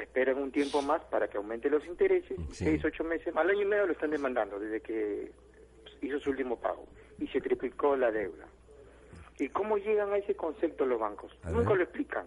Esperan 0.00 0.38
un 0.38 0.50
tiempo 0.50 0.80
más 0.82 1.02
para 1.04 1.28
que 1.28 1.36
aumente 1.36 1.68
los 1.68 1.84
intereses, 1.86 2.38
Sí. 2.52 2.64
seis, 2.64 2.84
ocho 2.84 3.04
meses, 3.04 3.34
al 3.36 3.50
año 3.50 3.62
y 3.62 3.66
medio 3.66 3.86
lo 3.86 3.92
están 3.92 4.10
demandando 4.10 4.58
desde 4.58 4.80
que 4.80 5.30
hizo 6.00 6.18
su 6.20 6.30
último 6.30 6.58
pago 6.58 6.86
y 7.18 7.26
se 7.28 7.40
triplicó 7.40 7.96
la 7.96 8.10
deuda. 8.10 8.46
¿Y 9.38 9.48
cómo 9.50 9.76
llegan 9.78 10.12
a 10.12 10.18
ese 10.18 10.34
concepto 10.34 10.86
los 10.86 10.98
bancos? 11.00 11.32
A 11.42 11.50
Nunca 11.50 11.70
ver. 11.70 11.78
lo 11.78 11.84
explican. 11.84 12.26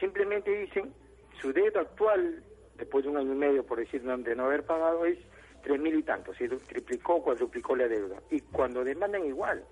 Simplemente 0.00 0.50
dicen, 0.50 0.92
su 1.40 1.52
deuda 1.52 1.80
actual, 1.82 2.42
después 2.76 3.04
de 3.04 3.10
un 3.10 3.16
año 3.18 3.32
y 3.32 3.36
medio, 3.36 3.64
por 3.64 3.78
decir, 3.78 4.02
de 4.02 4.34
no 4.36 4.44
haber 4.46 4.64
pagado, 4.64 5.04
es 5.04 5.18
tres 5.62 5.78
mil 5.80 5.94
y 5.94 6.02
tanto, 6.02 6.34
se 6.34 6.48
triplicó 6.48 7.16
o 7.16 7.22
cuadruplicó 7.24 7.76
la 7.76 7.88
deuda. 7.88 8.16
Y 8.30 8.40
cuando 8.40 8.84
demandan 8.84 9.24
igual, 9.26 9.64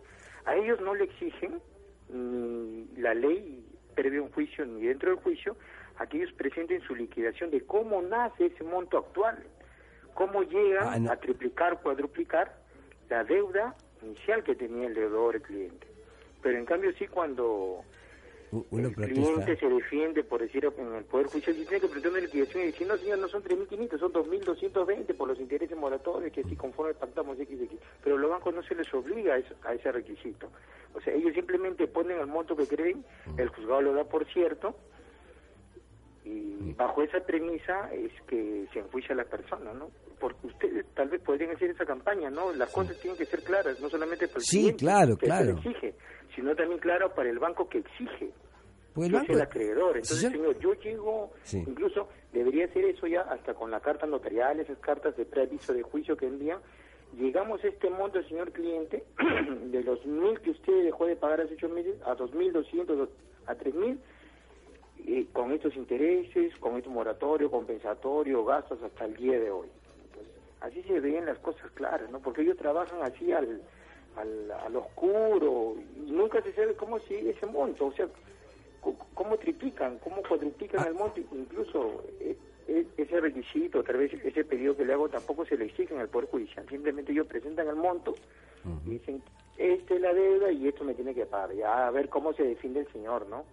a 0.45 0.57
ellos 0.57 0.81
no 0.81 0.95
le 0.95 1.05
exigen 1.05 1.61
ni 2.09 2.87
la 2.97 3.15
ley 3.15 3.65
previo 3.95 4.21
a 4.23 4.25
un 4.25 4.31
juicio 4.33 4.65
ni 4.67 4.87
dentro 4.87 5.11
del 5.11 5.19
juicio, 5.21 5.57
a 6.01 6.07
que 6.07 6.17
ellos 6.17 6.33
presenten 6.33 6.81
su 6.81 6.95
liquidación 6.97 7.51
de 7.51 7.61
cómo 7.67 8.01
nace 8.01 8.47
ese 8.47 8.65
monto 8.65 8.97
actual, 8.97 9.37
cómo 10.15 10.43
llegan 10.43 10.89
Ah, 10.89 10.99
no. 10.99 11.13
a 11.13 11.17
triplicar, 11.17 11.83
cuadruplicar 11.83 12.57
la 13.11 13.23
deuda 13.23 13.77
inicial 14.03 14.43
que 14.43 14.55
tenía 14.55 14.87
el 14.87 14.95
deudor, 14.95 15.37
el 15.37 15.43
cliente. 15.43 15.87
Pero 16.43 16.57
en 16.59 16.65
cambio 16.65 16.91
sí 16.99 17.07
cuando 17.07 17.85
Uno 18.51 18.89
el 18.89 18.95
protesta. 18.95 19.05
cliente 19.15 19.57
se 19.59 19.69
defiende, 19.69 20.25
por 20.25 20.41
decir, 20.41 20.65
en 20.79 20.95
el 20.95 21.05
Poder 21.05 21.27
Judicial, 21.27 21.55
tiene 21.55 21.81
que 21.81 21.87
presentar 21.87 22.13
una 22.13 22.21
liquidación 22.23 22.63
y 22.63 22.67
decir, 22.69 22.87
no, 22.87 22.97
señor, 22.97 23.19
no 23.19 23.29
son 23.29 23.43
3.500, 23.45 23.99
son 23.99 24.13
2.220 24.15 25.15
por 25.15 25.29
los 25.29 25.39
intereses 25.39 25.77
moratorios 25.77 26.33
que 26.33 26.43
si 26.45 26.57
conforme 26.57 26.95
pactamos 26.95 27.37
XX. 27.37 27.77
Pero 28.03 28.17
los 28.17 28.31
bancos 28.31 28.55
no 28.55 28.63
se 28.63 28.75
les 28.75 28.93
obliga 28.95 29.35
a, 29.35 29.39
eso- 29.39 29.55
a 29.65 29.75
ese 29.75 29.93
requisito. 29.93 30.49
O 30.95 31.01
sea, 31.03 31.13
ellos 31.13 31.35
simplemente 31.35 31.87
ponen 31.89 32.19
el 32.19 32.27
monto 32.27 32.57
que 32.57 32.67
creen, 32.67 33.05
el 33.37 33.49
juzgado 33.51 33.83
lo 33.83 33.93
da 33.93 34.05
por 34.05 34.25
cierto, 34.33 34.75
y 36.31 36.73
bajo 36.75 37.03
esa 37.03 37.21
premisa 37.21 37.91
es 37.93 38.13
que 38.29 38.67
se 38.73 38.79
enjuicia 38.79 39.15
a 39.15 39.17
la 39.19 39.25
persona, 39.25 39.73
¿no? 39.73 39.91
Porque 40.19 40.47
ustedes 40.47 40.87
tal 40.95 41.09
vez 41.09 41.21
podrían 41.23 41.51
hacer 41.57 41.71
esa 41.71 41.85
campaña, 41.85 42.31
¿no? 42.31 42.53
Las 42.53 42.71
cosas 42.73 42.99
tienen 43.01 43.19
que 43.19 43.27
ser 43.27 43.43
claras, 43.43 43.81
no 43.81 43.89
solamente 43.91 44.29
para 44.29 44.39
el 44.39 44.45
Sí, 44.45 44.59
cliente, 44.59 44.79
claro, 44.85 45.17
que 45.17 45.27
claro. 45.27 45.51
exige, 45.53 45.95
sino 46.35 46.55
también 46.55 46.79
claro 46.81 47.13
para 47.15 47.31
el 47.31 47.39
banco 47.39 47.69
que 47.69 47.79
exige 47.79 48.31
Pues 48.95 49.09
el 49.09 49.15
banco- 49.15 49.33
es 49.33 49.37
el 49.39 49.43
acreedor. 49.43 49.97
Entonces, 49.97 50.31
señor, 50.31 50.59
yo 50.59 50.75
llego, 50.75 51.31
Sí. 51.43 51.59
incluso 51.67 52.09
debería 52.33 52.67
ser 52.73 52.85
eso 52.85 53.07
ya 53.07 53.23
hasta 53.23 53.55
con 53.55 53.71
la 53.71 53.81
carta 53.81 54.07
notarial, 54.07 54.61
esas 54.61 54.79
cartas 54.79 55.17
de 55.17 55.25
preaviso 55.25 55.73
de 55.73 55.83
juicio 55.83 56.17
que 56.17 56.27
envían. 56.27 56.61
Llegamos 57.19 57.63
a 57.65 57.69
este 57.69 57.91
monto, 57.91 58.23
señor 58.25 58.53
cliente, 58.53 59.03
de 59.67 59.83
los 59.83 60.05
mil 60.07 60.39
que 60.41 60.51
usted 60.51 60.85
dejó 60.85 61.07
de 61.07 61.17
pagar 61.17 61.41
hace 61.41 61.55
ocho 61.55 61.69
meses 61.69 61.97
a 62.05 62.15
dos 62.15 62.33
mil 62.35 62.53
doscientos, 62.53 63.09
a 63.47 63.55
tres 63.57 63.75
mil, 63.75 63.99
eh, 65.07 65.27
con 65.33 65.53
estos 65.53 65.75
intereses, 65.77 66.55
con 66.57 66.77
este 66.77 66.89
moratorio, 66.89 67.51
compensatorio, 67.51 68.45
gastos 68.45 68.83
hasta 68.83 69.05
el 69.05 69.15
día 69.17 69.39
de 69.39 69.51
hoy. 69.51 69.69
Entonces, 70.05 70.35
así 70.61 70.83
se 70.83 71.01
ven 71.01 71.27
las 71.27 71.39
cosas 71.39 71.71
claras, 71.73 72.11
¿no? 72.11 72.21
Porque 72.21 72.43
ellos 72.43 72.57
trabajan 72.57 73.03
así 73.03 73.33
al, 73.33 73.63
al, 74.17 74.51
al 74.51 74.77
oscuro 74.77 75.77
y 76.07 76.11
nunca 76.11 76.43
se 76.43 76.53
sabe 76.53 76.75
cómo 76.75 76.99
sigue 77.01 77.31
ese 77.31 77.47
monto, 77.47 77.87
o 77.87 77.93
sea, 77.93 78.09
cómo 79.15 79.37
triplican, 79.37 79.99
cómo 79.99 80.23
cuadruplican 80.23 80.87
el 80.87 80.95
monto, 80.95 81.21
incluso 81.33 82.03
eh, 82.21 82.37
e- 82.67 82.87
ese 82.97 83.21
requisito, 83.21 83.83
tal 83.83 83.99
vez 83.99 84.13
ese 84.25 84.45
pedido 84.45 84.77
que 84.77 84.85
le 84.85 84.93
hago 84.95 85.09
tampoco 85.09 85.45
se 85.45 85.57
le 85.57 85.67
exigen 85.67 85.99
al 85.99 86.09
Poder 86.09 86.29
Judicial. 86.31 86.67
Simplemente 86.69 87.13
ellos 87.13 87.27
presentan 87.27 87.69
el 87.69 87.77
monto 87.77 88.15
y 88.87 88.91
dicen, 88.91 89.23
esta 89.57 89.95
es 89.95 90.01
la 90.01 90.15
deuda 90.15 90.51
y 90.53 90.67
esto 90.69 90.85
me 90.85 90.95
tiene 90.95 91.15
que 91.15 91.27
pagar. 91.27 91.55
Ya 91.55 91.87
a 91.87 91.91
ver 91.91 92.09
cómo 92.09 92.33
se 92.33 92.43
defiende 92.45 92.81
el 92.81 92.93
señor, 92.93 93.27
¿no? 93.29 93.45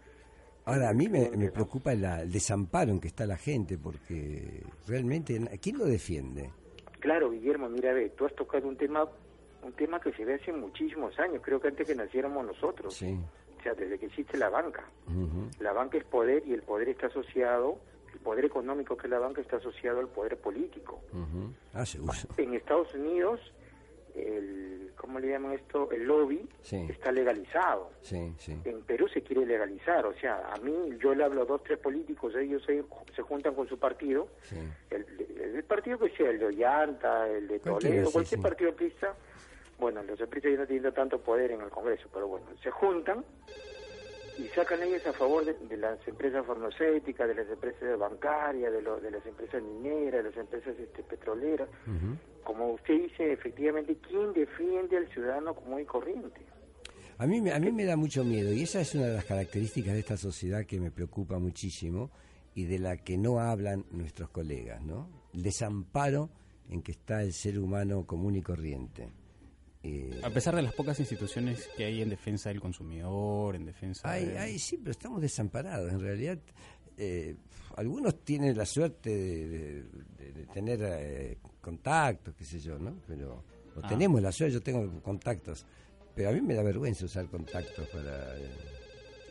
Ahora, 0.67 0.89
a 0.89 0.93
mí 0.93 1.07
me, 1.07 1.29
me 1.31 1.49
preocupa 1.51 1.93
la- 1.95 2.21
el 2.21 2.31
desamparo 2.31 2.91
en 2.91 2.99
que 2.99 3.07
está 3.07 3.25
la 3.25 3.37
gente, 3.37 3.77
porque 3.77 4.63
realmente, 4.87 5.39
¿quién 5.61 5.77
lo 5.77 5.85
defiende? 5.85 6.51
Claro, 6.99 7.31
Guillermo, 7.31 7.69
mira, 7.69 7.93
ve, 7.93 8.09
tú 8.09 8.25
has 8.25 8.35
tocado 8.35 8.67
un 8.67 8.75
tema 8.77 9.05
un 9.63 9.73
tema 9.73 9.99
que 9.99 10.13
se 10.13 10.23
ve 10.23 10.35
hace 10.35 10.53
muchísimos 10.53 11.17
años, 11.19 11.41
creo 11.43 11.59
que 11.59 11.67
antes 11.69 11.85
que 11.87 11.95
naciéramos 11.95 12.45
nosotros. 12.45 12.93
Sí. 12.93 13.17
O 13.59 13.63
sea, 13.63 13.73
desde 13.73 13.97
que 13.99 14.05
existe 14.05 14.37
la 14.37 14.49
banca. 14.49 14.85
La 15.59 15.73
banca 15.73 15.97
es 15.97 16.05
poder 16.05 16.43
y 16.47 16.53
el 16.53 16.61
poder 16.61 16.89
está 16.89 17.07
asociado, 17.07 17.77
el 18.13 18.19
poder 18.19 18.45
económico 18.45 18.95
que 18.95 19.07
es 19.07 19.11
la 19.11 19.19
banca 19.19 19.41
está 19.41 19.57
asociado 19.57 19.99
al 19.99 20.07
poder 20.09 20.37
político. 20.37 21.01
Ujú. 21.11 21.51
Ah, 21.73 21.85
seguro. 21.85 22.13
En 22.37 22.53
Estados 22.53 22.93
Unidos, 22.93 23.39
el, 24.17 24.91
¿cómo 24.95 25.19
le 25.19 25.29
llaman 25.29 25.53
esto? 25.53 25.89
El 25.91 26.03
lobby 26.03 26.47
Sí, 26.61 26.85
está 26.89 27.11
legalizado. 27.11 27.91
sí, 28.01 28.33
sí. 28.37 28.57
En 28.65 28.81
Perú 28.81 29.07
se 29.07 29.21
quiere 29.21 29.45
legalizar, 29.45 30.05
o 30.05 30.13
sea, 30.13 30.51
a 30.53 30.57
mí 30.57 30.97
yo 31.01 31.13
le 31.15 31.23
hablo 31.23 31.43
a 31.43 31.45
dos, 31.45 31.63
tres 31.63 31.77
políticos, 31.79 32.33
ellos 32.35 32.63
se, 32.65 32.83
se 33.15 33.21
juntan 33.21 33.53
con 33.55 33.67
su 33.67 33.77
partido, 33.77 34.27
el, 34.89 35.05
el 35.55 35.63
partido 35.63 35.97
que 35.99 36.09
sea, 36.11 36.29
el 36.29 36.39
de 36.39 36.45
Ollanta, 36.45 37.27
el 37.29 37.47
de 37.47 37.59
Toledo, 37.59 38.11
cualquier 38.11 38.41
partido 38.41 38.71
aprista, 38.71 39.15
bueno, 39.79 40.01
los 40.03 40.19
apristas 40.19 40.51
ya 40.51 40.57
no 40.57 40.65
tienen 40.67 40.91
tanto 40.93 41.19
poder 41.19 41.51
en 41.51 41.61
el 41.61 41.69
Congreso, 41.69 42.09
pero 42.11 42.27
bueno, 42.27 42.47
se 42.63 42.71
juntan 42.71 43.23
y 44.37 44.47
sacan 44.49 44.79
leyes 44.79 45.05
a 45.07 45.13
favor 45.13 45.43
de, 45.45 45.53
de 45.53 45.77
las 45.77 45.99
empresas 46.07 46.45
farmacéuticas, 46.45 47.27
de 47.27 47.35
las 47.35 47.49
empresas 47.49 47.97
bancarias, 47.97 48.71
de, 48.71 48.81
lo- 48.81 48.99
de 48.99 49.11
las 49.11 49.25
empresas 49.25 49.61
mineras, 49.63 50.23
de 50.23 50.29
las 50.29 50.37
empresas 50.37 50.75
este, 50.79 51.03
petroleras. 51.03 51.67
Como 52.43 52.73
usted 52.73 52.93
dice, 53.01 53.33
efectivamente, 53.33 53.97
¿quién 54.07 54.31
defiende 54.33 54.97
al 54.97 55.07
ciudadano 55.09 55.53
común 55.55 55.81
y 55.81 55.85
corriente? 55.85 56.41
A 57.17 57.25
mí, 57.25 57.41
me- 57.41 57.51
a 57.51 57.59
mí 57.59 57.71
me 57.71 57.83
da 57.85 57.95
mucho 57.97 58.23
miedo 58.23 58.53
y 58.53 58.61
esa 58.63 58.79
es 58.81 58.93
una 58.95 59.07
de 59.07 59.13
las 59.15 59.25
características 59.25 59.93
de 59.93 59.99
esta 59.99 60.17
sociedad 60.17 60.65
que 60.65 60.79
me 60.79 60.91
preocupa 60.91 61.39
muchísimo 61.39 62.11
y 62.53 62.65
de 62.65 62.79
la 62.79 62.97
que 62.97 63.17
no 63.17 63.39
hablan 63.39 63.85
nuestros 63.91 64.29
colegas, 64.29 64.81
¿no? 64.83 65.09
El 65.33 65.41
desamparo 65.43 66.29
en 66.69 66.81
que 66.83 66.91
está 66.91 67.23
el 67.23 67.33
ser 67.33 67.57
humano 67.59 68.05
común 68.05 68.35
y 68.35 68.41
corriente. 68.41 69.09
Eh, 69.89 70.19
A 70.23 70.29
pesar 70.29 70.55
de 70.55 70.61
las 70.61 70.73
pocas 70.73 70.99
instituciones 70.99 71.69
que 71.77 71.85
hay 71.85 72.01
en 72.01 72.09
defensa 72.09 72.49
del 72.49 72.59
consumidor, 72.59 73.55
en 73.55 73.65
defensa 73.65 74.09
Hay, 74.09 74.25
de... 74.25 74.37
hay, 74.39 74.59
sí, 74.59 74.77
pero 74.77 74.91
estamos 74.91 75.21
desamparados. 75.21 75.91
En 75.93 75.99
realidad, 76.01 76.37
eh, 76.97 77.35
algunos 77.75 78.23
tienen 78.25 78.57
la 78.57 78.65
suerte 78.65 79.09
de, 79.09 79.47
de- 79.47 79.83
de- 80.17 80.31
de 80.33 80.45
tener 80.47 80.79
eh, 80.83 81.37
contactos, 81.61 82.33
qué 82.35 82.43
sé 82.43 82.59
yo, 82.59 82.77
¿no? 82.79 82.95
Pero, 83.07 83.43
o 83.75 83.79
Ah. 83.83 83.87
tenemos 83.87 84.21
la 84.21 84.31
suerte, 84.31 84.53
yo 84.55 84.61
tengo 84.61 85.01
contactos. 85.01 85.65
Pero 86.15 86.29
a 86.29 86.31
mí 86.33 86.41
me 86.41 86.55
da 86.55 86.63
vergüenza 86.63 87.05
usar 87.05 87.27
contactos 87.27 87.87
para... 87.89 88.35
eh, 88.37 88.49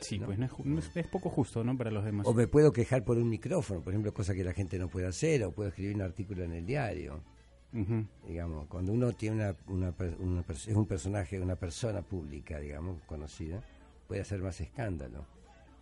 Sí, 0.00 0.18
¿no? 0.18 0.26
pues 0.26 0.38
no 0.38 0.44
es, 0.46 0.52
no 0.64 0.78
es- 0.78 0.96
es 0.96 1.07
poco 1.09 1.30
justo, 1.30 1.64
¿no? 1.64 1.76
Para 1.76 1.90
los 1.90 2.04
demás. 2.04 2.26
O 2.26 2.34
me 2.34 2.46
puedo 2.46 2.70
quejar 2.72 3.02
por 3.04 3.16
un 3.18 3.28
micrófono, 3.28 3.80
por 3.82 3.92
ejemplo, 3.92 4.12
cosa 4.14 4.34
que 4.34 4.44
la 4.44 4.52
gente 4.52 4.78
no 4.78 4.88
puede 4.88 5.07
hacer, 5.07 5.42
o 5.44 5.52
puedo 5.52 5.68
escribir 5.70 5.96
un 5.96 6.02
artículo 6.02 6.44
en 6.44 6.52
el 6.52 6.64
diario. 6.66 7.22
Ujú. 7.77 8.07
Digamos, 8.27 8.66
cuando 8.68 8.93
uno 8.93 9.12
tiene 9.12 9.37
una, 9.37 9.57
una, 9.68 9.95
una 10.18 10.45
es 10.49 10.66
un 10.68 10.87
personaje, 10.87 11.41
una 11.41 11.57
persona 11.57 12.01
pública, 12.01 12.59
digamos, 12.59 13.03
conocida, 13.07 13.62
puede 14.09 14.22
hacer 14.22 14.41
más 14.41 14.61
escándalo. 14.61 15.27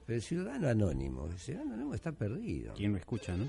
Pero 0.06 0.16
el 0.16 0.22
ciudadano 0.22 0.68
anónimo, 0.68 1.26
el 1.26 1.38
ciudadano 1.38 1.74
anónimo 1.74 1.94
está 1.94 2.12
perdido. 2.12 2.74
¿Quién 2.74 2.92
lo 2.92 2.98
escucha, 2.98 3.36
no? 3.36 3.48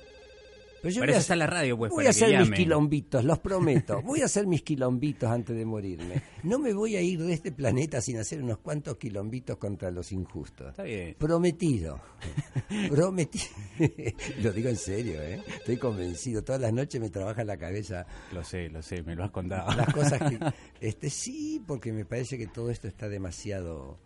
Pero 0.85 0.93
yo 0.97 1.01
Para 1.01 1.13
voy 1.13 1.15
a 1.15 1.17
eso 1.17 1.21
está 1.23 1.33
hacer- 1.33 1.37
la 1.39 1.47
radio, 1.47 1.77
pues, 1.79 1.89
Voy 1.89 1.97
para 2.03 2.09
a 2.11 2.13
que 2.13 2.25
hacer 2.25 2.39
mis 2.41 2.51
quilombitos, 2.51 3.25
los 3.25 3.39
prometo. 3.39 4.01
Voy 4.05 4.21
a 4.21 4.25
hacer 4.25 4.45
mis 4.45 4.61
quilombitos 4.61 5.27
antes 5.31 5.55
de 5.57 5.65
morirme. 5.65 6.21
No 6.43 6.59
me 6.59 6.73
voy 6.75 6.95
a 6.95 7.01
ir 7.01 7.23
de 7.23 7.33
este 7.33 7.51
planeta 7.51 8.01
sin 8.01 8.19
hacer 8.19 8.43
unos 8.43 8.59
cuantos 8.59 8.95
quilombitos 8.97 9.57
contra 9.57 9.89
los 9.89 10.11
injustos. 10.11 10.67
Está 10.69 10.83
bien. 10.83 11.15
Prometido. 11.17 11.99
Prometido. 12.91 13.45
lo 14.43 14.51
digo 14.51 14.69
en 14.69 14.77
serio, 14.77 15.21
¿eh? 15.23 15.41
Estoy 15.57 15.77
convencido. 15.77 16.43
Todas 16.43 16.61
las 16.61 16.71
noches 16.71 17.01
me 17.01 17.09
trabaja 17.09 17.43
la 17.43 17.57
cabeza 17.57 18.05
Lo 18.31 18.43
sé, 18.43 18.69
lo 18.69 18.83
sé, 18.83 19.01
me 19.01 19.15
lo 19.15 19.23
has 19.23 19.31
contado. 19.31 19.75
las 19.75 19.91
cosas 19.91 20.19
que... 20.29 20.37
Este, 20.81 21.09
sí, 21.09 21.63
porque 21.65 21.91
me 21.91 22.05
parece 22.05 22.37
que 22.37 22.45
todo 22.45 22.69
esto 22.69 22.87
está 22.87 23.09
demasiado 23.09 23.97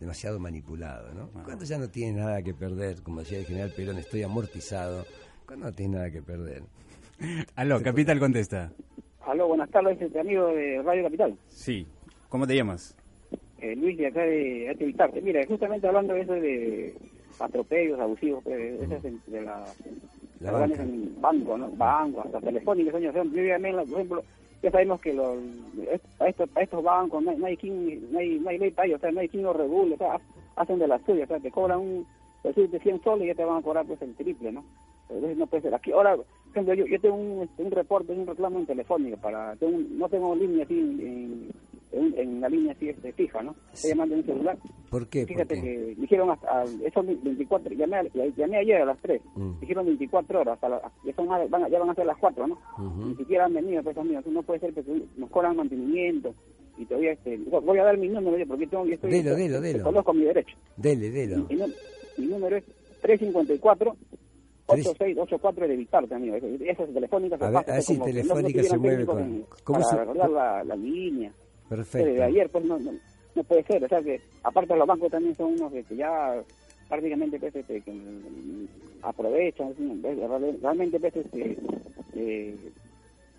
demasiado 0.00 0.38
manipulado, 0.38 1.14
¿no? 1.14 1.30
Ah. 1.34 1.42
Cuando 1.44 1.64
ya 1.64 1.78
no 1.78 1.88
tiene 1.88 2.20
nada 2.20 2.42
que 2.42 2.52
perder, 2.52 3.02
como 3.02 3.20
decía 3.20 3.38
el 3.38 3.46
general 3.46 3.72
Perón, 3.74 3.96
estoy 3.96 4.22
amortizado, 4.24 5.06
no 5.54 5.72
tiene 5.72 5.96
nada 5.96 6.10
que 6.10 6.22
perder. 6.22 6.62
Aló, 7.56 7.82
Capital 7.82 8.18
contesta. 8.18 8.72
Aló, 9.26 9.48
buenas 9.48 9.70
tardes, 9.70 10.00
este 10.00 10.20
amigo 10.20 10.46
de 10.48 10.82
Radio 10.82 11.04
Capital, 11.04 11.36
Sí. 11.48 11.86
¿Cómo 12.28 12.46
te 12.46 12.56
llamas? 12.56 12.96
eh, 13.58 13.74
Luis 13.76 13.96
de 13.96 14.08
acá 14.08 14.20
de 14.22 14.68
Arte 14.70 14.84
Vitarte. 14.84 15.20
Mira, 15.22 15.40
justamente 15.46 15.86
hablando 15.86 16.12
de 16.14 16.20
eso 16.20 16.32
de 16.34 16.94
atropellos 17.38 17.98
abusivos, 17.98 18.42
pues, 18.44 18.80
esas 18.82 19.02
de 19.02 19.40
la, 19.42 19.64
La 20.40 20.52
banca. 20.52 20.82
en 20.82 21.20
banco, 21.20 21.56
¿no? 21.56 21.70
Banco, 21.70 22.20
hasta. 22.22 22.38
O 22.38 22.40
sea, 22.40 22.50
yo 22.52 23.42
llamé, 23.42 23.72
por 23.72 23.82
ejemplo, 23.94 24.22
ya 24.62 24.70
sabemos 24.70 25.00
que 25.00 25.14
los, 25.14 25.38
a, 26.20 26.28
estos, 26.28 26.50
a 26.54 26.60
estos 26.62 26.82
bancos 26.84 27.22
no 27.22 27.30
hay, 27.30 27.36
no 27.38 27.46
hay 27.46 27.56
quien, 27.56 28.12
no 28.12 28.18
hay, 28.18 28.38
no 28.38 28.50
hay 28.50 28.58
ley 28.58 28.70
para 28.70 28.86
ellos, 28.88 28.98
o 28.98 29.00
sea, 29.00 29.12
no 29.12 29.20
hay 29.20 29.28
quien 29.28 29.42
los 29.44 29.56
regule, 29.56 29.94
o 29.94 29.98
sea, 29.98 30.20
hacen 30.56 30.78
de 30.78 30.88
las 30.88 31.02
suyas, 31.02 31.24
o 31.24 31.34
sea, 31.34 31.40
te 31.40 31.50
cobran 31.50 31.78
un, 31.80 32.06
decirte 32.44 32.78
100 32.80 33.02
soles 33.02 33.24
y 33.24 33.28
ya 33.28 33.34
te 33.34 33.44
van 33.44 33.58
a 33.58 33.62
cobrar 33.62 33.86
pues 33.86 34.00
el 34.02 34.14
triple, 34.14 34.52
¿no? 34.52 34.64
Entonces 35.08 35.36
no 35.38 35.46
puede 35.46 35.62
ser. 35.62 35.74
Aquí, 35.74 35.92
ahora, 35.92 36.16
por 36.16 36.26
ejemplo, 36.50 36.74
yo, 36.74 36.86
yo 36.86 37.00
tengo 37.00 37.14
un, 37.16 37.48
un 37.58 37.70
reporte, 37.70 38.12
un 38.12 38.26
reclamo 38.26 38.58
en 38.58 38.66
telefónica 38.66 39.16
para, 39.16 39.54
tengo 39.56 39.76
un- 39.76 39.98
no 39.98 40.08
tengo 40.08 40.34
línea 40.34 40.64
así 40.64 40.78
en, 40.78 41.50
en, 41.92 42.18
en- 42.18 42.40
la 42.40 42.48
línea 42.48 42.72
así 42.72 42.88
este, 42.88 43.12
fija, 43.12 43.42
¿no? 43.42 43.54
Estoy 43.72 43.90
llamando 43.90 44.14
en 44.14 44.20
un 44.20 44.26
celular. 44.26 44.58
¿Por 44.90 45.06
qué? 45.08 45.20
¿Por 45.20 45.28
Fíjate 45.28 45.54
qué? 45.54 45.60
que 45.60 45.94
dijeron 46.00 46.30
hasta, 46.30 46.64
eso 46.84 47.02
24, 47.04 47.72
llamé, 47.74 48.10
llamé 48.36 48.56
ayer 48.58 48.82
a 48.82 48.86
las 48.86 48.98
3, 49.00 49.20
Mm. 49.36 49.60
dijeron 49.60 49.86
24 49.86 50.40
horas, 50.40 50.54
hasta 50.54 50.68
la- 50.68 50.92
ya, 51.04 51.12
son, 51.14 51.28
van, 51.28 51.62
a- 51.64 51.68
ya 51.68 51.78
van 51.78 51.90
a 51.90 51.94
ser 51.94 52.06
las 52.06 52.18
4, 52.18 52.46
¿no? 52.46 52.58
Ujú. 52.78 53.06
Ni 53.10 53.14
siquiera 53.16 53.44
han 53.46 53.54
venido, 53.54 53.82
pues 53.82 53.96
amigos, 53.96 54.26
no 54.26 54.42
puede 54.42 54.60
ser, 54.60 54.74
porque 54.74 54.90
nos 55.16 55.30
cobran 55.30 55.56
mantenimiento 55.56 56.34
y 56.78 56.84
todavía, 56.84 57.12
este, 57.12 57.36
voy 57.38 57.78
a 57.78 57.84
dar 57.84 57.96
mi 57.98 58.08
número 58.08 58.44
porque 58.46 58.66
tengo, 58.66 58.84
yo 58.86 58.94
estoy, 58.94 59.10
delo, 59.10 59.36
yo 59.38 59.60
delo. 59.60 59.84
conozco 59.84 60.12
mi 60.12 60.24
derecho. 60.24 60.56
Dele, 60.76 61.10
delo. 61.10 61.46
Mi, 61.48 61.56
mi 62.18 62.26
número 62.26 62.56
es 62.56 62.64
354 63.02 63.96
Tres- 64.10 64.20
8684 64.66 65.68
de 65.68 65.76
Vitarte, 65.76 66.14
amigo. 66.14 66.36
Esa 66.36 66.82
es 66.84 66.94
telefónica. 66.94 67.36
A 67.36 67.50
ver, 67.50 67.56
a 67.70 67.72
ver 67.74 67.82
si 67.82 67.98
Telefónica 67.98 68.62
se 68.62 68.78
mueve 68.78 69.06
con- 69.06 69.44
¿cómo 69.64 69.80
para 69.80 69.90
se- 69.90 70.00
arreglar 70.00 70.30
la, 70.30 70.64
la 70.64 70.76
línea. 70.76 71.32
Perfecto. 71.68 72.06
Desde 72.08 72.22
ayer, 72.22 72.48
pues 72.50 72.64
no, 72.64 72.78
no, 72.78 72.92
no 73.34 73.44
puede 73.44 73.62
ser. 73.64 73.84
O 73.84 73.88
sea 73.88 74.02
que, 74.02 74.20
aparte 74.42 74.76
los 74.76 74.86
bancos 74.86 75.10
también 75.10 75.34
son 75.34 75.52
unos 75.54 75.72
que, 75.72 75.82
que 75.84 75.96
ya 75.96 76.34
prácticamente 76.88 77.38
pues, 77.40 77.54
este, 77.56 77.80
que, 77.80 77.92
mm, 77.92 78.66
aprovechan. 79.02 79.74
Realmente, 80.62 81.00
pues, 81.00 81.16
este, 81.16 81.56
eh, 82.14 82.56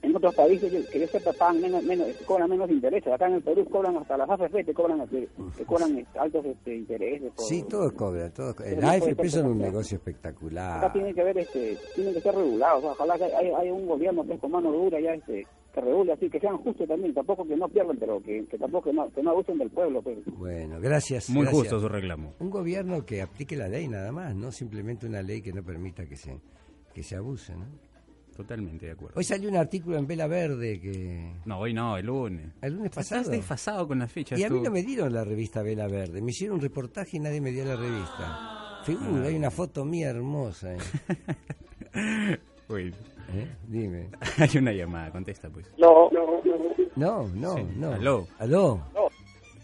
en 0.02 0.16
otros 0.16 0.36
países 0.36 0.72
yo- 0.72 0.90
que 0.92 1.00
yo 1.00 1.08
sepa 1.08 1.34
pagan 1.34 1.62
menos, 1.62 1.84
menos, 1.84 2.08
cobran 2.26 2.50
menos 2.50 2.70
intereses. 2.70 3.12
Acá 3.12 3.28
en 3.28 3.34
el 3.36 3.42
Perú 3.42 3.66
cobran 3.70 3.98
hasta 3.98 4.16
las 4.18 4.30
AFP, 4.30 4.64
te 4.64 4.74
cobran, 4.74 5.08
te, 5.08 5.28
te 5.58 5.66
cobran 5.66 5.98
este, 5.98 6.20
altos 6.20 6.46
este, 6.46 6.76
intereses. 6.76 7.32
por- 7.34 7.46
Sí, 7.46 7.64
todo 7.70 7.94
cobra. 7.96 8.30
Todo, 8.32 8.56
Pero 8.56 8.78
el 8.80 8.84
AFP 8.86 9.30
son 9.30 9.48
un 9.48 9.58
que- 9.58 9.64
negocio 9.66 9.98
Acá 9.98 10.10
espectacular. 10.10 10.94
tiene 10.94 11.14
que 11.14 11.24
ver, 11.24 11.38
este, 11.40 11.78
tienen 11.96 12.14
que 12.14 12.22
ser 12.22 12.36
regulados. 12.36 12.80
O 12.80 12.82
sea, 12.82 12.92
ojalá 12.92 13.18
que 13.18 13.24
haya, 13.36 13.58
haya 13.58 13.74
un 13.74 13.88
gobierno 13.88 14.24
pues, 14.24 14.40
con 14.40 14.52
mano 14.52 14.72
dura 14.72 15.00
ya 15.00 15.14
este, 15.14 15.46
que 15.74 15.82
regule 15.82 16.14
así, 16.14 16.30
que 16.30 16.40
sean 16.40 16.58
justos 16.58 16.88
también, 16.88 17.14
tampoco 17.14 17.46
que 17.48 17.56
no 17.56 17.68
pierdan, 17.70 17.98
pero 17.98 18.22
que, 18.22 18.46
que 18.48 18.58
tampoco 18.58 18.90
que 18.90 18.94
no, 18.96 19.10
que 19.12 19.22
no 19.24 19.32
abusen 19.32 19.58
del 19.58 19.70
pueblo. 19.70 20.02
Pues. 20.02 20.18
Bueno, 20.26 20.80
gracias. 20.80 21.30
Muy 21.30 21.44
gracias. 21.44 21.62
justo 21.64 21.80
su 21.80 21.88
reclamo. 21.90 22.34
Un 22.40 22.50
gobierno 22.50 23.06
que 23.06 23.22
aplique 23.22 23.56
la 23.56 23.68
ley 23.68 23.88
nada 23.88 24.12
más, 24.12 24.36
no 24.36 24.52
simplemente 24.52 25.06
una 25.06 25.22
ley 25.22 25.42
que 25.42 25.54
no 25.54 25.64
permita 25.64 26.06
que 26.06 26.16
se, 26.16 26.40
que 26.94 27.04
se 27.04 27.16
abuse, 27.16 27.56
¿no? 27.56 27.66
Totalmente 28.38 28.86
de 28.86 28.92
acuerdo. 28.92 29.16
Hoy 29.18 29.24
salió 29.24 29.50
un 29.50 29.58
artículo 29.58 29.98
en 29.98 30.06
Vela 30.08 30.28
Verde 30.28 30.80
que... 30.80 31.34
No, 31.46 31.60
hoy 31.60 31.74
no, 31.74 31.98
el 31.98 32.06
lunes. 32.06 32.52
El 32.62 32.76
lunes 32.76 32.92
pasado. 32.92 33.22
Estás 33.22 33.36
desfasado 33.36 33.88
con 33.88 33.98
las 34.00 34.12
fechas. 34.12 34.38
Y 34.40 34.44
a 34.44 34.50
mí 34.50 34.62
no 34.62 34.70
me 34.70 34.84
dieron 34.84 35.12
la 35.12 35.24
revista 35.24 35.64
Vela 35.64 35.88
Verde, 35.88 36.22
me 36.22 36.30
hicieron 36.32 36.58
un 36.58 36.62
reportaje 36.62 37.18
y 37.18 37.20
nadie 37.20 37.42
me 37.42 37.52
dio 37.52 37.66
la 37.66 37.76
revista. 37.76 38.82
Figura, 38.86 39.24
Ah. 39.24 39.28
hay 39.28 39.36
una 39.36 39.50
foto 39.52 39.84
mía 39.84 40.10
hermosa. 40.12 40.76
¿eh? 40.76 40.78
Uy. 42.70 42.94
¿Eh? 43.34 43.48
Dime. 43.68 44.10
Hay 44.38 44.58
una 44.58 44.72
llamada, 44.72 45.12
contesta 45.12 45.50
pues. 45.50 45.66
No, 45.78 46.10
no, 46.12 46.42
no. 46.46 46.64
No, 46.96 47.28
no, 47.34 47.58
Sí. 47.58 47.64
no. 47.76 47.92
Aló. 47.94 48.28
Aló. 48.40 48.82
No. 48.94 49.08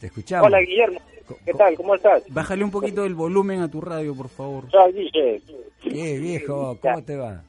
Te 0.01 0.07
escuchamos. 0.07 0.47
Hola, 0.47 0.59
Guillermo. 0.59 0.99
¿Qué 1.45 1.53
tal? 1.53 1.73
¿Cómo 1.75 1.95
estás? 1.95 2.23
Bájale 2.29 2.63
un 2.65 2.71
poquito 2.71 3.05
el 3.05 3.15
volumen 3.15 3.61
a 3.61 3.71
tu 3.71 3.79
radio, 3.79 4.13
por 4.13 4.27
favor. 4.27 4.65
Ya 4.73 4.85
dije. 4.91 5.41
¿Qué, 5.81 6.17
viejo? 6.19 6.77
¿Cómo 6.81 7.01
te 7.03 7.15
va? 7.15 7.43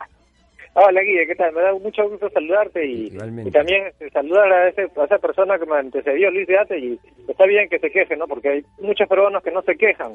Hola 0.76 1.02
Guille, 1.02 1.26
¿qué 1.28 1.36
tal? 1.36 1.52
Me 1.52 1.62
da 1.62 1.72
mucho 1.72 2.08
gusto 2.08 2.28
saludarte 2.30 2.84
y, 2.84 3.06
y 3.06 3.50
también 3.52 3.86
este, 3.86 4.10
saludar 4.10 4.52
a, 4.52 4.68
ese, 4.68 4.82
a 4.82 5.04
esa 5.04 5.18
persona 5.18 5.56
que 5.56 5.66
me 5.66 5.76
antecedió, 5.76 6.32
Luis 6.32 6.48
de 6.48 6.58
Ate, 6.58 6.76
y 6.76 6.98
está 7.28 7.46
bien 7.46 7.68
que 7.68 7.78
se 7.78 7.92
queje, 7.92 8.16
¿no? 8.16 8.26
Porque 8.26 8.48
hay 8.48 8.64
muchos 8.80 9.08
peruanos 9.08 9.40
que 9.44 9.52
no 9.52 9.62
se 9.62 9.76
quejan. 9.76 10.12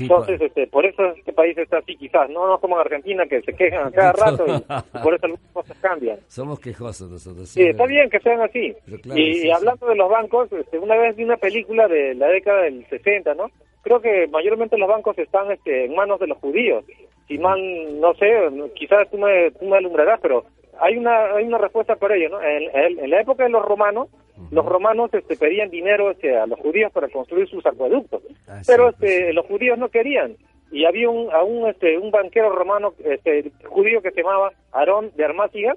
Entonces, 0.00 0.40
este, 0.40 0.66
por 0.68 0.86
eso 0.86 1.04
este 1.14 1.34
país 1.34 1.58
está 1.58 1.78
así 1.78 1.94
quizás, 1.94 2.30
no, 2.30 2.46
no 2.46 2.58
como 2.58 2.76
en 2.76 2.86
Argentina 2.86 3.26
que 3.26 3.42
se 3.42 3.52
quejan 3.52 3.88
a 3.88 3.90
cada 3.90 4.12
rato 4.12 4.46
y, 4.46 4.98
por 5.02 5.14
eso 5.14 5.26
algunas 5.26 5.52
cosas 5.52 5.76
cambian. 5.82 6.18
Somos 6.26 6.58
quejosos 6.58 7.10
nosotros. 7.10 7.46
Sí, 7.50 7.64
está 7.64 7.84
bien 7.84 8.08
que 8.08 8.20
sean 8.20 8.40
así. 8.40 8.74
claro, 9.02 9.20
y, 9.20 9.34
sí, 9.34 9.50
hablando 9.50 9.88
de 9.88 9.94
los 9.94 10.08
bancos, 10.08 10.50
este, 10.52 10.78
una 10.78 10.96
vez 10.96 11.16
vi 11.16 11.24
una 11.24 11.36
película 11.36 11.86
de 11.86 12.14
la 12.14 12.28
década 12.28 12.62
del 12.62 12.86
60, 12.88 13.34
¿no? 13.34 13.50
Creo 13.82 14.00
que 14.00 14.26
mayormente 14.28 14.76
los 14.78 14.88
bancos 14.88 15.16
están 15.18 15.50
este, 15.50 15.84
en 15.86 15.94
manos 15.94 16.20
de 16.20 16.26
los 16.26 16.38
judíos. 16.38 16.84
Si 17.26 17.38
mal, 17.38 17.60
no 18.00 18.14
sé, 18.14 18.32
quizás 18.74 19.08
tú 19.10 19.18
me, 19.18 19.50
tú 19.52 19.66
me 19.66 19.76
alumbrarás, 19.76 20.18
pero 20.20 20.44
hay 20.80 20.96
una 20.96 21.34
hay 21.34 21.44
una 21.44 21.58
respuesta 21.58 21.96
para 21.96 22.16
ello, 22.16 22.30
¿no? 22.30 22.42
En, 22.42 22.62
en- 22.74 22.98
en 23.00 23.10
la 23.10 23.20
época 23.20 23.44
de 23.44 23.50
los 23.50 23.64
romanos, 23.64 24.08
los 24.50 24.64
romanos 24.64 25.12
este, 25.12 25.36
pedían 25.36 25.68
dinero 25.70 26.10
este, 26.10 26.36
a 26.36 26.46
los 26.46 26.58
judíos 26.60 26.92
para 26.92 27.08
construir 27.08 27.48
sus 27.48 27.64
acueductos, 27.66 28.22
pero 28.66 28.88
este, 28.90 29.32
los 29.32 29.44
judíos 29.46 29.76
no 29.78 29.88
querían. 29.88 30.36
Y 30.70 30.84
había 30.84 31.08
un 31.10 31.32
a 31.32 31.42
un 31.42 31.66
este 31.68 31.98
un 31.98 32.10
banquero 32.10 32.50
romano 32.50 32.92
este 33.04 33.50
judío 33.64 34.00
que 34.02 34.10
se 34.10 34.22
llamaba 34.22 34.52
Aarón 34.72 35.10
de 35.16 35.24
Armáciga 35.24 35.76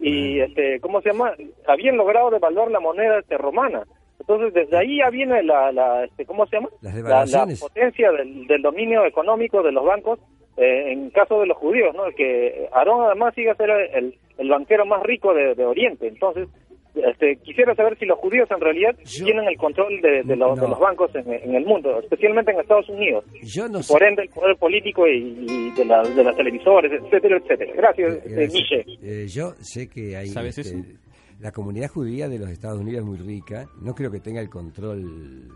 y 0.00 0.40
este 0.40 0.80
cómo 0.80 1.00
se 1.02 1.10
llama 1.12 1.32
habían 1.68 1.96
logrado 1.96 2.30
devaluar 2.30 2.70
la 2.70 2.80
moneda 2.80 3.20
este 3.20 3.38
romana 3.38 3.84
entonces 4.20 4.54
desde 4.54 4.76
ahí 4.76 4.98
ya 4.98 5.10
viene 5.10 5.42
la, 5.42 5.72
la 5.72 6.04
este 6.04 6.24
cómo 6.24 6.46
se 6.46 6.56
llama 6.56 6.68
Las 6.80 6.94
la, 7.30 7.46
la 7.46 7.54
potencia 7.60 8.10
del, 8.12 8.46
del 8.46 8.62
dominio 8.62 9.04
económico 9.04 9.62
de 9.62 9.72
los 9.72 9.84
bancos 9.84 10.18
eh, 10.56 10.92
en 10.92 11.10
caso 11.10 11.40
de 11.40 11.46
los 11.46 11.56
judíos 11.58 11.94
no 11.94 12.04
que 12.16 12.68
Aarón 12.72 13.02
además 13.06 13.34
sigue 13.34 13.50
a 13.50 13.56
ser 13.56 13.70
el, 13.70 14.14
el 14.38 14.48
banquero 14.48 14.86
más 14.86 15.02
rico 15.02 15.34
de, 15.34 15.54
de 15.54 15.64
Oriente 15.64 16.06
entonces 16.06 16.48
este, 16.94 17.34
quisiera 17.42 17.74
saber 17.74 17.98
si 17.98 18.06
los 18.06 18.16
judíos 18.20 18.48
en 18.52 18.60
realidad 18.60 18.94
tienen 19.24 19.48
el 19.48 19.56
control 19.56 20.00
de, 20.00 20.22
de 20.22 20.36
los, 20.36 20.54
de 20.60 20.68
los 20.68 20.78
bancos 20.78 21.12
en, 21.16 21.28
en 21.32 21.56
el 21.56 21.64
mundo, 21.66 21.98
especialmente 21.98 22.52
en 22.52 22.60
Estados 22.60 22.88
Unidos. 22.88 23.24
Yo 23.42 23.66
no 23.66 23.80
por 23.88 24.00
ende 24.04 24.22
el 24.22 24.28
poder 24.28 24.56
político 24.58 25.04
y, 25.08 25.44
y 25.44 25.70
de, 25.72 25.84
la- 25.86 26.04
de 26.04 26.22
las 26.22 26.36
televisores, 26.36 26.92
etcétera, 26.92 27.38
etcétera. 27.38 27.72
Gracias, 27.74 28.12
este, 28.18 28.30
Gracias. 28.30 28.52
Miche. 28.54 28.84
Eh, 29.02 29.26
yo 29.26 29.50
sé 29.58 29.88
que 29.90 30.16
hay 30.16 30.28
¿Sabes 30.28 30.56
este, 30.56 30.78
eso? 30.78 30.88
La 31.40 31.52
comunidad 31.52 31.90
judía 31.90 32.28
de 32.28 32.38
los 32.38 32.50
Estados 32.50 32.80
Unidos 32.80 33.00
es 33.00 33.06
muy 33.06 33.18
rica. 33.18 33.68
No 33.80 33.94
creo 33.94 34.10
que 34.10 34.20
tenga 34.20 34.40
el 34.40 34.48
control. 34.48 35.48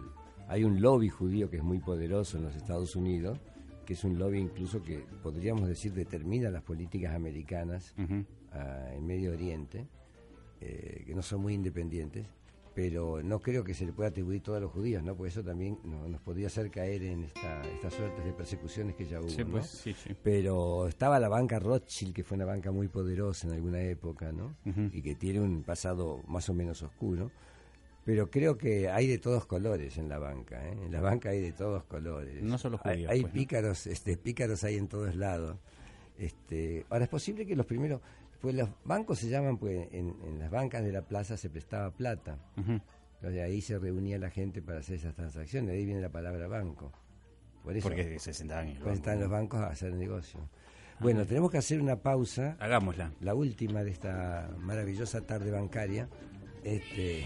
Hay 0.49 0.65
un 0.65 0.81
lobby 0.81 1.09
judío 1.09 1.51
que 1.51 1.59
es 1.59 1.63
muy 1.63 1.79
poderoso 1.79 2.39
en 2.39 2.45
los 2.45 2.57
Estados 2.57 2.97
Unidos, 2.97 3.39
que 3.85 3.95
es 3.95 4.05
un 4.05 4.19
lobby 4.19 4.39
incluso 4.39 4.83
que 4.83 5.05
podríamos 5.23 5.69
decir 5.69 5.93
determina 5.93 6.51
las 6.51 6.63
políticas 6.63 7.15
americanas 7.15 7.95
ah, 8.53 8.91
en 8.95 9.07
Medio 9.07 9.33
Oriente, 9.33 9.87
eh, 10.61 11.05
que 11.07 11.15
no 11.15 11.23
son 11.23 11.43
muy 11.43 11.55
independientes. 11.55 12.27
Pero 12.79 13.21
no 13.25 13.41
creo 13.41 13.65
que 13.65 13.75
se 13.75 13.85
le 13.85 13.93
pueda 13.93 14.11
atribuir 14.11 14.41
todo 14.41 14.55
a 14.55 14.61
los 14.61 14.71
judíos, 14.71 15.03
¿no? 15.03 15.17
Porque 15.17 15.31
eso 15.31 15.43
también 15.43 15.81
no- 15.83 16.07
nos 16.07 16.21
podría 16.21 16.47
hacer 16.47 16.71
caer 16.71 17.03
en 17.03 17.25
esta, 17.25 17.61
estas 17.63 17.93
suertes 17.93 18.25
de 18.25 18.33
persecuciones 18.33 18.95
que 18.95 19.05
ya 19.05 19.21
hubo, 19.21 19.29
Sí, 19.29 19.43
¿no? 19.45 19.51
pues, 19.51 19.67
sí, 19.67 19.95
sí. 19.95 20.11
Pero 20.23 20.87
estaba 20.87 21.19
la 21.19 21.29
banca 21.29 21.59
Rothschild, 21.59 22.15
que 22.15 22.23
fue 22.23 22.37
una 22.37 22.45
banca 22.45 22.71
muy 22.71 22.87
poderosa 22.87 23.49
en 23.49 23.55
alguna 23.55 23.81
época, 23.83 24.31
¿no? 24.31 24.55
Y 24.93 25.03
que 25.03 25.17
tiene 25.17 25.41
un 25.41 25.65
pasado 25.65 26.23
más 26.29 26.49
o 26.51 26.55
menos 26.55 26.81
oscuro. 26.85 27.33
Pero 28.05 28.31
creo 28.31 28.57
que 28.57 28.89
hay 28.89 29.09
de 29.09 29.19
todos 29.19 29.45
colores 29.45 29.99
en 29.99 30.09
la 30.09 30.21
banca, 30.21 30.65
¿eh? 30.69 30.79
En 30.87 30.93
la 30.93 31.01
banca 31.01 31.31
hay 31.31 31.41
de 31.41 31.51
todos 31.51 31.83
colores. 31.83 32.41
No 32.45 32.59
solo 32.59 32.79
judíos, 32.79 33.11
Hay, 33.11 33.23
pues, 33.23 33.35
¿no? 33.35 33.41
pícaros, 33.41 33.89
este, 33.89 34.17
pícaros 34.17 34.63
hay 34.63 34.77
en 34.77 34.87
todos 34.87 35.17
lados. 35.17 35.57
Este, 36.17 36.87
ahora 36.91 37.05
es 37.07 37.11
posible 37.11 37.45
que 37.45 37.57
los 37.57 37.67
primeros, 37.67 38.01
pues 38.41 38.55
los 38.55 38.69
bancos 38.85 39.19
se 39.19 39.29
llaman, 39.29 39.59
pues 39.59 39.89
en, 39.93 40.15
en 40.25 40.39
las 40.39 40.51
bancas 40.51 40.85
de 40.85 40.93
la 40.93 41.03
plaza 41.03 41.37
se 41.37 41.51
prestaba 41.51 41.91
plata. 41.91 42.39
Entonces 42.57 43.43
ahí 43.43 43.61
se 43.61 43.79
reunía 43.79 44.19
la 44.19 44.31
gente 44.31 44.63
para 44.63 44.79
hacer 44.79 44.97
esas 44.97 45.15
transacciones, 45.15 45.71
de 45.71 45.79
ahí 45.79 45.85
viene 45.85 46.01
la 46.01 46.11
palabra 46.11 46.47
banco. 46.47 46.93
Por 47.65 47.77
eso, 47.77 47.89
Porque 47.89 48.19
se 48.19 48.33
sentaban 48.33 48.69
en 48.69 48.89
están 48.89 49.21
los 49.21 49.29
bancos 49.29 49.61
a 49.61 49.69
hacer 49.69 49.93
negocio. 49.93 50.41
Bueno, 51.01 51.27
tenemos 51.27 51.51
que 51.51 51.59
hacer 51.59 51.81
una 51.81 51.97
pausa. 51.97 52.57
Hagámosla. 52.59 53.13
La 53.21 53.35
última 53.35 53.85
de 53.85 53.91
esta 53.91 54.51
maravillosa 54.59 55.21
tarde 55.21 55.51
bancaria. 55.51 56.09
Este, 56.65 57.25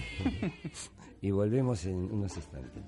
y 1.23 1.31
volvemos 1.31 1.85
en 1.87 1.97
unos 2.13 2.37
instantes. 2.37 2.83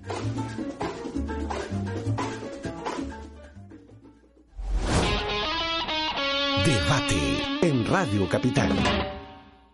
Debate 6.65 7.59
en 7.61 7.85
Radio 7.85 8.27
Capital. 8.27 8.71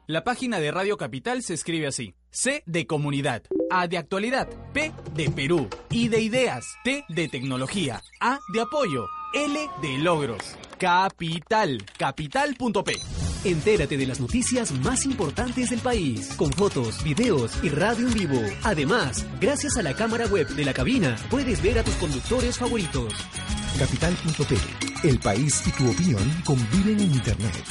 La 0.07 0.25
página 0.25 0.59
de 0.59 0.71
Radio 0.71 0.97
Capital 0.97 1.41
se 1.41 1.53
escribe 1.53 1.87
así. 1.87 2.15
C 2.31 2.63
de 2.65 2.85
comunidad, 2.85 3.43
A 3.69 3.87
de 3.87 3.97
actualidad, 3.97 4.49
P 4.73 4.91
de 5.15 5.29
Perú, 5.29 5.69
I 5.89 6.09
de 6.09 6.19
ideas, 6.19 6.65
T 6.83 7.05
de 7.07 7.29
tecnología, 7.29 8.01
A 8.19 8.39
de 8.53 8.59
apoyo, 8.59 9.07
L 9.33 9.69
de 9.81 9.97
logros. 9.99 10.43
Capital, 10.77 11.81
capital.p. 11.97 12.93
Entérate 13.45 13.95
de 13.95 14.05
las 14.05 14.19
noticias 14.19 14.73
más 14.73 15.05
importantes 15.05 15.69
del 15.69 15.79
país, 15.79 16.33
con 16.35 16.51
fotos, 16.51 17.01
videos 17.05 17.53
y 17.63 17.69
radio 17.69 18.07
en 18.07 18.13
vivo. 18.13 18.41
Además, 18.63 19.25
gracias 19.39 19.77
a 19.77 19.81
la 19.81 19.95
cámara 19.95 20.27
web 20.27 20.47
de 20.49 20.65
la 20.65 20.73
cabina, 20.73 21.15
puedes 21.29 21.61
ver 21.63 21.79
a 21.79 21.83
tus 21.83 21.95
conductores 21.95 22.57
favoritos. 22.57 23.13
Capital.p. 23.77 24.57
El 25.07 25.19
país 25.19 25.63
y 25.65 25.71
tu 25.71 25.89
opinión 25.89 26.23
conviven 26.45 26.99
en 26.99 27.11
Internet. 27.11 27.63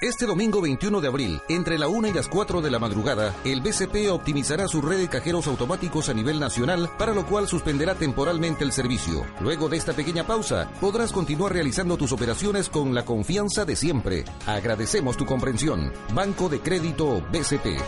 Este 0.00 0.26
domingo 0.26 0.60
21 0.60 1.00
de 1.00 1.08
abril, 1.08 1.40
entre 1.48 1.78
la 1.78 1.88
1 1.88 2.08
y 2.08 2.12
las 2.12 2.28
4 2.28 2.60
de 2.60 2.70
la 2.70 2.78
madrugada, 2.78 3.34
el 3.44 3.62
BCP 3.62 4.10
optimizará 4.10 4.68
su 4.68 4.82
red 4.82 4.98
de 4.98 5.08
cajeros 5.08 5.46
automáticos 5.46 6.10
a 6.10 6.14
nivel 6.14 6.38
nacional, 6.38 6.90
para 6.98 7.14
lo 7.14 7.24
cual 7.26 7.48
suspenderá 7.48 7.94
temporalmente 7.94 8.64
el 8.64 8.72
servicio. 8.72 9.24
Luego 9.40 9.70
de 9.70 9.78
esta 9.78 9.94
pequeña 9.94 10.26
pausa, 10.26 10.70
podrás 10.80 11.10
continuar 11.10 11.54
realizando 11.54 11.96
tus 11.96 12.12
operaciones 12.12 12.68
con 12.68 12.94
la 12.94 13.04
confianza 13.06 13.64
de 13.64 13.76
siempre. 13.76 14.24
Agradecemos 14.46 15.16
tu 15.16 15.24
comprensión. 15.24 15.90
Banco 16.12 16.50
de 16.50 16.60
Crédito 16.60 17.22
BCP. 17.32 17.78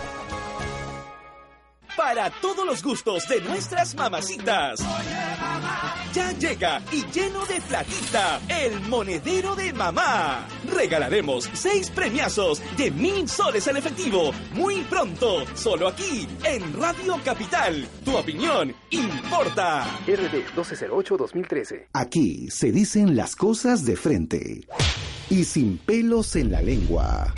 Para 1.97 2.30
todos 2.30 2.66
los 2.66 2.82
gustos 2.82 3.26
de 3.28 3.40
nuestras 3.40 3.94
mamacitas. 3.94 4.80
Ya 6.12 6.32
llega 6.32 6.82
y 6.92 7.05
lleno 7.11 7.44
de 7.47 7.61
platita, 7.62 8.40
el 8.49 8.80
monedero 8.82 9.55
de 9.55 9.72
mamá. 9.72 10.47
Regalaremos 10.74 11.49
seis 11.55 11.90
premiazos 11.90 12.62
de 12.76 12.90
mil 12.90 13.28
soles 13.28 13.66
en 13.66 13.78
efectivo. 13.78 14.32
Muy 14.53 14.82
pronto, 14.82 15.44
solo 15.55 15.88
aquí, 15.88 16.28
en 16.44 16.72
Radio 16.74 17.18
Capital. 17.24 17.88
Tu 18.05 18.14
opinión 18.16 18.74
importa. 18.90 19.84
RD 20.07 20.55
1208-2013. 20.55 21.88
Aquí 21.92 22.51
se 22.51 22.72
dicen 22.72 23.16
las 23.16 23.36
cosas 23.36 23.84
de 23.84 23.97
frente 23.97 24.66
y 25.30 25.44
sin 25.44 25.78
pelos 25.78 26.36
en 26.36 26.53
la 26.53 26.61
lengua. 26.62 27.32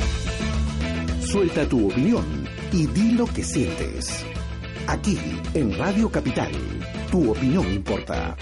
Suelta 1.21 1.69
tu 1.69 1.89
opinión 1.89 2.49
y 2.73 2.87
di 2.87 3.13
lo 3.13 3.27
que 3.27 3.45
sientes. 3.45 4.25
Aquí, 4.89 5.19
en 5.53 5.77
Radio 5.77 6.11
Capital, 6.11 6.51
tu 7.11 7.31
opinión 7.31 7.71
importa. 7.71 8.35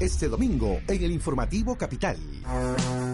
Este 0.00 0.26
domingo, 0.26 0.80
en 0.88 1.04
el 1.04 1.12
informativo 1.12 1.76
Capital. 1.76 2.16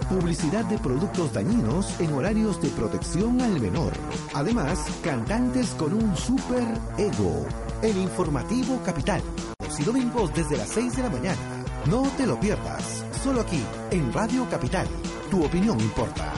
Publicidad 0.09 0.65
de 0.67 0.79
productos 0.79 1.33
dañinos 1.33 2.01
en 2.01 2.13
horarios 2.13 2.63
de 2.63 2.69
protección 2.69 3.41
al 3.41 3.61
menor. 3.61 3.93
Además, 4.33 4.79
cantantes 5.03 5.71
con 5.71 5.93
un 5.93 6.17
super 6.17 6.63
ego. 6.97 7.45
El 7.83 7.97
informativo 7.97 8.81
Capital. 8.85 9.23
Los 9.59 9.81
y 9.81 9.83
domingos 9.83 10.33
desde 10.33 10.57
las 10.57 10.69
6 10.69 10.97
de 10.99 11.03
la 11.03 11.11
mañana. 11.11 11.65
No 11.87 12.03
te 12.17 12.29
lo 12.29 12.39
pierdas. 12.39 13.05
Solo 13.25 13.41
aquí, 13.41 13.61
en 13.91 14.13
Radio 14.13 14.49
Capital. 14.49 14.87
Tu 15.33 15.45
opinión 15.45 15.81
importa. 15.81 16.33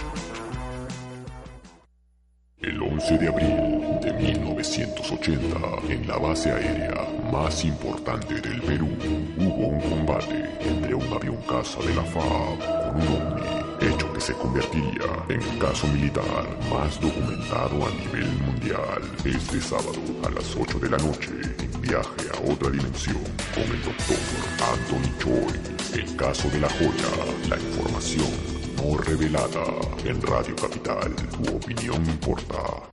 El 2.62 2.80
11 2.80 3.18
de 3.18 3.28
abril 3.28 3.81
1980, 4.22 5.58
en 5.88 6.06
la 6.06 6.16
base 6.16 6.52
aérea 6.52 6.94
más 7.32 7.64
importante 7.64 8.40
del 8.40 8.62
Perú, 8.62 8.88
hubo 9.36 9.66
un 9.66 9.80
combate 9.80 10.48
entre 10.60 10.94
un 10.94 11.12
avión 11.12 11.36
caza 11.48 11.80
de 11.80 11.92
la 11.94 12.04
FAB 12.04 12.58
con 12.60 13.00
un 13.00 13.08
ovni, 13.08 13.88
hecho 13.88 14.12
que 14.12 14.20
se 14.20 14.32
convertiría 14.34 15.10
en 15.28 15.42
el 15.42 15.58
caso 15.58 15.88
militar 15.88 16.46
más 16.70 17.00
documentado 17.00 17.84
a 17.84 17.90
nivel 17.90 18.30
mundial. 18.46 19.02
Este 19.24 19.60
sábado 19.60 19.98
a 20.24 20.30
las 20.30 20.54
8 20.56 20.78
de 20.78 20.90
la 20.90 20.98
noche, 20.98 21.32
en 21.58 21.80
viaje 21.80 22.22
a 22.32 22.52
otra 22.52 22.70
dimensión 22.70 23.22
con 23.52 23.64
el 23.64 23.82
doctor 23.82 24.18
Anthony 24.72 25.18
Choi. 25.18 26.00
El 26.00 26.16
caso 26.16 26.48
de 26.50 26.60
la 26.60 26.68
joya, 26.68 27.48
la 27.48 27.58
información 27.58 28.30
no 28.76 28.96
revelada 28.98 29.64
en 30.04 30.22
Radio 30.22 30.54
Capital. 30.54 31.12
Tu 31.16 31.56
opinión 31.56 32.06
importa. 32.06 32.91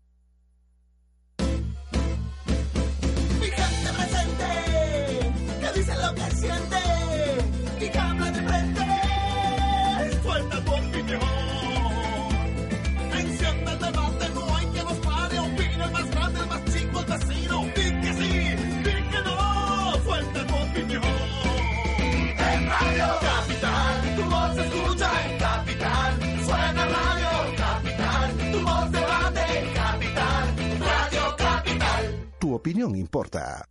Opinión 32.60 32.94
importa. 32.94 33.66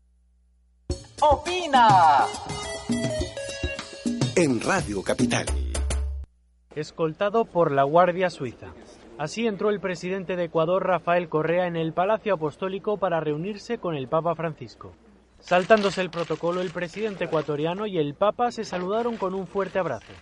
¡Opina! 1.21 2.25
En 4.35 4.61
Radio 4.63 5.03
Capital. 5.03 5.45
Escoltado 6.75 7.45
por 7.45 7.71
la 7.71 7.83
Guardia 7.83 8.31
Suiza. 8.31 8.69
Así 9.19 9.47
entró 9.47 9.69
el 9.69 9.81
presidente 9.81 10.37
de 10.37 10.45
Ecuador, 10.45 10.87
Rafael 10.87 11.29
Correa, 11.29 11.67
en 11.67 11.77
el 11.77 11.93
Palacio 11.93 12.35
Apostólico 12.35 12.97
para 12.97 13.21
reunirse 13.21 13.77
con 13.77 13.95
el 13.95 14.09
Papa 14.09 14.35
Francisco. 14.35 14.95
Saltándose 15.41 16.01
el 16.01 16.11
protocolo, 16.11 16.63
el 16.63 16.71
presidente 16.71 17.25
ecuatoriano 17.25 17.87
y 17.87 17.99
el 17.99 18.15
Papa 18.15 18.51
se 18.53 18.65
saludaron 18.65 19.19
con 19.19 19.35
un 19.35 19.47
fuerte 19.47 19.79
abrazo. 19.79 20.13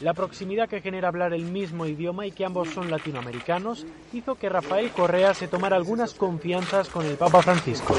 La 0.00 0.14
proximidad 0.14 0.68
que 0.68 0.80
genera 0.80 1.08
hablar 1.08 1.32
el 1.32 1.42
mismo 1.42 1.84
idioma 1.84 2.24
y 2.24 2.30
que 2.30 2.44
ambos 2.44 2.68
son 2.68 2.88
latinoamericanos 2.88 3.84
hizo 4.12 4.36
que 4.36 4.48
Rafael 4.48 4.90
Correa 4.90 5.34
se 5.34 5.48
tomara 5.48 5.74
algunas 5.74 6.14
confianzas 6.14 6.88
con 6.88 7.04
el 7.04 7.16
Papa 7.16 7.42
Francisco. 7.42 7.96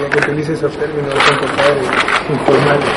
Ya 0.00 0.08
que 0.08 0.18
utilice 0.18 0.54
esos 0.54 0.74
términos 0.74 1.14
informales. 1.14 2.88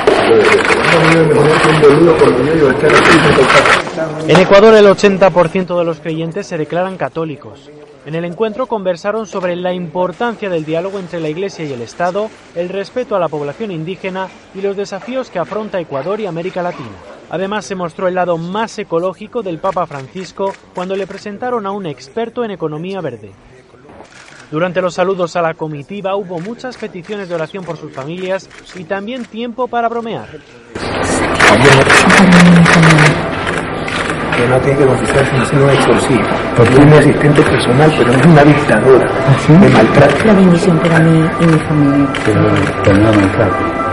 En 4.30 4.40
Ecuador 4.40 4.74
el 4.76 4.86
80% 4.86 5.78
de 5.78 5.84
los 5.84 6.00
creyentes 6.00 6.48
se 6.48 6.58
declaran 6.58 6.96
católicos. 6.96 7.70
En 8.06 8.16
el 8.16 8.24
encuentro 8.24 8.68
conversaron 8.68 9.28
sobre 9.28 9.58
la 9.58 9.74
importancia 9.74 10.50
del 10.50 10.64
diálogo 10.64 10.98
entre 11.00 11.20
la 11.20 11.28
Iglesia 11.28 11.66
y 11.66 11.74
el 11.74 11.82
Estado, 11.82 12.30
el 12.56 12.70
respeto 12.70 13.18
a 13.18 13.20
la 13.20 13.28
población 13.28 13.72
indígena 13.72 14.30
y 14.56 14.62
los 14.62 14.78
desafíos 14.78 15.30
que 15.30 15.40
afronta 15.40 15.82
Ecuador 15.82 16.22
y 16.22 16.26
América 16.26 16.64
Latina. 16.64 17.17
Además 17.30 17.66
se 17.66 17.76
mostró 17.76 18.08
el 18.08 18.16
lado 18.16 18.38
más 18.38 18.80
ecológico 18.80 19.44
del 19.44 19.60
Papa 19.60 19.86
Francisco 19.86 20.54
cuando 20.74 20.96
le 20.96 21.08
presentaron 21.08 21.66
a 21.66 21.72
un 21.72 21.86
experto 21.86 22.46
en 22.46 22.52
economía 22.52 23.02
verde. 23.02 23.32
Durante 24.50 24.82
los 24.82 24.94
saludos 24.94 25.36
a 25.36 25.42
la 25.42 25.54
comitiva 25.56 26.16
hubo 26.16 26.40
muchas 26.40 26.78
peticiones 26.78 27.28
de 27.28 27.36
oración 27.36 27.66
por 27.66 27.76
sus 27.76 27.92
familias 27.92 28.50
y 28.76 28.86
también 28.86 29.26
tiempo 29.26 29.68
para 29.68 29.90
bromear. 29.90 30.30
Que 34.38 34.48
no 34.48 34.58
tiene 34.60 34.78
que. 34.78 34.86
Porque 36.56 36.74
es 36.74 36.86
mi 36.86 36.94
asistente 36.94 37.42
personal, 37.42 37.94
pero 37.98 38.12
no 38.14 38.20
es 38.20 38.26
una 38.26 38.44
dictadura. 38.44 39.10
Me 39.50 39.70
maltrata. 39.70 40.26
La 40.26 40.34
bendición 40.34 40.80
para 40.80 41.00
mí 41.00 41.30
y 41.42 41.46
mi 41.46 41.60
familia. 41.60 42.08
Pero, 42.24 42.40
pero 42.84 42.98
no 42.98 43.12
maltrata. 43.12 43.88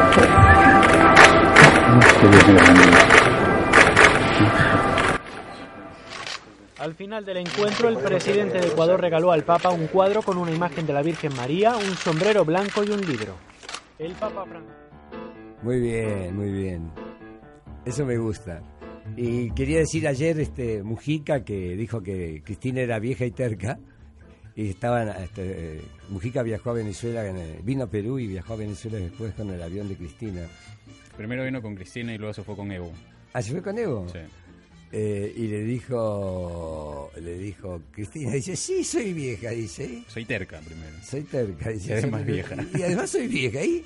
Al 6.84 6.94
final 6.94 7.24
del 7.24 7.38
encuentro, 7.38 7.88
el 7.88 7.96
presidente 7.96 8.60
de 8.60 8.66
Ecuador 8.66 9.00
regaló 9.00 9.32
al 9.32 9.42
Papa 9.42 9.70
un 9.70 9.86
cuadro 9.86 10.20
con 10.20 10.36
una 10.36 10.52
imagen 10.52 10.86
de 10.86 10.92
la 10.92 11.00
Virgen 11.00 11.34
María, 11.34 11.74
un 11.78 11.96
sombrero 11.96 12.44
blanco 12.44 12.84
y 12.84 12.90
un 12.90 13.00
libro. 13.00 13.34
El 13.98 14.12
Papa 14.12 14.44
Francisco. 14.44 14.76
Muy 15.62 15.80
bien, 15.80 16.36
muy 16.36 16.52
bien. 16.52 16.90
Eso 17.86 18.04
me 18.04 18.18
gusta. 18.18 18.60
Y 19.16 19.50
quería 19.52 19.78
decir 19.78 20.06
ayer 20.06 20.38
este 20.38 20.82
Mujica 20.82 21.42
que 21.42 21.74
dijo 21.74 22.02
que 22.02 22.42
Cristina 22.44 22.82
era 22.82 22.98
vieja 22.98 23.24
y 23.24 23.30
terca. 23.30 23.78
Y 24.54 24.68
estaban, 24.68 25.08
este, 25.22 25.80
Mujica 26.10 26.42
viajó 26.42 26.68
a 26.68 26.74
Venezuela, 26.74 27.26
en 27.26 27.38
el- 27.38 27.62
vino 27.62 27.84
a 27.84 27.86
Perú 27.86 28.18
y 28.18 28.26
viajó 28.26 28.52
a 28.52 28.56
Venezuela 28.56 28.98
después 28.98 29.32
con 29.32 29.48
el 29.48 29.62
avión 29.62 29.88
de 29.88 29.96
Cristina. 29.96 30.42
Primero 31.16 31.44
vino 31.44 31.62
con 31.62 31.76
Cristina 31.76 32.12
y 32.12 32.18
luego 32.18 32.34
se 32.34 32.42
fue 32.42 32.54
con 32.54 32.70
Evo. 32.70 32.92
¿Ah, 33.32 33.40
se 33.40 33.52
fue 33.52 33.62
con 33.62 33.78
Evo? 33.78 34.06
Sí. 34.10 34.18
Eh, 34.96 35.32
y 35.36 35.48
le 35.48 35.64
dijo, 35.64 37.10
le 37.20 37.36
dijo 37.38 37.82
Cristina, 37.90 38.32
dice, 38.32 38.54
sí, 38.54 38.84
soy 38.84 39.12
vieja, 39.12 39.50
dice. 39.50 40.04
Soy 40.06 40.24
terca 40.24 40.60
primero. 40.60 40.94
Soy 41.02 41.22
terca, 41.22 41.70
dice. 41.70 41.88
Y 41.88 41.92
además 41.94 42.20
"Soy- 42.22 42.32
vieja. 42.32 42.56
Y 42.78 42.82
además 42.82 43.10
soy 43.10 43.26
vieja, 43.26 43.64
¿y? 43.64 43.84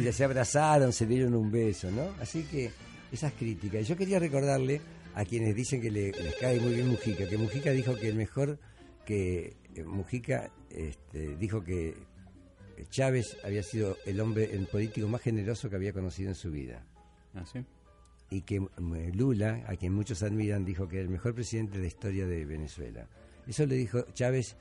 Y 0.00 0.02
ya 0.02 0.12
se 0.12 0.24
abrazaron, 0.24 0.92
se 0.92 1.06
dieron 1.06 1.34
un 1.36 1.50
beso, 1.52 1.92
¿no? 1.92 2.08
Así 2.20 2.42
que 2.42 2.72
esas 3.12 3.32
críticas. 3.34 3.82
Y 3.82 3.84
Yo 3.84 3.96
quería 3.96 4.18
recordarle 4.18 4.80
a 5.14 5.24
quienes 5.24 5.54
dicen 5.54 5.80
que 5.80 5.92
le, 5.92 6.10
les 6.10 6.34
cae 6.34 6.58
muy 6.58 6.74
bien 6.74 6.88
Mujica, 6.88 7.28
que 7.28 7.38
Mujica 7.38 7.70
dijo 7.70 7.94
que 7.94 8.08
el 8.08 8.16
mejor, 8.16 8.58
que 9.06 9.54
eh, 9.76 9.84
Mujica 9.84 10.50
este, 10.70 11.36
dijo 11.36 11.62
que 11.62 11.94
Chávez 12.90 13.36
había 13.44 13.62
sido 13.62 13.96
el 14.06 14.18
hombre, 14.20 14.50
el 14.52 14.66
político 14.66 15.06
más 15.06 15.20
generoso 15.22 15.70
que 15.70 15.76
había 15.76 15.92
conocido 15.92 16.30
en 16.30 16.34
su 16.34 16.50
vida. 16.50 16.84
¿Ah, 17.34 17.44
sí? 17.50 17.60
Y 18.32 18.42
que 18.42 18.60
mm, 18.60 18.68
Lula, 19.14 19.62
a 19.66 19.76
quien 19.76 19.92
muchos 19.92 20.22
admiran, 20.22 20.64
dijo 20.64 20.88
que 20.88 20.96
era 20.96 21.04
el 21.04 21.10
mejor 21.10 21.34
presidente 21.34 21.74
de 21.76 21.80
la 21.82 21.86
historia 21.88 22.26
de 22.26 22.44
Venezuela. 22.44 23.06
Eso 23.46 23.66
le 23.66 23.74
dijo 23.74 24.02
Chávez, 24.14 24.56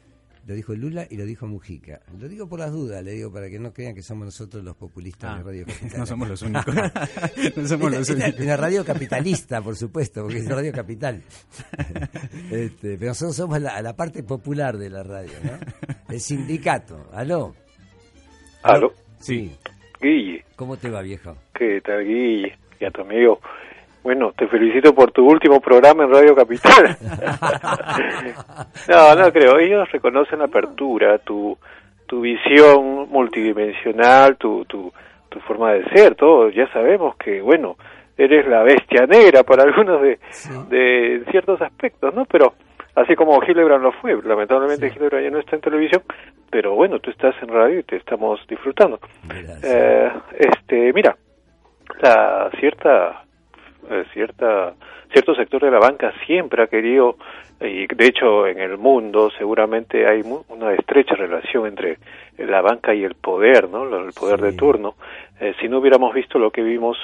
lo 0.48 0.56
dijo 0.56 0.74
Lula 0.74 1.06
y 1.10 1.16
lo 1.18 1.24
dijo 1.26 1.48
Mujica. 1.48 2.02
Lo 2.20 2.28
digo 2.28 2.50
por 2.50 2.60
las 2.60 2.72
dudas, 2.72 3.04
le 3.04 3.12
digo 3.12 3.32
para 3.32 3.50
que 3.50 3.60
no 3.60 3.72
crean 3.74 3.94
que 3.96 4.02
somos 4.02 4.26
nosotros 4.26 4.64
los 4.64 4.76
populistas 4.76 5.32
Ah, 5.32 5.38
de 5.38 5.44
Radio 5.44 5.66
Capital. 5.68 6.00
no 6.00 6.06
somos 6.06 6.28
los 6.30 6.42
únicos. 6.42 6.76
No 7.56 7.68
somos 7.68 7.92
los 7.92 8.10
únicos. 8.10 8.40
Una 8.40 8.58
radio 8.58 8.84
capitalista, 8.84 9.62
por 9.62 9.76
supuesto, 9.76 10.24
porque 10.24 10.40
es 10.40 10.48
Radio 10.50 10.72
Capital. 10.74 11.22
Este, 12.52 12.98
pero 12.98 13.12
nosotros 13.12 13.36
somos 13.36 13.62
la, 13.62 13.82
la 13.82 13.96
parte 13.96 14.24
popular 14.24 14.78
de 14.78 14.90
la 14.90 15.04
radio, 15.04 15.32
¿no? 15.44 15.52
El 16.14 16.20
sindicato. 16.20 17.10
¿Aló? 17.14 17.56
¿Aló? 18.64 18.94
Sí. 19.20 19.56
Guille, 20.02 20.44
¿Cómo 20.56 20.76
te 20.78 20.90
va, 20.90 21.02
viejo? 21.02 21.38
¿qué 21.54 21.80
tal, 21.82 22.04
Guille? 22.06 22.58
Y 22.80 22.86
a 22.86 22.92
tu 22.92 23.02
amigo. 23.02 23.40
Bueno, 24.04 24.32
te 24.36 24.48
felicito 24.48 24.94
por 24.96 25.12
tu 25.12 25.26
último 25.26 25.60
programa 25.60 26.06
en 26.06 26.12
Radio 26.12 26.36
Capital. 26.36 26.98
no, 28.90 29.16
no 29.16 29.32
creo. 29.32 29.60
Ellos 29.60 29.92
reconocen 29.92 30.40
la 30.40 30.46
apertura, 30.46 31.20
tu, 31.20 31.56
tu 32.08 32.22
visión 32.22 33.10
multidimensional, 33.10 34.38
tu, 34.38 34.66
tu, 34.66 34.92
tu 35.30 35.40
forma 35.42 35.74
de 35.74 35.84
ser, 35.90 36.16
todo. 36.16 36.50
Ya 36.50 36.68
sabemos 36.74 37.16
que, 37.18 37.42
bueno, 37.42 37.78
eres 38.18 38.48
la 38.48 38.64
bestia 38.64 39.06
negra 39.06 39.44
para 39.44 39.64
algunos 39.64 40.02
de, 40.02 40.20
de 40.70 41.24
ciertos 41.30 41.62
aspectos, 41.62 42.14
¿no? 42.16 42.26
Pero 42.26 42.54
así 42.96 43.16
como 43.16 43.42
Hildebrand 43.44 43.84
lo 43.84 43.92
fue, 43.94 44.20
lamentablemente 44.24 44.88
Hildebrand 44.88 45.24
ya 45.24 45.32
no 45.32 45.40
está 45.40 45.56
en 45.56 45.62
televisión, 45.62 46.02
pero 46.50 46.76
bueno, 46.76 47.00
tú 47.00 47.12
estás 47.12 47.36
en 47.42 47.50
radio 47.50 47.80
y 47.80 47.84
te 47.84 47.98
estamos 47.98 48.40
disfrutando. 48.48 49.00
Eh, 49.64 50.12
este, 50.38 50.92
mira, 50.94 51.16
la 52.02 52.50
cierta 52.60 53.24
eh, 53.90 54.06
cierta 54.14 54.74
cierto 55.12 55.36
sector 55.36 55.62
de 55.64 55.72
la 55.72 55.80
banca 55.80 56.14
siempre 56.26 56.64
ha 56.64 56.68
querido 56.68 57.18
y 57.60 57.86
de 57.88 58.06
hecho 58.06 58.48
en 58.48 58.60
el 58.60 58.78
mundo 58.78 59.30
seguramente 59.38 60.08
hay 60.08 60.24
mu- 60.24 60.44
una 60.50 60.74
estrecha 60.74 61.16
relación 61.16 61.68
entre 61.68 61.98
la 62.38 62.62
banca 62.62 62.94
y 62.96 63.04
el 63.04 63.16
poder, 63.16 63.70
¿no? 63.70 63.84
El 63.84 64.14
poder 64.14 64.40
de 64.42 64.54
turno. 64.54 64.96
Eh, 65.40 65.54
si 65.60 65.68
no 65.68 65.80
hubiéramos 65.80 66.14
visto 66.14 66.40
lo 66.40 66.50
que 66.52 66.64
vimos 66.64 66.98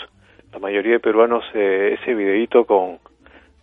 la 0.54 0.60
mayoría 0.60 0.94
de 0.94 1.00
peruanos 1.00 1.44
eh, 1.54 1.98
ese 2.02 2.14
videíto 2.16 2.66
con 2.66 2.98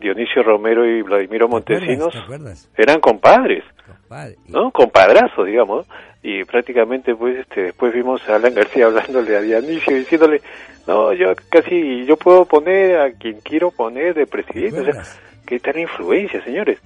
Dionisio 0.00 0.42
Romero 0.42 0.86
y 0.86 1.02
Vladimiro 1.02 1.48
Montesinos 1.48 2.12
¿Te 2.12 2.18
acuerdas? 2.18 2.70
eran 2.76 3.00
compadres. 3.00 3.64
Padre. 4.08 4.36
¿no? 4.48 4.70
Compadrazos, 4.70 5.46
digamos, 5.46 5.86
y 6.22 6.44
prácticamente 6.44 7.14
pues 7.14 7.38
este 7.38 7.64
después 7.64 7.92
vimos 7.92 8.26
a 8.28 8.36
Alan 8.36 8.54
García 8.54 8.86
hablándole 8.86 9.36
a 9.36 9.40
Dionisio 9.40 9.96
diciéndole, 9.96 10.40
no, 10.86 11.12
yo 11.12 11.32
casi, 11.48 12.04
yo 12.04 12.16
puedo 12.16 12.44
poner 12.44 12.98
a 12.98 13.12
quien 13.12 13.40
quiero 13.40 13.70
poner 13.70 14.14
de 14.14 14.26
presidente, 14.26 14.80
o 14.80 14.84
sea, 14.84 15.02
que 15.46 15.58
tal 15.58 15.78
influencia, 15.78 16.42
señores. 16.44 16.78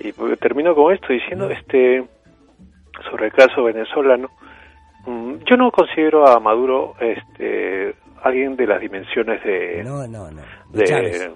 Y 0.00 0.12
pues, 0.12 0.38
termino 0.38 0.74
con 0.74 0.92
esto 0.94 1.12
diciendo, 1.12 1.50
este, 1.50 2.04
sobre 3.10 3.26
el 3.26 3.32
caso 3.32 3.64
venezolano, 3.64 4.28
mm, 5.06 5.36
yo 5.48 5.56
no 5.56 5.70
considero 5.70 6.26
a 6.28 6.38
Maduro, 6.40 6.94
este, 7.00 7.94
alguien 8.22 8.54
de 8.56 8.66
las 8.66 8.80
dimensiones 8.80 9.42
de, 9.42 9.82
No, 9.82 10.06
no, 10.06 10.30
no. 10.30 10.42
de. 10.72 11.30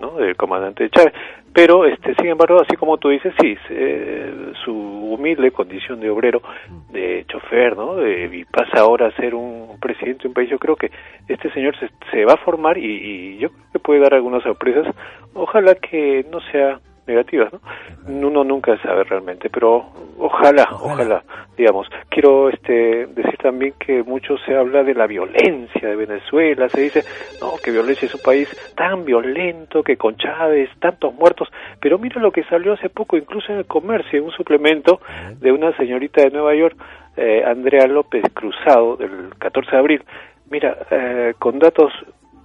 ¿No? 0.00 0.12
del 0.12 0.36
comandante 0.36 0.88
Chávez. 0.90 1.12
Pero 1.52 1.84
este 1.84 2.14
sin 2.14 2.28
embargo 2.28 2.60
así 2.60 2.76
como 2.76 2.96
tú 2.96 3.10
dices 3.10 3.34
sí 3.40 3.56
eh, 3.70 4.52
su 4.64 4.72
humilde 4.72 5.50
condición 5.50 6.00
de 6.00 6.08
obrero 6.08 6.42
de 6.90 7.26
chofer 7.28 7.76
no 7.76 7.96
de, 7.96 8.30
y 8.32 8.44
pasa 8.44 8.80
ahora 8.80 9.08
a 9.08 9.16
ser 9.16 9.34
un 9.34 9.78
presidente 9.78 10.22
de 10.22 10.28
un 10.28 10.34
país 10.34 10.48
yo 10.48 10.58
creo 10.58 10.76
que 10.76 10.90
este 11.28 11.50
señor 11.52 11.78
se, 11.78 11.90
se 12.10 12.24
va 12.24 12.34
a 12.34 12.38
formar 12.38 12.78
y, 12.78 12.86
y 12.86 13.38
yo 13.38 13.50
creo 13.50 13.64
que 13.72 13.78
puede 13.78 14.00
dar 14.00 14.14
algunas 14.14 14.42
sorpresas. 14.42 14.86
Ojalá 15.34 15.74
que 15.74 16.24
no 16.30 16.40
sea 16.52 16.80
negativas, 17.06 17.52
¿no? 17.52 17.60
Uno 18.06 18.44
nunca 18.44 18.76
sabe 18.82 19.04
realmente, 19.04 19.50
pero 19.50 19.86
ojalá, 20.18 20.68
ojalá, 20.72 21.22
digamos. 21.56 21.88
Quiero 22.08 22.48
este 22.48 23.06
decir 23.06 23.36
también 23.42 23.74
que 23.78 24.02
mucho 24.02 24.36
se 24.38 24.54
habla 24.54 24.82
de 24.82 24.94
la 24.94 25.06
violencia 25.06 25.88
de 25.88 25.96
Venezuela, 25.96 26.68
se 26.68 26.80
dice, 26.80 27.04
no, 27.40 27.54
que 27.62 27.70
violencia 27.70 28.06
es 28.06 28.14
un 28.14 28.22
país 28.22 28.48
tan 28.76 29.04
violento 29.04 29.82
que 29.82 29.96
con 29.96 30.16
Chávez, 30.16 30.70
tantos 30.78 31.14
muertos, 31.14 31.48
pero 31.80 31.98
mira 31.98 32.20
lo 32.20 32.30
que 32.30 32.44
salió 32.44 32.74
hace 32.74 32.88
poco, 32.88 33.16
incluso 33.16 33.52
en 33.52 33.58
el 33.58 33.66
comercio, 33.66 34.22
un 34.24 34.30
suplemento 34.30 35.00
de 35.40 35.52
una 35.52 35.76
señorita 35.76 36.22
de 36.22 36.30
Nueva 36.30 36.54
York, 36.54 36.76
eh, 37.16 37.42
Andrea 37.44 37.86
López 37.86 38.22
Cruzado, 38.32 38.96
del 38.96 39.30
14 39.38 39.70
de 39.70 39.76
abril, 39.76 40.04
mira, 40.50 40.76
eh, 40.90 41.34
con 41.38 41.58
datos 41.58 41.92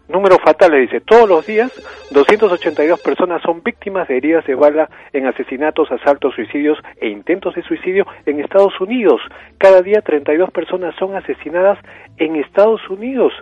Números 0.10 0.40
fatales, 0.42 0.90
dice, 0.90 1.02
todos 1.02 1.28
los 1.28 1.46
días 1.46 1.72
282 2.12 3.00
personas 3.02 3.42
son 3.42 3.62
víctimas 3.62 4.08
de 4.08 4.18
heridas 4.18 4.46
de 4.46 4.56
bala 4.56 4.90
en 5.12 5.28
asesinatos, 5.28 5.92
asaltos, 5.92 6.34
suicidios 6.34 6.78
e 7.02 7.10
intentos 7.10 7.56
de 7.56 7.64
suicidio 7.64 8.06
en 8.26 8.40
Estados 8.40 8.80
Unidos. 8.80 9.20
Cada 9.58 9.82
día 9.82 10.02
32 10.02 10.52
personas 10.52 10.96
son 10.96 11.16
asesinadas 11.16 11.78
en 12.18 12.38
Estados 12.38 12.88
Unidos. 12.90 13.34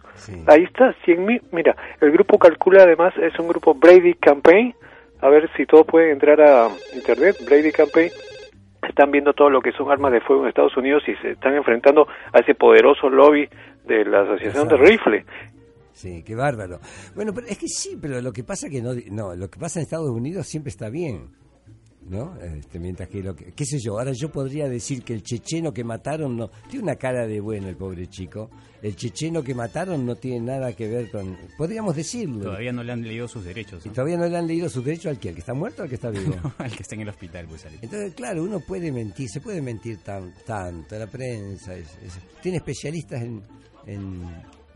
Ahí 0.48 0.64
está, 0.64 0.94
100 1.06 1.26
mil. 1.26 1.42
Mira, 1.52 1.76
el 2.02 2.12
grupo 2.12 2.40
calcula 2.40 2.84
además, 2.84 3.14
es 3.18 3.38
un 3.38 3.48
grupo 3.48 3.76
Brady 3.76 4.16
Campaign. 4.16 4.74
A 5.22 5.30
ver 5.30 5.50
si 5.56 5.66
todos 5.66 5.86
pueden 5.86 6.12
entrar 6.12 6.42
a 6.42 6.70
internet, 6.96 7.38
Brady 7.48 7.72
Campaign 7.72 8.12
están 8.88 9.12
viendo 9.12 9.34
todo 9.34 9.50
lo 9.50 9.62
que 9.62 9.72
son 9.72 9.92
armas 9.92 10.12
de 10.12 10.22
fuego 10.22 10.44
en 10.44 10.50
Estados 10.50 10.76
Unidos 10.78 11.04
y 11.08 11.16
se 11.16 11.32
están 11.32 11.56
enfrentando 11.56 12.08
a 12.34 12.40
ese 12.40 12.56
poderoso 12.56 13.10
lobby 13.10 13.48
de 13.86 14.06
la 14.06 14.22
Asociación 14.22 14.68
de 14.68 14.78
Rifle. 14.78 15.26
Sí, 15.96 16.24
qué 16.24 16.36
bárbaro. 16.36 16.80
Bueno, 17.16 17.34
pero 17.34 17.48
es 17.48 17.58
que 17.58 17.68
sí, 17.68 17.98
pero 18.00 18.22
lo 18.22 18.34
que 18.34 18.44
pasa 18.44 18.70
que 18.70 18.82
no, 18.82 18.94
no, 19.12 19.34
lo 19.34 19.50
que 19.50 19.58
pasa 19.58 19.80
en 19.80 19.84
Estados 19.84 20.10
Unidos 20.10 20.46
siempre 20.46 20.70
está 20.70 20.90
bien. 20.90 21.30
¿no? 22.08 22.38
Este, 22.40 22.80
mientras 22.80 23.10
que 23.10 23.24
lo 23.24 23.36
que, 23.36 23.52
qué 23.54 23.66
sé 23.66 23.80
yo, 23.80 23.98
ahora 23.98 24.12
yo 24.14 24.30
podría 24.32 24.70
decir 24.70 25.04
que 25.04 25.14
el 25.14 25.24
checheno 25.24 25.74
que 25.74 25.84
mataron 25.84 26.38
no 26.38 26.50
tiene 26.70 26.84
una 26.84 26.96
cara 26.96 27.26
de 27.26 27.40
bueno 27.40 27.68
el 27.68 27.76
pobre 27.76 28.08
chico. 28.08 28.50
El 28.82 28.96
checheno 28.96 29.42
que 29.42 29.56
mataron 29.56 30.06
no 30.06 30.16
tiene 30.16 30.42
nada 30.42 30.74
que 30.74 30.88
ver 30.88 31.10
con 31.10 31.36
podríamos 31.58 31.96
decirlo. 31.96 32.44
Todavía 32.44 32.72
no 32.72 32.84
le 32.84 32.92
han 32.92 33.02
leído 33.02 33.28
sus 33.28 33.44
derechos. 33.44 33.84
Y 33.86 33.90
todavía 33.90 34.18
no 34.18 34.28
le 34.28 34.38
han 34.38 34.46
leído 34.46 34.70
sus 34.70 34.86
derechos 34.86 35.08
al 35.08 35.20
que, 35.20 35.30
al 35.30 35.36
que 35.36 35.40
está 35.40 35.56
muerto 35.56 35.82
o 35.82 35.84
al 35.84 35.90
que 35.90 35.96
está 35.96 36.12
vivo. 36.12 36.36
al 36.60 36.72
que 36.72 36.84
está 36.84 36.94
en 36.94 37.02
el 37.02 37.10
hospital, 37.10 37.48
pues 37.48 37.66
Entonces, 37.82 38.14
claro, 38.14 38.44
uno 38.44 38.60
puede 38.60 38.92
mentir, 38.92 39.28
se 39.30 39.42
puede 39.42 39.62
mentir 39.62 39.98
tan, 40.00 40.34
tanto, 40.46 41.00
la 41.00 41.08
prensa 41.08 41.74
tiene 42.44 42.58
especialistas 42.58 43.24
en, 43.24 43.42
en 43.88 44.22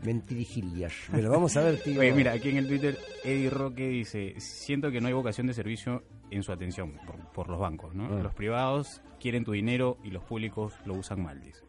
mentirigilias. 0.04 0.92
Pero 1.10 1.30
vamos 1.30 1.56
a 1.56 1.62
ver, 1.62 1.82
tío. 1.82 2.00
mira, 2.14 2.32
aquí 2.32 2.50
en 2.50 2.58
el 2.58 2.68
Twitter 2.68 2.98
Eddie 3.24 3.50
Roque 3.50 3.88
dice, 3.88 4.34
siento 4.38 4.90
que 4.90 5.00
no 5.00 5.08
hay 5.08 5.12
vocación 5.12 5.46
de 5.46 5.54
servicio 5.54 6.02
en 6.30 6.42
su 6.42 6.52
atención 6.52 6.94
por, 7.34 7.48
los 7.48 7.58
bancos, 7.58 7.94
¿no? 7.94 8.06
Ah. 8.06 8.22
Los 8.22 8.34
privados 8.34 9.02
quieren 9.20 9.44
tu 9.44 9.52
dinero 9.52 9.98
y 10.04 10.10
los 10.10 10.24
públicos 10.24 10.74
lo 10.84 10.94
usan 10.94 11.22
mal, 11.22 11.40
dice. 11.40 11.62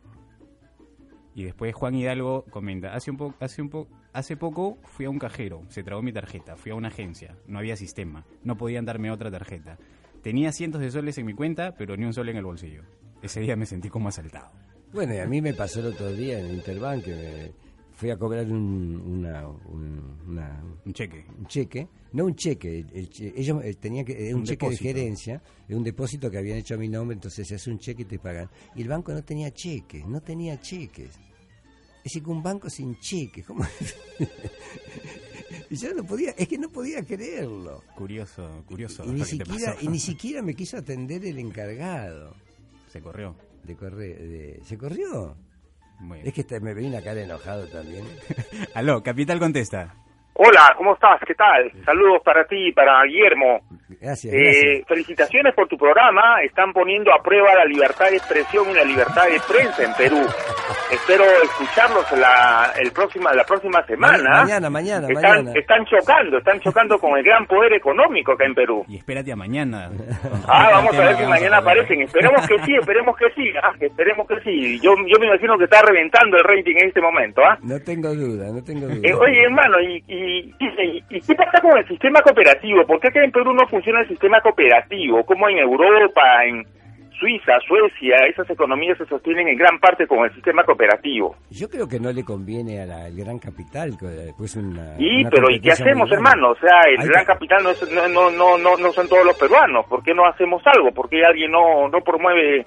Y 1.33 1.43
después 1.43 1.73
Juan 1.73 1.95
Hidalgo 1.95 2.45
comenta, 2.49 2.93
hace 2.93 3.09
un 3.09 3.17
poco 3.17 3.35
hace 3.39 3.61
un 3.61 3.69
po 3.69 3.87
hace 4.11 4.35
poco 4.35 4.77
fui 4.83 5.05
a 5.05 5.09
un 5.09 5.17
cajero, 5.17 5.63
se 5.69 5.81
tragó 5.81 6.01
mi 6.01 6.11
tarjeta, 6.11 6.57
fui 6.57 6.71
a 6.71 6.75
una 6.75 6.89
agencia, 6.89 7.37
no 7.47 7.59
había 7.59 7.77
sistema, 7.77 8.25
no 8.43 8.57
podían 8.57 8.85
darme 8.85 9.11
otra 9.11 9.31
tarjeta. 9.31 9.77
Tenía 10.21 10.51
cientos 10.51 10.81
de 10.81 10.91
soles 10.91 11.17
en 11.17 11.25
mi 11.25 11.33
cuenta, 11.33 11.73
pero 11.75 11.95
ni 11.95 12.05
un 12.05 12.13
sol 12.13 12.29
en 12.29 12.37
el 12.37 12.43
bolsillo. 12.43 12.83
Ese 13.21 13.39
día 13.39 13.55
me 13.55 13.65
sentí 13.65 13.89
como 13.89 14.09
asaltado. 14.09 14.51
Bueno, 14.93 15.13
y 15.13 15.19
a 15.19 15.25
mí 15.25 15.41
me 15.41 15.53
pasó 15.53 15.79
el 15.79 15.87
otro 15.87 16.11
día 16.11 16.39
en 16.39 16.53
Interbank 16.53 17.05
que 17.05 17.15
me 17.15 17.53
fui 18.01 18.09
a 18.09 18.17
cobrar 18.17 18.51
un, 18.51 18.99
una, 19.05 19.47
un, 19.47 20.91
cheque. 20.91 21.23
Un 21.37 21.45
cheque, 21.45 21.87
no 22.13 22.25
un 22.25 22.33
cheque, 22.33 22.83
ellos 23.35 23.63
eh, 23.63 23.75
tenían 23.75 24.03
que, 24.03 24.33
un, 24.33 24.39
un 24.39 24.43
cheque 24.43 24.71
de 24.71 24.75
gerencia, 24.75 25.43
un 25.69 25.83
depósito 25.83 26.31
que 26.31 26.39
habían 26.39 26.57
hecho 26.57 26.73
a 26.73 26.77
mi 26.77 26.89
nombre, 26.89 27.13
entonces 27.13 27.47
se 27.47 27.53
hace 27.53 27.69
un 27.69 27.77
cheque 27.77 28.01
y 28.01 28.05
te 28.05 28.17
pagan. 28.17 28.49
Y 28.75 28.81
el 28.81 28.87
banco 28.87 29.13
no 29.13 29.23
tenía 29.23 29.51
cheques, 29.51 30.03
no 30.07 30.19
tenía 30.19 30.59
cheques. 30.59 31.09
Es 31.09 32.05
decir, 32.05 32.23
que 32.23 32.29
un 32.31 32.41
banco 32.41 32.71
sin 32.71 32.97
cheques, 32.97 33.45
¿cómo? 33.45 33.63
y 35.69 35.75
yo 35.75 35.93
no 35.93 36.03
podía, 36.03 36.31
es 36.31 36.47
que 36.47 36.57
no 36.57 36.71
podía 36.71 37.03
creerlo. 37.03 37.83
Curioso, 37.95 38.63
curioso. 38.65 39.05
Y 39.05 39.11
ni, 39.11 39.25
siquiera, 39.25 39.77
y 39.79 39.87
ni 39.89 39.99
siquiera 39.99 40.41
me 40.41 40.55
quiso 40.55 40.77
atender 40.77 41.23
el 41.23 41.37
encargado. 41.37 42.33
Se 42.87 42.99
corrió. 42.99 43.35
De 43.63 43.75
correr, 43.75 44.59
¿Se 44.65 44.75
corrió? 44.75 45.37
Es 46.23 46.33
que 46.33 46.59
me 46.59 46.73
vi 46.73 46.85
una 46.85 47.01
cara 47.01 47.21
enojado 47.21 47.67
también. 47.67 48.05
Aló, 48.73 49.03
Capital 49.03 49.39
contesta. 49.39 49.95
Hola, 50.33 50.73
¿cómo 50.77 50.93
estás? 50.93 51.19
¿Qué 51.27 51.35
tal? 51.35 51.71
Saludos 51.85 52.21
para 52.23 52.45
ti 52.45 52.69
y 52.69 52.71
para 52.71 53.03
Guillermo. 53.03 53.59
Gracias, 53.99 54.33
eh, 54.33 54.83
Felicitaciones 54.87 55.53
por 55.53 55.67
tu 55.67 55.77
programa. 55.77 56.41
Están 56.43 56.73
poniendo 56.73 57.13
a 57.13 57.21
prueba 57.21 57.53
la 57.53 57.65
libertad 57.65 58.09
de 58.09 58.15
expresión 58.17 58.69
y 58.71 58.73
la 58.73 58.83
libertad 58.83 59.25
de 59.25 59.39
prensa 59.47 59.83
en 59.83 59.93
Perú. 59.93 60.25
Espero 60.91 61.23
escucharlos 61.43 62.11
la, 62.19 62.73
el 62.81 62.91
próxima, 62.91 63.31
la 63.33 63.43
próxima 63.43 63.85
semana. 63.85 64.41
Mañana, 64.43 64.69
mañana, 64.69 65.07
están, 65.07 65.45
mañana. 65.45 65.59
Están 65.59 65.85
chocando, 65.85 66.37
están 66.37 66.59
chocando 66.59 66.97
con 66.99 67.17
el 67.17 67.23
gran 67.23 67.45
poder 67.45 67.73
económico 67.73 68.33
acá 68.33 68.45
en 68.45 68.55
Perú. 68.55 68.83
Y 68.87 68.97
espérate 68.97 69.31
a 69.31 69.35
mañana. 69.35 69.89
Ah, 70.47 70.69
vamos 70.71 70.93
a 70.97 71.01
ver 71.01 71.15
si 71.17 71.25
mañana 71.25 71.57
aparecen. 71.57 72.01
Esperemos 72.01 72.45
que 72.47 72.57
sí, 72.65 72.73
esperemos 72.75 73.15
que 73.15 73.29
sí, 73.35 73.53
ah, 73.61 73.71
esperemos 73.79 74.27
que 74.27 74.39
sí. 74.41 74.79
Yo, 74.81 74.91
yo 75.07 75.19
me 75.19 75.27
imagino 75.27 75.57
que 75.57 75.65
está 75.65 75.81
reventando 75.81 76.37
el 76.37 76.43
rating 76.43 76.75
en 76.77 76.87
este 76.87 76.99
momento, 77.01 77.41
¿ah? 77.41 77.57
No 77.61 77.79
tengo 77.79 78.13
duda, 78.13 78.51
no 78.51 78.61
tengo 78.63 78.87
duda. 78.87 78.99
Eh, 79.03 79.13
oye, 79.13 79.43
hermano, 79.43 79.79
y, 79.79 80.03
y, 80.07 80.20
y, 80.21 81.03
y, 81.09 81.21
qué 81.21 81.35
pasa 81.35 81.61
con 81.61 81.77
el 81.77 81.87
sistema 81.87 82.21
cooperativo? 82.21 82.85
¿Por 82.85 82.99
qué 82.99 83.07
acá 83.07 83.23
en 83.23 83.31
Perú 83.31 83.53
no 83.53 83.67
funciona 83.67 84.01
el 84.01 84.07
sistema 84.07 84.41
cooperativo? 84.41 85.23
Como 85.23 85.49
en 85.49 85.59
Europa, 85.59 86.21
en 86.45 86.65
Suiza, 87.19 87.53
Suecia, 87.67 88.15
esas 88.27 88.49
economías 88.49 88.97
se 88.97 89.05
sostienen 89.05 89.47
en 89.47 89.57
gran 89.57 89.79
parte 89.79 90.07
con 90.07 90.25
el 90.25 90.33
sistema 90.33 90.63
cooperativo. 90.63 91.35
Yo 91.51 91.69
creo 91.69 91.87
que 91.87 91.99
no 91.99 92.11
le 92.11 92.23
conviene 92.23 92.81
al 92.81 93.15
gran 93.15 93.37
capital, 93.37 93.95
pues 94.37 94.55
una... 94.55 94.97
Sí, 94.97 95.23
pero 95.29 95.51
¿y 95.51 95.59
qué 95.59 95.71
hacemos, 95.71 96.11
hermano? 96.11 96.51
O 96.51 96.55
sea, 96.55 96.81
el 96.89 97.07
gran 97.07 97.25
capital 97.25 97.63
no, 97.63 98.07
no, 98.07 98.31
no, 98.31 98.57
no, 98.57 98.75
no 98.75 98.91
son 98.91 99.07
todos 99.07 99.25
los 99.25 99.37
peruanos. 99.37 99.85
¿Por 99.87 100.03
qué 100.03 100.15
no 100.15 100.25
hacemos 100.25 100.63
algo? 100.65 100.91
¿Por 100.91 101.09
qué 101.09 101.23
alguien 101.23 101.51
no, 101.51 101.87
no 101.89 102.01
promueve 102.01 102.65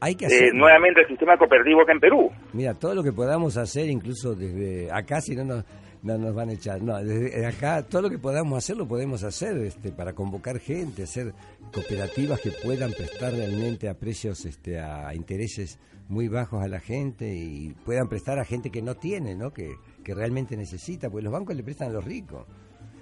hay 0.00 0.14
que 0.14 0.24
eh, 0.24 0.28
hacer 0.28 0.54
nuevamente 0.54 1.02
el 1.02 1.08
sistema 1.08 1.36
cooperativo 1.36 1.82
acá 1.82 1.92
en 1.92 2.00
Perú? 2.00 2.30
Mira, 2.52 2.74
todo 2.74 2.94
lo 2.94 3.02
que 3.02 3.12
podamos 3.12 3.56
hacer, 3.56 3.88
incluso 3.88 4.34
desde 4.34 4.90
acá, 4.90 5.20
si 5.20 5.36
no 5.36 5.44
nos 5.44 5.64
no 6.02 6.18
nos 6.18 6.34
van 6.34 6.50
a 6.50 6.52
echar. 6.52 6.82
No, 6.82 6.96
desde 7.02 7.46
acá 7.46 7.82
todo 7.82 8.02
lo 8.02 8.10
que 8.10 8.18
podamos 8.18 8.58
hacer 8.58 8.76
lo 8.76 8.86
podemos 8.86 9.22
hacer 9.22 9.56
este, 9.58 9.92
para 9.92 10.12
convocar 10.12 10.58
gente, 10.58 11.02
hacer 11.02 11.34
cooperativas 11.72 12.40
que 12.40 12.50
puedan 12.50 12.92
prestar 12.92 13.32
realmente 13.32 13.88
a 13.88 13.94
precios, 13.94 14.44
este, 14.44 14.78
a 14.78 15.14
intereses 15.14 15.78
muy 16.08 16.28
bajos 16.28 16.62
a 16.62 16.68
la 16.68 16.80
gente 16.80 17.32
y 17.32 17.72
puedan 17.84 18.08
prestar 18.08 18.38
a 18.38 18.44
gente 18.44 18.70
que 18.70 18.82
no 18.82 18.96
tiene, 18.96 19.36
¿no? 19.36 19.52
Que, 19.52 19.76
que 20.02 20.14
realmente 20.14 20.56
necesita, 20.56 21.08
porque 21.08 21.24
los 21.24 21.32
bancos 21.32 21.54
le 21.54 21.62
prestan 21.62 21.90
a 21.90 21.92
los 21.92 22.04
ricos. 22.04 22.46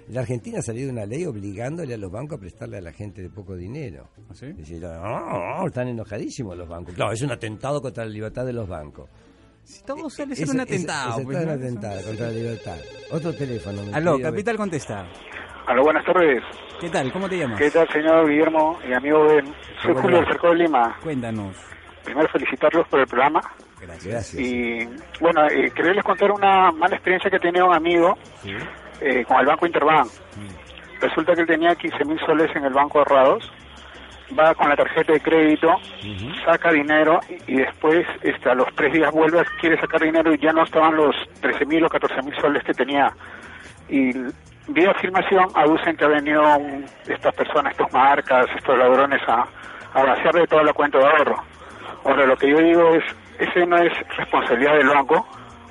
La 0.09 0.21
Argentina 0.21 0.59
ha 0.59 0.61
salido 0.63 0.91
una 0.91 1.05
ley 1.05 1.25
obligándole 1.25 1.93
a 1.93 1.97
los 1.97 2.11
bancos 2.11 2.37
a 2.37 2.39
prestarle 2.39 2.77
a 2.77 2.81
la 2.81 2.91
gente 2.91 3.21
de 3.21 3.29
poco 3.29 3.55
dinero. 3.55 4.09
¿Ah, 4.27 4.33
¿Sí? 4.33 4.51
Decir, 4.53 4.81
no, 4.81 5.67
están 5.67 5.87
enojadísimos 5.87 6.57
los 6.57 6.67
bancos. 6.67 6.95
Claro, 6.95 7.11
es 7.11 7.21
un 7.21 7.31
atentado 7.31 7.79
contra 7.79 8.05
la 8.05 8.11
libertad 8.11 8.45
de 8.45 8.53
los 8.53 8.67
bancos. 8.67 9.07
Si 9.69 9.83
todo 9.83 10.09
suele 10.09 10.35
ser 10.35 10.49
un 10.49 10.61
atentado. 10.61 11.21
pues, 11.23 11.45
un 11.45 11.49
atentado 11.49 12.01
contra 12.01 12.25
la 12.25 12.33
libertad. 12.33 12.77
Otro 13.11 13.31
teléfono. 13.35 13.83
Aló, 13.93 14.19
Capital 14.19 14.57
contesta. 14.57 15.05
Aló, 15.67 15.83
buenas 15.83 16.03
tardes. 16.03 16.41
¿Qué 16.81 16.89
tal? 16.89 17.11
¿Cómo 17.13 17.29
te 17.29 17.37
llamas? 17.37 17.59
¿Qué 17.59 17.69
tal, 17.69 17.87
señor 17.89 18.27
Guillermo 18.27 18.79
y 18.89 18.93
amigo 18.93 19.25
Ben? 19.25 19.53
Soy 19.83 19.93
Julio 19.93 20.17
del 20.17 20.25
Cerco 20.25 20.49
de 20.49 20.55
Lima. 20.55 20.97
Cuéntanos. 21.03 21.55
Primero 22.03 22.27
felicitarlos 22.29 22.87
por 22.87 23.01
el 23.01 23.05
programa. 23.05 23.41
Gracias. 23.79 24.33
Y 24.33 24.89
bueno, 25.19 25.45
eh, 25.47 25.69
quería 25.75 26.01
contar 26.01 26.31
una 26.31 26.71
mala 26.71 26.95
experiencia 26.95 27.29
que 27.29 27.37
tenía 27.39 27.63
un 27.63 27.75
amigo 27.75 28.17
eh, 29.01 29.23
con 29.23 29.37
el 29.37 29.45
Banco 29.45 29.67
Interbank. 29.67 30.09
Resulta 30.99 31.35
que 31.35 31.41
él 31.41 31.47
tenía 31.47 31.75
15 31.75 32.05
mil 32.05 32.19
soles 32.25 32.49
en 32.55 32.65
el 32.65 32.73
banco 32.73 32.97
ahorrados 32.97 33.51
va 34.37 34.53
con 34.55 34.69
la 34.69 34.75
tarjeta 34.75 35.13
de 35.13 35.19
crédito, 35.19 35.75
saca 36.45 36.71
dinero 36.71 37.19
y, 37.47 37.55
después 37.55 38.05
este, 38.21 38.49
a 38.49 38.55
los 38.55 38.67
tres 38.75 38.93
días 38.93 39.11
vuelve, 39.11 39.43
quiere 39.59 39.79
sacar 39.79 40.01
dinero 40.01 40.33
y 40.33 40.37
ya 40.37 40.51
no 40.51 40.63
estaban 40.63 40.95
los 40.95 41.15
13 41.41 41.65
mil 41.65 41.85
o 41.85 41.89
14 41.89 42.21
mil 42.23 42.35
soles 42.35 42.63
que 42.63 42.73
tenía. 42.73 43.11
Y 43.87 44.11
vía 44.67 44.91
afirmación 44.91 45.47
aducen 45.55 45.95
que 45.97 46.05
ha 46.05 46.09
venido 46.09 46.43
estas 47.07 47.33
personas, 47.35 47.71
estas 47.71 47.91
marcas, 47.93 48.45
estos 48.55 48.77
ladrones 48.77 49.21
a, 49.27 49.47
a 49.93 50.03
vaciarle 50.03 50.47
toda 50.47 50.63
la 50.63 50.73
cuenta 50.73 50.99
de 50.99 51.05
ahorro. 51.05 51.43
Ahora, 52.05 52.25
lo 52.25 52.37
que 52.37 52.49
yo 52.49 52.57
digo 52.57 52.95
es, 52.95 53.03
ese 53.39 53.65
no 53.65 53.77
es 53.77 53.91
responsabilidad 54.17 54.77
del 54.77 54.87
banco. 54.87 55.27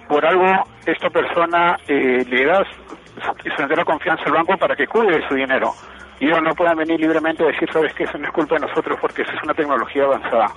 Por 0.09 0.25
algo, 0.25 0.65
esta 0.87 1.11
persona 1.11 1.77
eh, 1.87 2.25
le 2.29 2.45
da 2.45 2.65
su, 2.65 3.63
entera 3.63 3.85
confianza 3.85 4.25
al 4.25 4.33
banco 4.33 4.57
para 4.57 4.75
que 4.75 4.87
cuide 4.87 5.27
su 5.29 5.35
dinero 5.35 5.73
y 6.21 6.27
ellos 6.27 6.43
no 6.43 6.55
puedan 6.55 6.77
venir 6.77 7.01
libremente 7.01 7.45
a 7.45 7.47
decir, 7.47 7.69
sabes 7.73 7.95
que 7.95 8.05
eso 8.05 8.19
no 8.19 8.27
es 8.27 8.33
culpa 8.33 8.57
de 8.57 8.67
nosotros 8.67 8.99
porque 9.01 9.23
eso 9.23 9.33
es 9.33 9.43
una 9.43 9.55
tecnología 9.55 10.05
avanzada. 10.05 10.53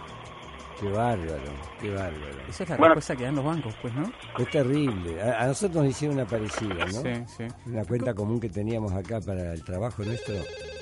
Qué 0.79 0.89
bárbaro, 0.89 1.51
qué 1.79 1.89
bárbaro. 1.91 2.41
Esa 2.49 2.63
es 2.63 2.69
la 2.71 2.77
respuesta 2.77 3.15
que 3.15 3.23
dan 3.25 3.35
los 3.35 3.45
bancos, 3.45 3.75
pues, 3.83 3.93
¿no? 3.93 4.11
Es 4.39 4.49
terrible. 4.49 5.21
A, 5.21 5.45
nosotros 5.45 5.83
nos 5.83 5.91
hicieron 5.91 6.17
una 6.17 6.25
parecida, 6.25 6.85
¿no? 6.85 7.01
Sí, 7.01 7.23
sí. 7.37 7.43
Una 7.67 7.85
cuenta 7.85 8.15
común 8.15 8.39
que 8.39 8.49
teníamos 8.49 8.91
acá 8.91 9.21
para 9.21 9.53
el 9.53 9.63
trabajo 9.63 10.03
nuestro, 10.03 10.33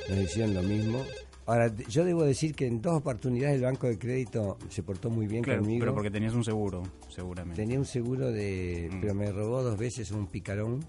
nos 0.08 0.18
hicieron 0.18 0.54
lo 0.54 0.64
mismo. 0.64 1.04
Ahora, 1.46 1.70
yo 1.90 2.06
debo 2.06 2.24
decir 2.24 2.56
que 2.56 2.68
en 2.68 2.82
dos 2.82 2.94
oportunidades 2.94 3.58
el 3.58 3.64
banco 3.64 3.88
de 3.88 4.00
crédito 4.00 4.58
se 4.70 4.84
portó 4.84 5.10
muy 5.10 5.28
bien 5.28 5.44
claro, 5.44 5.62
conmigo. 5.62 5.82
Pero 5.82 5.94
porque 5.94 6.12
tenías 6.12 6.34
un 6.34 6.46
seguro, 6.46 6.84
seguramente. 7.10 7.62
Tenía 7.62 7.78
un 7.80 7.86
seguro 7.86 8.32
de... 8.32 8.90
Pero 9.02 9.14
me 9.16 9.32
robó 9.32 9.64
dos 9.64 9.78
veces 9.78 10.12
un 10.12 10.28
picarón 10.28 10.80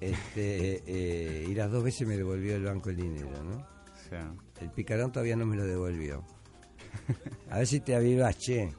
este, 0.00 0.82
eh, 0.86 1.46
y 1.48 1.54
las 1.54 1.70
dos 1.70 1.82
veces 1.84 2.06
me 2.06 2.16
devolvió 2.16 2.56
el 2.56 2.64
banco 2.64 2.90
el 2.90 2.96
dinero, 2.96 3.30
¿no? 3.44 3.66
El 4.60 4.70
picarón 4.70 5.10
todavía 5.12 5.36
no 5.36 5.46
me 5.46 5.56
lo 5.56 5.64
devolvió. 5.64 6.24
A 7.50 7.58
ver 7.58 7.66
si 7.66 7.80
te 7.80 7.94
avivas, 7.94 8.38
che. 8.38 8.72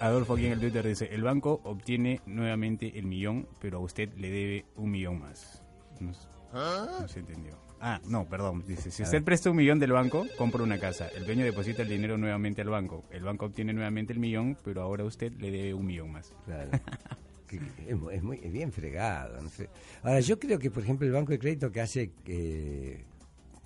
Adolfo 0.00 0.34
aquí 0.34 0.46
en 0.46 0.52
el 0.52 0.60
Twitter 0.60 0.86
dice, 0.86 1.06
el 1.12 1.22
banco 1.22 1.60
obtiene 1.64 2.20
nuevamente 2.26 2.98
el 2.98 3.06
millón, 3.06 3.46
pero 3.60 3.78
a 3.78 3.80
usted 3.80 4.10
le 4.16 4.30
debe 4.30 4.64
un 4.76 4.90
millón 4.90 5.20
más. 5.20 5.62
No, 6.00 6.10
s- 6.12 6.26
no 6.52 7.08
se 7.08 7.20
entendió. 7.20 7.58
Ah, 7.80 8.00
no, 8.06 8.26
perdón. 8.26 8.64
Dice, 8.66 8.90
si 8.90 9.02
usted 9.02 9.22
presta 9.22 9.50
un 9.50 9.56
millón 9.56 9.78
del 9.78 9.92
banco, 9.92 10.24
compra 10.38 10.62
una 10.62 10.78
casa. 10.78 11.08
El 11.08 11.26
dueño 11.26 11.44
deposita 11.44 11.82
el 11.82 11.88
dinero 11.88 12.16
nuevamente 12.16 12.62
al 12.62 12.70
banco. 12.70 13.04
El 13.10 13.24
banco 13.24 13.44
obtiene 13.46 13.74
nuevamente 13.74 14.14
el 14.14 14.18
millón, 14.20 14.56
pero 14.64 14.80
ahora 14.80 15.02
a 15.02 15.06
usted 15.06 15.32
le 15.38 15.50
debe 15.50 15.74
un 15.74 15.84
millón 15.84 16.12
más. 16.12 16.32
Claro. 16.46 16.70
Que- 17.58 17.90
es, 17.90 17.96
mu- 17.96 18.10
es 18.10 18.22
muy 18.22 18.40
es 18.42 18.52
bien 18.52 18.72
fregado. 18.72 19.40
no 19.40 19.48
sé. 19.48 19.68
Ahora, 20.02 20.20
yo 20.20 20.38
creo 20.38 20.58
que, 20.58 20.70
por 20.70 20.82
ejemplo, 20.82 21.06
el 21.06 21.12
Banco 21.12 21.32
de 21.32 21.38
Crédito 21.38 21.70
que 21.72 21.80
hace 21.80 22.10
eh, 22.26 23.04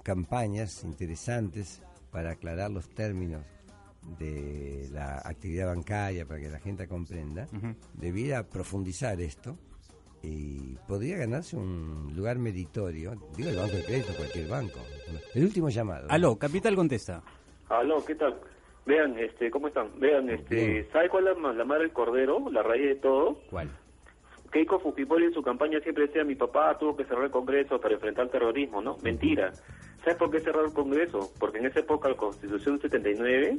campañas 0.03 0.85
interesantes 0.85 1.83
para 2.11 2.31
aclarar 2.33 2.71
los 2.71 2.89
términos 2.89 3.43
de 4.19 4.89
la 4.93 5.19
actividad 5.19 5.67
bancaria, 5.67 6.25
para 6.27 6.41
que 6.41 6.49
la 6.49 6.59
gente 6.61 6.87
comprenda, 6.89 7.47
debiera 7.95 8.47
profundizar 8.49 9.21
esto 9.21 9.59
y 10.23 10.77
podría 10.87 11.17
ganarse 11.19 11.57
un 11.57 12.13
lugar 12.17 12.39
meritorio. 12.39 13.15
Digo 13.37 13.51
el 13.51 13.57
Banco 13.57 13.77
de 13.77 13.85
Crédito, 13.85 14.15
cualquier 14.17 14.49
banco. 14.49 14.81
El 15.35 15.45
último 15.45 15.69
llamado. 15.69 16.07
Aló, 16.11 16.39
Capital 16.39 16.75
contesta. 16.75 17.23
Aló, 17.69 18.03
¿qué 18.05 18.15
tal? 18.15 18.41
Vean, 18.89 19.19
este, 19.19 19.51
¿cómo 19.51 19.69
están? 19.69 19.91
Vean, 20.01 20.31
este, 20.31 20.89
¿sabe 20.91 21.11
cuál 21.11 21.29
es 21.29 21.39
la, 21.39 21.53
la 21.53 21.65
madre 21.67 21.83
del 21.83 21.93
cordero? 21.93 22.47
La 22.51 22.63
raíz 22.63 22.87
de 22.87 22.95
todo. 22.95 23.39
¿Cuál? 23.51 23.69
Keiko 24.51 24.81
Fujimori 24.81 25.27
en 25.27 25.35
su 25.35 25.43
campaña 25.43 25.79
siempre 25.81 26.07
decía, 26.07 26.25
mi 26.25 26.35
papá 26.35 26.79
tuvo 26.79 26.97
que 26.97 27.05
cerrar 27.05 27.25
el 27.25 27.31
Congreso 27.31 27.79
para 27.79 27.93
enfrentar 27.93 28.25
el 28.25 28.31
terrorismo, 28.31 28.81
¿no? 28.81 28.97
Mentira. 29.03 29.53
¿Sabes 30.05 30.17
por 30.17 30.31
qué 30.31 30.41
cerrar 30.41 30.65
el 30.65 30.73
Congreso? 30.73 31.33
Porque 31.39 31.59
en 31.59 31.67
esa 31.67 31.81
época 31.81 32.09
la 32.09 32.17
Constitución 32.17 32.81
79 32.81 33.57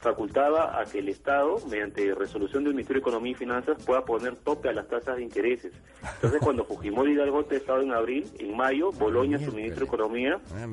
facultaba 0.00 0.80
a 0.80 0.84
que 0.84 0.98
el 0.98 1.08
Estado, 1.08 1.56
mediante 1.70 2.14
resolución 2.14 2.64
del 2.64 2.74
Ministerio 2.74 3.00
de 3.00 3.08
Economía 3.08 3.32
y 3.32 3.36
Finanzas, 3.36 3.82
pueda 3.84 4.04
poner 4.04 4.36
tope 4.36 4.68
a 4.68 4.72
las 4.72 4.88
tasas 4.88 5.16
de 5.16 5.22
intereses. 5.22 5.72
Entonces, 6.16 6.40
cuando 6.44 6.64
Fujimori 6.64 7.14
da 7.14 7.24
el 7.24 7.30
golpe 7.30 7.54
de 7.54 7.60
Estado 7.60 7.82
en 7.82 7.92
abril, 7.92 8.26
en 8.38 8.56
mayo, 8.56 8.90
Boloña, 8.92 9.38
su 9.38 9.52
ministro 9.52 9.80
de 9.80 9.86
Economía, 9.86 10.40
Ah, 10.54 10.66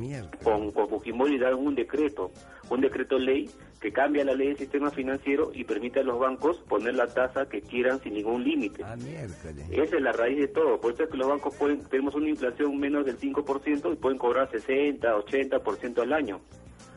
con, 0.43 0.71
con 0.71 0.89
Fujimori 0.89 1.37
dan 1.37 1.55
un 1.55 1.75
decreto, 1.75 2.31
un 2.69 2.81
decreto 2.81 3.17
ley 3.17 3.49
que 3.79 3.91
cambia 3.91 4.23
la 4.23 4.33
ley 4.33 4.47
del 4.47 4.57
sistema 4.57 4.89
financiero 4.91 5.51
y 5.53 5.65
permite 5.65 5.99
a 5.99 6.03
los 6.03 6.17
bancos 6.17 6.57
poner 6.69 6.95
la 6.95 7.07
tasa 7.07 7.49
que 7.49 7.61
quieran 7.61 7.99
sin 8.01 8.13
ningún 8.13 8.43
límite. 8.43 8.81
Ah. 8.83 8.95
Esa 9.71 9.95
es 9.97 10.01
la 10.01 10.13
raíz 10.13 10.37
de 10.37 10.47
todo. 10.47 10.79
Por 10.79 10.93
eso 10.93 11.03
es 11.03 11.09
que 11.09 11.17
los 11.17 11.27
bancos 11.27 11.53
pueden, 11.55 11.83
tenemos 11.85 12.15
una 12.15 12.29
inflación 12.29 12.77
menos 12.77 13.05
del 13.05 13.19
5% 13.19 13.91
y 13.91 13.95
pueden 13.97 14.17
cobrar 14.17 14.49
60, 14.65 15.15
80% 15.15 16.01
al 16.01 16.13
año. 16.13 16.41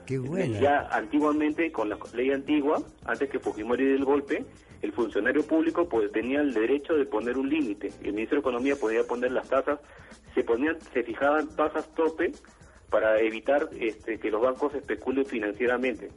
Qué 0.07 0.19
buena. 0.19 0.61
Ya 0.61 0.89
antiguamente, 0.93 1.73
con 1.73 1.89
la 1.89 1.99
ley 2.15 2.31
antigua, 2.31 2.83
antes 3.05 3.29
que 3.29 3.41
Fujimori 3.41 3.85
dé 3.85 3.95
el 3.95 4.05
golpe, 4.05 4.45
el 4.83 4.93
funcionario 4.93 5.45
público 5.45 5.89
pues 5.89 6.13
tenía 6.13 6.41
el 6.41 6.55
derecho 6.55 6.95
de 6.95 7.07
poner 7.07 7.37
un 7.37 7.49
límite. 7.49 7.91
El 8.03 8.13
ministro 8.13 8.37
de 8.37 8.41
Economía 8.41 8.77
podía 8.77 9.03
poner 9.05 9.33
las 9.33 9.49
tasas, 9.49 9.81
se 10.35 10.45
ponían, 10.45 10.77
se 10.93 11.03
fijaban 11.03 11.49
tasas 11.57 11.93
tope 11.95 12.33
para 12.91 13.19
evitar 13.21 13.69
este, 13.79 14.19
que 14.19 14.31
los 14.31 14.41
bancos 14.41 14.75
especulen 14.75 15.27
financieramente. 15.27 16.11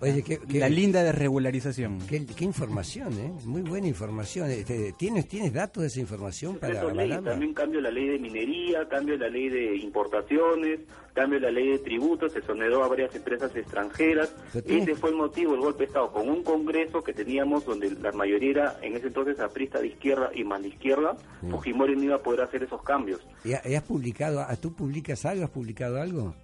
Oye, 0.00 0.22
qué, 0.22 0.38
qué- 0.38 0.58
La 0.58 0.68
linda 0.68 1.02
desregularización. 1.02 1.98
Qué, 2.08 2.26
qué 2.26 2.44
información, 2.44 3.12
¿eh? 3.18 3.32
Muy 3.44 3.62
buena 3.62 3.86
información. 3.86 4.50
Este, 4.50 4.92
¿Tienes, 4.98 5.28
¿Tienes 5.28 5.52
datos 5.52 5.82
de 5.82 5.86
esa 5.88 6.00
información 6.00 6.56
para 6.58 6.80
avalarla? 6.80 7.22
también 7.22 7.54
cambio 7.54 7.80
la 7.80 7.90
ley 7.90 8.08
de 8.08 8.18
minería, 8.18 8.88
cambio 8.88 9.16
la 9.16 9.28
ley 9.28 9.48
de 9.48 9.76
importaciones, 9.76 10.80
cambio 11.14 11.38
la 11.40 11.50
ley 11.50 11.68
de 11.70 11.78
tributos, 11.78 12.32
se 12.32 12.40
exoneró 12.40 12.82
a 12.84 12.88
varias 12.88 13.14
empresas 13.14 13.54
extranjeras. 13.54 14.34
Ese 14.66 14.94
fue 14.96 15.10
el 15.10 15.16
motivo 15.16 15.52
del 15.52 15.60
golpe 15.60 15.80
de 15.80 15.84
Estado, 15.86 16.12
con 16.12 16.28
un 16.28 16.42
congreso 16.42 17.02
que 17.02 17.12
teníamos 17.12 17.64
donde 17.64 17.90
la 17.90 18.12
mayoría 18.12 18.50
era 18.50 18.78
en 18.82 18.96
ese 18.96 19.06
entonces 19.08 19.38
aprista 19.40 19.80
de 19.80 19.88
izquierda 19.88 20.30
y 20.34 20.44
más 20.44 20.62
de 20.62 20.68
izquierda, 20.68 21.16
Sí. 21.40 21.48
Fujimori 21.50 21.94
no 21.96 22.02
iba 22.04 22.16
a 22.16 22.22
poder 22.22 22.40
hacer 22.42 22.62
esos 22.62 22.82
cambios. 22.82 23.20
¿Y 23.44 23.52
ha- 23.52 23.62
y 23.64 23.74
has 23.74 23.82
publicado, 23.82 24.40
ah, 24.40 24.56
tú 24.56 24.72
publicas 24.74 25.24
algo? 25.24 25.44
¿Has 25.44 25.50
publicado 25.50 26.00
algo? 26.00 26.34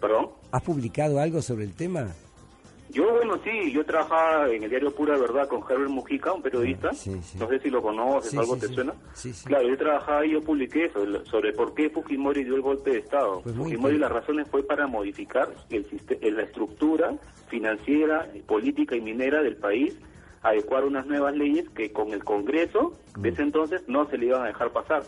¿Perdón? 0.00 0.28
¿Has 0.52 0.62
publicado 0.62 1.18
algo 1.20 1.42
sobre 1.42 1.64
el 1.64 1.72
tema? 1.74 2.14
Yo, 2.90 3.12
bueno, 3.12 3.38
sí, 3.44 3.70
yo 3.72 3.84
trabajaba 3.84 4.48
en 4.50 4.62
el 4.62 4.70
diario 4.70 4.94
Pura 4.94 5.16
Verdad 5.18 5.46
con 5.46 5.60
Herbert 5.68 5.90
Mujica, 5.90 6.32
un 6.32 6.42
periodista. 6.42 6.90
No 7.38 7.48
sé 7.48 7.58
si 7.60 7.68
lo 7.70 7.82
conoces, 7.82 8.30
Sí, 8.30 8.38
algo 8.38 8.56
te 8.56 8.68
suena. 8.68 8.94
Claro, 9.44 9.68
yo 9.68 9.76
trabajaba 9.76 10.24
y 10.26 10.32
yo 10.32 10.40
publiqué 10.40 10.86
eso, 10.86 11.02
el- 11.02 11.24
sobre 11.26 11.52
por 11.52 11.74
qué 11.74 11.90
Fujimori 11.90 12.44
dio 12.44 12.54
el 12.56 12.62
golpe 12.62 12.90
de 12.92 12.98
Estado. 13.00 13.40
Pues 13.42 13.54
Fujimori 13.54 13.98
las 13.98 14.10
razones 14.10 14.48
fue 14.50 14.62
para 14.62 14.86
modificar 14.86 15.48
el 15.70 15.84
siste- 15.88 16.18
la 16.30 16.42
estructura 16.42 17.14
financiera, 17.48 18.26
política 18.46 18.96
y 18.96 19.00
minera 19.00 19.42
del 19.42 19.56
país, 19.56 19.94
adecuar 20.42 20.84
unas 20.84 21.06
nuevas 21.06 21.34
leyes 21.36 21.68
que 21.70 21.92
con 21.92 22.12
el 22.12 22.22
Congreso 22.24 22.94
Mm. 23.16 23.22
de 23.22 23.28
ese 23.30 23.42
entonces 23.42 23.82
no 23.88 24.08
se 24.08 24.16
le 24.16 24.26
iban 24.26 24.42
a 24.42 24.46
dejar 24.46 24.70
pasar. 24.72 25.02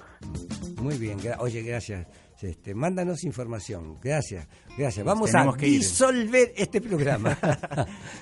Muy 0.81 0.97
bien, 0.97 1.18
gra- 1.18 1.37
oye, 1.41 1.62
gracias. 1.62 2.07
Este, 2.43 2.74
mándanos 2.74 3.24
información. 3.24 3.99
Gracias, 4.03 4.47
gracias. 4.76 5.05
Vamos 5.05 5.30
tenemos 5.30 5.55
a 5.55 5.59
que 5.59 5.66
disolver 5.66 6.53
este 6.57 6.80
programa. 6.80 7.36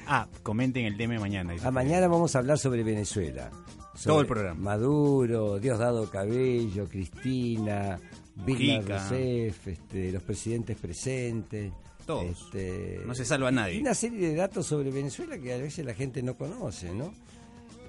Ah, 0.06 0.26
comenten 0.42 0.86
el 0.86 0.96
tema 0.96 1.14
de 1.14 1.20
mañana. 1.20 1.54
a 1.62 1.70
mañana 1.70 2.08
vamos 2.08 2.34
a 2.34 2.38
hablar 2.38 2.58
sobre 2.58 2.82
Venezuela. 2.82 3.50
Sobre 3.94 4.04
Todo 4.04 4.20
el 4.22 4.26
programa. 4.26 4.60
Maduro, 4.60 5.58
Diosdado 5.58 6.08
Cabello, 6.10 6.88
Cristina, 6.88 7.98
Vilma. 8.46 8.98
Rousseff, 8.98 9.68
este, 9.68 10.12
los 10.12 10.22
presidentes 10.22 10.76
presentes. 10.78 11.72
Todos. 12.06 12.24
Este, 12.24 13.00
No 13.06 13.14
se 13.14 13.24
salva 13.24 13.50
nadie. 13.50 13.74
Y 13.76 13.80
una 13.80 13.94
serie 13.94 14.28
de 14.30 14.34
datos 14.34 14.66
sobre 14.66 14.90
Venezuela 14.90 15.38
que 15.38 15.52
a 15.52 15.58
veces 15.58 15.84
la 15.84 15.94
gente 15.94 16.22
no 16.22 16.36
conoce, 16.36 16.94
¿no? 16.94 17.12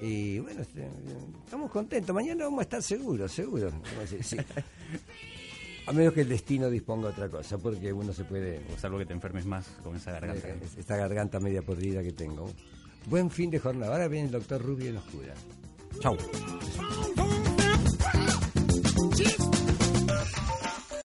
Y 0.01 0.39
bueno, 0.39 0.61
este, 0.61 0.87
estamos 1.45 1.71
contentos. 1.71 2.13
Mañana 2.13 2.45
vamos 2.45 2.59
a 2.59 2.63
estar 2.63 2.83
seguros, 2.83 3.31
seguros. 3.31 3.73
A 3.73 4.23
sí. 4.23 4.37
A 5.89 5.91
menos 5.91 6.13
que 6.13 6.21
el 6.21 6.29
destino 6.29 6.69
disponga 6.69 7.09
otra 7.09 7.29
cosa, 7.29 7.57
porque 7.57 7.91
uno 7.91 8.13
se 8.13 8.23
puede... 8.23 8.61
O 8.71 8.77
salvo 8.77 8.99
que 8.99 9.07
te 9.07 9.13
enfermes 9.13 9.47
más 9.47 9.65
con 9.83 9.95
esa 9.95 10.11
garganta. 10.11 10.47
Eh, 10.47 10.59
Esta 10.77 10.95
garganta 10.95 11.39
media 11.39 11.63
podrida 11.63 12.03
que 12.03 12.11
tengo. 12.11 12.47
Buen 13.07 13.31
fin 13.31 13.49
de 13.49 13.57
jornada. 13.57 13.93
Ahora 13.93 14.07
viene 14.07 14.27
el 14.27 14.31
doctor 14.31 14.61
Rubio 14.61 14.91
y 14.91 14.93
nos 14.93 15.03
cura. 15.05 15.33
Chau. 15.99 16.15